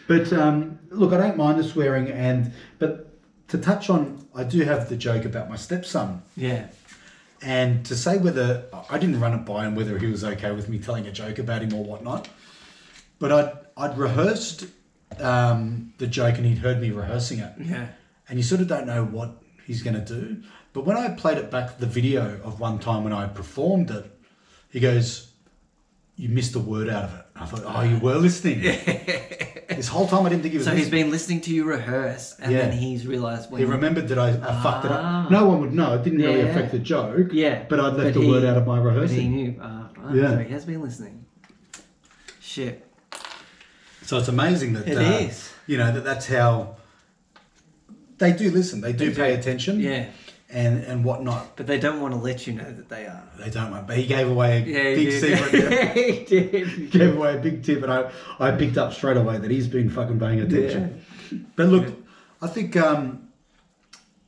But 0.08 0.32
um, 0.32 0.80
look, 0.90 1.12
I 1.12 1.18
don't 1.18 1.36
mind 1.36 1.60
the 1.60 1.64
swearing, 1.64 2.08
and 2.08 2.52
but 2.80 3.06
to 3.48 3.58
touch 3.58 3.88
on, 3.88 4.26
I 4.34 4.42
do 4.42 4.62
have 4.64 4.88
the 4.88 4.96
joke 4.96 5.24
about 5.24 5.48
my 5.48 5.56
stepson. 5.56 6.22
Yeah. 6.36 6.66
And 7.42 7.86
to 7.86 7.96
say 7.96 8.18
whether 8.18 8.64
I 8.90 8.98
didn't 8.98 9.20
run 9.20 9.34
it 9.34 9.44
by 9.46 9.66
him 9.66 9.74
whether 9.76 9.98
he 9.98 10.08
was 10.08 10.24
okay 10.24 10.50
with 10.50 10.68
me 10.68 10.78
telling 10.78 11.06
a 11.06 11.12
joke 11.12 11.38
about 11.38 11.62
him 11.62 11.72
or 11.72 11.84
whatnot, 11.84 12.28
but 13.20 13.30
I'd 13.30 13.52
I'd 13.76 13.96
rehearsed 13.96 14.66
um, 15.18 15.92
the 15.98 16.06
joke 16.06 16.36
and 16.36 16.46
he'd 16.46 16.58
heard 16.58 16.80
me 16.80 16.90
rehearsing 16.90 17.38
it, 17.40 17.52
Yeah. 17.58 17.88
and 18.28 18.38
you 18.38 18.42
sort 18.42 18.60
of 18.60 18.68
don't 18.68 18.86
know 18.86 19.04
what 19.04 19.42
he's 19.66 19.82
going 19.82 19.94
to 20.02 20.04
do. 20.04 20.42
But 20.72 20.86
when 20.86 20.96
I 20.96 21.08
played 21.10 21.38
it 21.38 21.50
back, 21.50 21.78
the 21.78 21.86
video 21.86 22.40
of 22.44 22.60
one 22.60 22.78
time 22.78 23.02
when 23.04 23.12
I 23.12 23.26
performed 23.26 23.90
it, 23.90 24.06
he 24.70 24.78
goes, 24.78 25.32
"You 26.16 26.28
missed 26.28 26.54
a 26.54 26.60
word 26.60 26.88
out 26.88 27.04
of 27.04 27.14
it." 27.18 27.26
I 27.34 27.46
thought, 27.46 27.62
"Oh, 27.66 27.82
you 27.82 27.98
were 27.98 28.14
listening." 28.16 28.60
this 29.68 29.88
whole 29.88 30.06
time 30.06 30.24
I 30.26 30.28
didn't 30.28 30.42
think 30.42 30.52
he 30.52 30.58
was. 30.58 30.66
So 30.66 30.72
he's 30.72 30.84
listening. 30.84 31.02
been 31.04 31.10
listening 31.10 31.40
to 31.42 31.54
you 31.54 31.64
rehearse, 31.64 32.36
and 32.38 32.52
Yeah. 32.52 32.58
then 32.68 32.72
he's 32.78 33.04
realised 33.06 33.50
when 33.50 33.58
He 33.60 33.64
remembered 33.64 34.06
that 34.08 34.18
I, 34.18 34.28
I 34.30 34.62
fucked 34.62 34.84
it 34.84 34.92
Ah. 34.92 35.24
up. 35.24 35.30
No 35.32 35.46
one 35.48 35.60
would 35.60 35.72
know. 35.74 35.94
It 35.94 36.04
didn't 36.04 36.20
really 36.20 36.38
Yeah. 36.38 36.46
affect 36.46 36.70
the 36.70 36.78
joke. 36.78 37.28
Yeah, 37.32 37.64
But 37.68 37.80
I'd 37.80 37.94
left 37.94 38.14
but 38.14 38.20
a 38.20 38.20
he- 38.24 38.30
word 38.30 38.44
out 38.44 38.56
of 38.58 38.66
my 38.66 38.76
But 38.78 38.90
he 38.90 38.94
rehearsing. 38.94 39.32
knew. 39.34 39.56
Ah, 39.60 39.88
right. 39.98 40.14
Yeah. 40.14 40.30
So 40.30 40.38
he 40.38 40.52
has 40.52 40.64
been 40.64 40.82
listening. 40.82 41.24
Shit. 42.40 42.86
So 44.10 44.18
it's 44.18 44.26
amazing 44.26 44.72
that 44.72 44.88
It 44.88 44.98
uh, 44.98 45.02
is. 45.28 45.52
You 45.68 45.78
know 45.78 45.92
that 45.92 46.02
that's 46.02 46.26
how 46.26 46.74
they 48.18 48.32
do 48.32 48.50
listen. 48.50 48.80
They 48.80 48.92
do 48.92 49.10
They 49.10 49.14
pay 49.14 49.34
do. 49.34 49.38
attention. 49.38 49.78
Yeah. 49.78 50.06
And 50.48 50.82
and 50.82 51.04
whatnot. 51.04 51.56
But 51.56 51.68
they 51.68 51.78
don't 51.78 52.00
want 52.00 52.14
to 52.14 52.18
let 52.18 52.44
you 52.44 52.54
know 52.54 52.72
that 52.72 52.88
they 52.88 53.06
are. 53.06 53.22
They 53.38 53.50
don't 53.50 53.70
want. 53.70 53.86
But 53.86 53.98
he 53.98 54.06
gave 54.06 54.28
away 54.28 54.56
a 54.56 54.66
Yeah, 54.66 54.94
big 54.96 55.12
secret. 55.12 55.94
he 55.94 56.24
did. 56.24 56.66
He 56.66 56.86
gave 56.88 57.16
away 57.16 57.36
a 57.36 57.38
big 57.38 57.62
tip, 57.62 57.84
and 57.84 57.92
I 57.92 58.10
I 58.40 58.50
picked 58.50 58.78
up 58.78 58.92
straight 58.94 59.16
away 59.16 59.38
that 59.38 59.48
he's 59.48 59.68
been 59.68 59.88
fucking 59.88 60.18
paying 60.18 60.40
attention. 60.40 61.04
But 61.54 61.68
look, 61.68 61.94
I 62.42 62.48
think 62.48 62.76
um, 62.76 63.28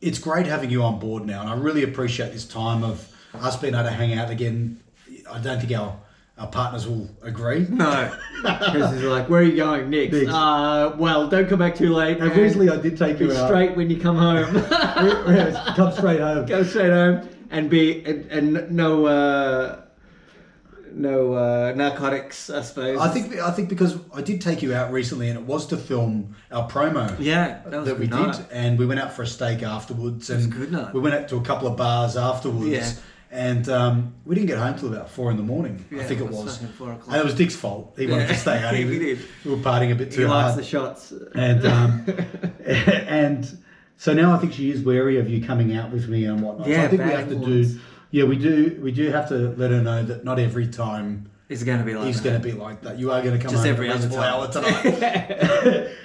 it's 0.00 0.20
great 0.20 0.46
having 0.46 0.70
you 0.70 0.84
on 0.84 1.00
board 1.00 1.26
now, 1.26 1.40
and 1.40 1.50
I 1.50 1.56
really 1.56 1.82
appreciate 1.82 2.30
this 2.32 2.46
time 2.46 2.84
of 2.84 3.12
us 3.34 3.56
being 3.56 3.74
able 3.74 3.82
to 3.82 3.90
hang 3.90 4.14
out 4.16 4.30
again. 4.30 4.80
I 5.28 5.40
don't 5.40 5.58
think 5.58 5.76
our 5.76 5.96
our 6.42 6.48
partners 6.48 6.86
will 6.88 7.08
agree. 7.22 7.66
No. 7.70 8.12
Because 8.42 8.92
he's 8.94 9.04
like, 9.04 9.28
where 9.28 9.40
are 9.40 9.44
you 9.44 9.56
going 9.56 9.88
next? 9.88 10.12
Next. 10.14 10.28
Uh, 10.32 10.96
well, 10.98 11.28
don't 11.28 11.48
come 11.48 11.60
back 11.60 11.76
too 11.76 11.92
late. 11.94 12.20
Recently, 12.20 12.68
I 12.68 12.76
did 12.76 12.98
take 12.98 13.18
be 13.18 13.26
you 13.26 13.32
out. 13.32 13.46
straight 13.46 13.76
when 13.76 13.88
you 13.88 14.00
come 14.00 14.16
home. 14.16 14.52
Come 15.76 15.92
straight 15.92 16.20
home. 16.20 16.46
Go 16.46 16.62
straight 16.64 16.90
home 16.90 17.28
and 17.50 17.70
be 17.70 18.04
and, 18.04 18.26
and 18.32 18.70
no 18.72 19.06
uh, 19.06 19.82
no 20.92 21.34
uh, 21.34 21.72
narcotics, 21.76 22.50
I 22.50 22.62
suppose. 22.62 22.98
I 22.98 23.08
think 23.08 23.36
I 23.38 23.50
think 23.52 23.68
because 23.68 23.96
I 24.12 24.22
did 24.22 24.40
take 24.40 24.60
you 24.62 24.74
out 24.74 24.92
recently, 24.92 25.28
and 25.28 25.38
it 25.38 25.44
was 25.44 25.66
to 25.68 25.76
film 25.76 26.34
our 26.50 26.68
promo. 26.68 27.14
Yeah, 27.20 27.60
that 27.66 27.80
was 27.80 27.88
a 27.90 27.94
we 27.94 28.08
night. 28.08 28.36
did, 28.36 28.46
and 28.50 28.78
we 28.78 28.86
went 28.86 29.00
out 29.00 29.12
for 29.12 29.22
a 29.22 29.26
steak 29.26 29.62
afterwards, 29.62 30.30
and 30.30 30.38
was 30.38 30.46
a 30.46 30.50
good 30.50 30.72
night. 30.72 30.92
we 30.94 31.00
went 31.00 31.14
out 31.14 31.28
to 31.28 31.36
a 31.36 31.42
couple 31.42 31.68
of 31.68 31.76
bars 31.76 32.16
afterwards, 32.16 32.66
Yeah. 32.68 32.92
And 33.32 33.66
um, 33.70 34.14
we 34.26 34.34
didn't 34.34 34.48
get 34.48 34.58
home 34.58 34.78
till 34.78 34.92
about 34.92 35.10
four 35.10 35.30
in 35.30 35.38
the 35.38 35.42
morning. 35.42 35.82
I 35.98 36.04
think 36.04 36.20
it 36.20 36.28
was 36.28 36.58
four 36.78 36.92
o'clock. 36.92 37.08
and 37.08 37.16
it 37.16 37.24
was 37.24 37.34
Dick's 37.34 37.56
fault. 37.56 37.94
He 37.96 38.06
wanted 38.06 38.24
Yeah. 38.28 38.28
to 38.28 38.34
stay 38.38 38.58
out. 38.62 38.74
He, 38.76 38.82
He 38.84 38.98
did. 38.98 39.18
We 39.44 39.50
were 39.52 39.56
partying 39.56 39.90
a 39.90 39.94
bit 39.94 40.10
He 40.10 40.16
too 40.18 40.28
likes 40.28 40.48
hard, 40.54 40.58
the 40.58 40.64
shots. 40.64 41.12
and 41.34 41.66
um, 41.66 42.04
and 42.66 43.58
so 43.96 44.12
now 44.12 44.34
I 44.34 44.38
think 44.38 44.52
she 44.52 44.70
is 44.70 44.82
wary 44.82 45.18
of 45.18 45.28
you 45.30 45.44
coming 45.44 45.74
out 45.74 45.90
with 45.90 46.08
me 46.08 46.24
and 46.26 46.42
whatnot. 46.42 46.66
so 46.66 46.72
Yeah, 46.72 46.82
I 46.84 46.88
think 46.88 47.02
we 47.04 47.10
have 47.10 47.28
to 47.30 47.36
do. 47.36 47.78
Yeah, 48.10 48.24
we 48.24 48.36
do. 48.36 48.78
We 48.82 48.92
do 48.92 49.08
have 49.10 49.28
to 49.30 49.54
let 49.56 49.70
her 49.70 49.80
know 49.82 50.02
that 50.04 50.22
not 50.24 50.38
every 50.38 50.66
time 50.68 51.30
It's 51.48 51.62
going 51.62 51.78
to 51.78 51.84
be 51.84 51.94
like 51.94 52.06
he's 52.08 52.20
going 52.20 52.38
to 52.38 52.46
be 52.46 52.52
like 52.52 52.82
that. 52.82 52.98
You 52.98 53.10
are 53.12 53.22
going 53.22 53.38
to 53.38 53.42
come 53.42 53.54
Just 53.54 53.64
every 53.66 53.88
other 53.88 54.14
hour 54.18 54.48
tonight. 54.52 54.84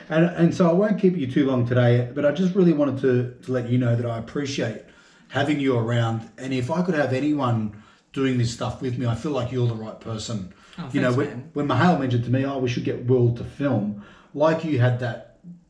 and, 0.10 0.26
and 0.26 0.56
so 0.56 0.70
I 0.70 0.74
won't 0.74 0.98
keep 1.02 1.18
you 1.18 1.30
too 1.30 1.46
long 1.46 1.68
today, 1.68 2.10
but 2.16 2.26
I 2.26 2.32
just 2.32 2.56
really 2.56 2.72
wanted 2.72 3.02
to, 3.02 3.46
to 3.46 3.52
let 3.52 3.68
you 3.70 3.78
know 3.78 3.96
that 3.98 4.06
I 4.06 4.18
appreciate 4.20 4.84
having 5.30 5.60
you 5.60 5.78
around. 5.78 6.30
And 6.38 6.54
if 6.54 6.70
I 6.72 6.82
could 6.82 6.96
have 6.96 7.14
anyone 7.14 7.84
doing 8.14 8.38
this 8.38 8.54
stuff 8.54 8.82
with 8.82 8.98
me, 8.98 9.06
I 9.06 9.16
feel 9.16 9.32
like 9.32 9.52
you're 9.52 9.68
the 9.68 9.76
right 9.76 10.00
person. 10.00 10.54
Oh, 10.80 10.90
you 10.94 11.02
know, 11.02 11.08
thanks, 11.14 11.18
when, 11.18 11.28
man. 11.28 11.50
when 11.54 11.68
Mahal 11.68 11.98
mentioned 12.00 12.24
to 12.26 12.30
me, 12.30 12.46
oh, 12.46 12.60
we 12.60 12.70
should 12.70 12.84
get 12.84 13.06
Will 13.06 13.34
to 13.36 13.44
film, 13.44 14.04
like 14.34 14.64
you 14.64 14.80
had 14.80 15.00
that 15.00 15.24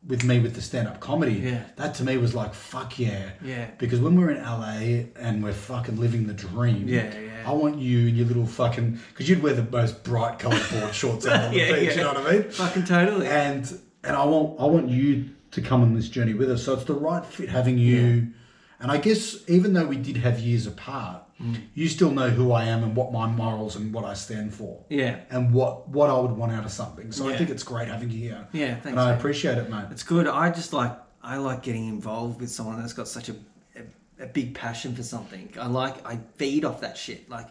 with 0.06 0.24
me 0.24 0.38
with 0.40 0.54
the 0.54 0.62
stand 0.62 0.88
up 0.88 1.00
comedy, 1.00 1.34
Yeah. 1.34 1.64
that 1.76 1.94
to 1.96 2.04
me 2.04 2.16
was 2.16 2.34
like, 2.34 2.54
fuck 2.54 2.98
yeah. 2.98 3.30
Yeah. 3.44 3.66
Because 3.78 4.00
when 4.00 4.16
we're 4.18 4.30
in 4.30 4.42
LA 4.42 5.04
and 5.20 5.42
we're 5.42 5.52
fucking 5.52 5.98
living 5.98 6.26
the 6.26 6.32
dream, 6.34 6.88
Yeah, 6.88 7.12
yeah. 7.14 7.30
I 7.46 7.52
want 7.52 7.78
you 7.78 8.08
and 8.08 8.16
your 8.16 8.26
little 8.26 8.46
fucking 8.46 8.98
because 9.10 9.28
you'd 9.28 9.42
wear 9.42 9.52
the 9.54 9.64
most 9.70 10.04
bright 10.04 10.38
coloured 10.38 10.62
board 10.70 10.94
shorts 11.02 11.26
out 11.26 11.44
on 11.46 11.50
the 11.52 11.58
Yeah, 11.58 11.72
beach. 11.74 11.82
yeah. 11.90 11.94
You 11.96 12.00
know 12.04 12.12
what 12.14 12.26
I 12.26 12.32
mean? 12.32 12.42
Fucking 12.50 12.84
totally. 12.84 13.26
And 13.26 13.78
and 14.04 14.16
I 14.16 14.24
want 14.24 14.58
I 14.60 14.64
want 14.64 14.88
you 14.88 15.28
to 15.50 15.60
come 15.60 15.82
on 15.82 15.94
this 15.94 16.08
journey 16.08 16.32
with 16.34 16.50
us. 16.50 16.64
So 16.64 16.72
it's 16.74 16.84
the 16.84 16.94
right 16.94 17.24
fit 17.24 17.48
having 17.50 17.76
you. 17.78 18.28
And 18.80 18.90
I 18.90 18.98
guess 18.98 19.36
even 19.48 19.72
though 19.72 19.86
we 19.86 19.96
did 19.96 20.16
have 20.18 20.38
years 20.40 20.66
apart, 20.66 21.22
Mm. 21.40 21.54
you 21.74 21.86
still 21.86 22.10
know 22.10 22.30
who 22.30 22.50
I 22.50 22.64
am 22.64 22.82
and 22.82 22.96
what 22.96 23.12
my 23.12 23.28
morals 23.28 23.76
and 23.76 23.94
what 23.94 24.04
I 24.04 24.14
stand 24.14 24.52
for. 24.52 24.82
Yeah. 24.88 25.20
And 25.30 25.52
what 25.54 25.88
what 25.88 26.10
I 26.10 26.18
would 26.18 26.32
want 26.32 26.50
out 26.50 26.64
of 26.64 26.72
something. 26.72 27.12
So 27.12 27.28
I 27.28 27.36
think 27.36 27.48
it's 27.48 27.62
great 27.62 27.86
having 27.86 28.10
you 28.10 28.18
here. 28.18 28.48
Yeah, 28.52 28.72
thanks, 28.74 28.86
And 28.88 28.98
I 29.00 29.10
man. 29.10 29.18
appreciate 29.18 29.56
it, 29.56 29.70
mate. 29.70 29.84
It's 29.92 30.02
good. 30.02 30.26
I 30.26 30.50
just 30.50 30.72
like 30.72 30.96
I 31.22 31.36
like 31.36 31.62
getting 31.62 31.86
involved 31.88 32.40
with 32.40 32.50
someone 32.50 32.80
that's 32.80 32.92
got 32.92 33.06
such 33.06 33.28
a, 33.28 33.36
a, 33.76 34.24
a 34.24 34.26
big 34.26 34.52
passion 34.54 34.96
for 34.96 35.04
something. 35.04 35.48
I 35.60 35.68
like 35.68 36.04
I 36.04 36.18
feed 36.38 36.64
off 36.64 36.80
that 36.80 36.96
shit. 36.98 37.30
Like 37.30 37.46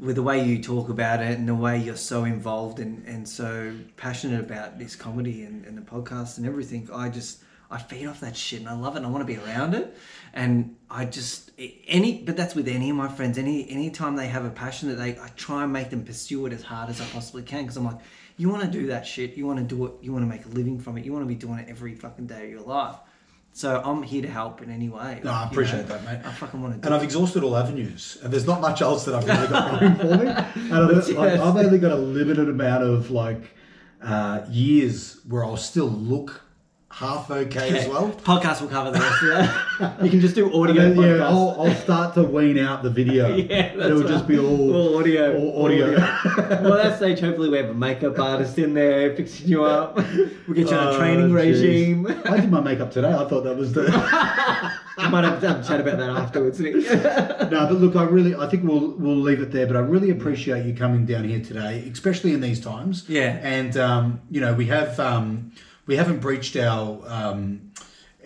with 0.00 0.16
the 0.16 0.22
way 0.24 0.42
you 0.44 0.60
talk 0.60 0.88
about 0.88 1.20
it 1.22 1.38
and 1.38 1.46
the 1.48 1.54
way 1.54 1.78
you're 1.78 1.94
so 1.96 2.24
involved 2.24 2.80
and, 2.80 3.06
and 3.06 3.28
so 3.28 3.72
passionate 3.96 4.40
about 4.40 4.76
this 4.78 4.96
comedy 4.96 5.44
and, 5.44 5.64
and 5.66 5.78
the 5.78 5.82
podcast 5.82 6.38
and 6.38 6.46
everything. 6.46 6.88
I 6.92 7.10
just 7.10 7.44
I 7.70 7.78
feed 7.78 8.06
off 8.06 8.20
that 8.20 8.36
shit 8.36 8.60
and 8.60 8.68
I 8.68 8.74
love 8.74 8.96
it 8.96 8.98
and 8.98 9.06
I 9.06 9.10
want 9.10 9.22
to 9.26 9.32
be 9.32 9.38
around 9.40 9.74
it. 9.74 9.96
And 10.32 10.76
I 10.90 11.04
just 11.04 11.50
any 11.86 12.22
but 12.22 12.36
that's 12.36 12.54
with 12.54 12.68
any 12.68 12.90
of 12.90 12.96
my 12.96 13.08
friends. 13.08 13.38
Any 13.38 13.68
any 13.70 13.90
time 13.90 14.16
they 14.16 14.28
have 14.28 14.44
a 14.44 14.50
passion 14.50 14.88
that 14.88 14.96
they 14.96 15.12
I 15.18 15.28
try 15.36 15.64
and 15.64 15.72
make 15.72 15.90
them 15.90 16.04
pursue 16.04 16.46
it 16.46 16.52
as 16.52 16.62
hard 16.62 16.90
as 16.90 17.00
I 17.00 17.04
possibly 17.06 17.42
can 17.42 17.62
because 17.62 17.76
I'm 17.76 17.84
like 17.84 17.98
you 18.36 18.48
want 18.48 18.62
to 18.62 18.68
do 18.70 18.86
that 18.88 19.06
shit. 19.06 19.36
You 19.36 19.46
want 19.46 19.58
to 19.58 19.64
do 19.64 19.86
it. 19.86 19.92
You 20.00 20.12
want 20.12 20.24
to 20.24 20.28
make 20.28 20.46
a 20.46 20.48
living 20.48 20.78
from 20.78 20.96
it. 20.96 21.04
You 21.04 21.12
want 21.12 21.24
to 21.24 21.28
be 21.28 21.34
doing 21.34 21.58
it 21.58 21.68
every 21.68 21.94
fucking 21.94 22.26
day 22.26 22.44
of 22.44 22.50
your 22.50 22.62
life. 22.62 22.96
So 23.52 23.82
I'm 23.84 24.02
here 24.02 24.22
to 24.22 24.28
help 24.28 24.62
in 24.62 24.70
any 24.70 24.88
way. 24.88 25.20
No, 25.24 25.32
I 25.32 25.42
you 25.44 25.50
appreciate 25.50 25.88
know. 25.88 25.96
that, 25.98 26.04
mate. 26.04 26.20
I 26.26 26.32
fucking 26.32 26.62
want 26.62 26.74
to 26.74 26.80
do 26.80 26.86
And 26.86 26.94
I've 26.94 27.02
it. 27.02 27.06
exhausted 27.06 27.42
all 27.42 27.56
avenues, 27.56 28.16
and 28.22 28.32
there's 28.32 28.46
not 28.46 28.60
much 28.60 28.80
else 28.80 29.04
that 29.06 29.14
I've 29.16 29.26
really 29.26 29.48
got 29.48 29.80
going 29.80 29.96
for 29.96 30.24
me. 30.24 30.70
And 30.70 30.74
I've, 30.74 31.08
like, 31.08 31.32
I've 31.40 31.56
only 31.56 31.78
got 31.78 31.90
a 31.90 31.96
limited 31.96 32.48
amount 32.48 32.84
of 32.84 33.10
like 33.10 33.42
uh, 34.00 34.42
years 34.48 35.18
where 35.28 35.44
I'll 35.44 35.56
still 35.56 35.88
look 35.88 36.42
half 36.90 37.30
okay 37.30 37.78
as 37.78 37.88
well. 37.88 38.10
Podcast 38.10 38.60
will 38.60 38.68
cover 38.68 38.90
the 38.90 38.98
rest 38.98 39.22
of 39.22 39.28
that. 39.78 40.04
you 40.04 40.10
can 40.10 40.20
just 40.20 40.34
do 40.34 40.52
audio. 40.52 40.92
then, 40.92 40.96
yeah. 41.18 41.26
I'll, 41.26 41.56
I'll 41.58 41.74
start 41.76 42.14
to 42.14 42.24
wean 42.24 42.58
out 42.58 42.82
the 42.82 42.90
video. 42.90 43.36
Yeah, 43.50 43.72
it'll 43.74 44.00
that's 44.00 44.10
just 44.10 44.26
be 44.28 44.38
all, 44.38 44.74
All 44.74 44.98
audio. 44.98 45.36
all 45.38 45.64
audio. 45.64 45.92
well, 46.36 46.74
that 46.76 46.96
stage, 46.98 47.20
hopefully, 47.20 47.48
we 47.48 47.56
have 47.58 47.70
a 47.70 47.74
makeup 47.74 48.18
artist 48.18 48.58
in 48.58 48.74
there 48.74 49.14
fixing 49.16 49.48
you 49.48 49.64
up. 49.64 49.96
We'll 49.96 50.04
get 50.54 50.68
you 50.70 50.76
on 50.76 50.88
Oh, 50.88 50.94
a 50.94 50.98
training 50.98 51.30
jeez. 51.30 51.34
regime. 51.34 52.06
I 52.26 52.40
did 52.40 52.50
my 52.50 52.60
makeup 52.60 52.90
today. 52.90 53.12
I 53.12 53.26
thought 53.28 53.44
that 53.44 53.56
was 53.56 53.72
the. 53.72 53.86
I 54.98 55.08
might 55.08 55.24
have 55.24 55.40
to 55.40 55.66
chat 55.66 55.80
about 55.80 55.98
that 55.98 56.10
afterwards. 56.10 56.60
Nick. 56.60 56.74
no, 56.76 57.48
but 57.50 57.72
look, 57.72 57.96
I 57.96 58.02
really, 58.04 58.34
I 58.34 58.46
think 58.48 58.64
we'll 58.64 58.90
we'll 58.98 59.16
leave 59.16 59.40
it 59.40 59.50
there. 59.52 59.66
But 59.66 59.76
I 59.76 59.80
really 59.80 60.10
appreciate 60.10 60.66
you 60.66 60.74
coming 60.74 61.06
down 61.06 61.24
here 61.24 61.40
today, 61.40 61.88
especially 61.90 62.34
in 62.34 62.40
these 62.40 62.60
times. 62.60 63.04
Yeah. 63.08 63.38
And 63.42 63.76
um, 63.76 64.20
you 64.30 64.40
know, 64.40 64.52
we 64.52 64.66
have 64.66 65.00
um, 65.00 65.52
we 65.90 65.96
haven't 65.96 66.20
breached 66.20 66.54
our 66.54 67.02
um, 67.08 67.72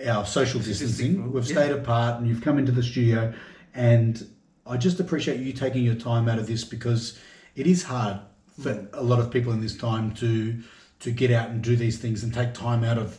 our 0.07 0.27
social 0.27 0.61
distancing. 0.61 1.33
We've 1.33 1.47
yeah. 1.47 1.55
stayed 1.55 1.73
apart, 1.73 2.19
and 2.19 2.29
you've 2.29 2.43
come 2.43 2.59
into 2.59 2.73
the 2.73 2.83
studio, 2.83 3.33
and 3.75 4.29
I 4.67 4.77
just 4.77 5.01
appreciate 5.01 5.41
you 5.41 5.55
taking 5.55 5.83
your 5.83 5.95
time 5.95 6.29
out 6.29 6.39
of 6.39 6.47
this 6.47 6.63
because 6.63 7.19
it 7.57 7.67
is 7.67 7.85
hard 7.85 8.21
for 8.63 8.75
Mm. 8.75 8.89
a 8.93 9.03
lot 9.03 9.19
of 9.19 9.31
people 9.33 9.53
in 9.53 9.61
this 9.63 9.77
time 9.77 10.13
to 10.17 10.63
to 11.01 11.11
get 11.11 11.31
out 11.31 11.49
and 11.49 11.63
do 11.63 11.75
these 11.75 11.99
things 11.99 12.23
and 12.23 12.35
take 12.35 12.53
time 12.53 12.85
out 12.85 12.99
of 12.99 13.19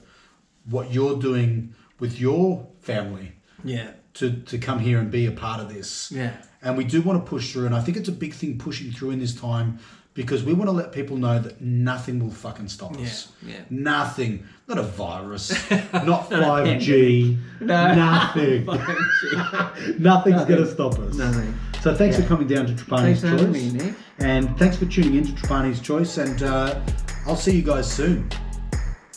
what 0.69 0.93
you're 0.93 1.19
doing 1.19 1.73
with 1.99 2.19
your 2.19 2.67
family 2.79 3.33
yeah. 3.63 3.91
to, 4.13 4.31
to 4.43 4.57
come 4.57 4.79
here 4.79 4.97
and 4.99 5.11
be 5.11 5.25
a 5.25 5.31
part 5.31 5.59
of 5.59 5.73
this. 5.73 6.11
Yeah. 6.11 6.33
And 6.61 6.77
we 6.77 6.83
do 6.83 7.01
want 7.01 7.23
to 7.23 7.29
push 7.29 7.51
through, 7.51 7.65
and 7.65 7.75
I 7.75 7.81
think 7.81 7.97
it's 7.97 8.09
a 8.09 8.13
big 8.13 8.33
thing 8.33 8.57
pushing 8.57 8.91
through 8.91 9.11
in 9.11 9.19
this 9.19 9.35
time 9.35 9.79
because 10.15 10.43
we 10.43 10.53
want 10.53 10.67
to 10.69 10.71
let 10.71 10.91
people 10.91 11.17
know 11.17 11.37
that 11.37 11.61
nothing 11.61 12.19
will 12.19 12.31
fucking 12.31 12.67
stop 12.69 12.97
us. 12.97 13.27
Yeah, 13.45 13.53
yeah. 13.53 13.59
Nothing. 13.69 14.45
Not 14.67 14.79
a 14.79 14.83
virus, 14.83 15.51
not 15.93 16.29
5G, 16.31 17.37
No. 17.61 17.93
nothing. 17.95 18.65
Nothing's 19.99 20.45
going 20.45 20.63
to 20.63 20.71
stop 20.71 20.97
us. 20.97 21.15
Nothing. 21.15 21.53
So 21.81 21.93
thanks 21.93 22.17
Yeah. 22.17 22.23
for 22.23 22.27
coming 22.29 22.47
down 22.47 22.65
to 22.65 22.73
Thanks 22.73 23.21
Trapani's 23.21 23.39
for 23.41 23.45
Choice. 23.53 23.73
me. 23.83 23.93
And 24.17 24.57
thanks 24.57 24.75
for 24.77 24.85
tuning 24.85 25.15
in 25.15 25.25
to 25.27 25.31
Trapani's 25.33 25.79
Choice, 25.81 26.17
and 26.17 26.41
uh, 26.41 26.79
I'll 27.27 27.35
see 27.35 27.55
you 27.55 27.61
guys 27.61 27.91
soon. 27.91 28.27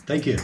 Thank 0.07 0.27
you. 0.27 0.37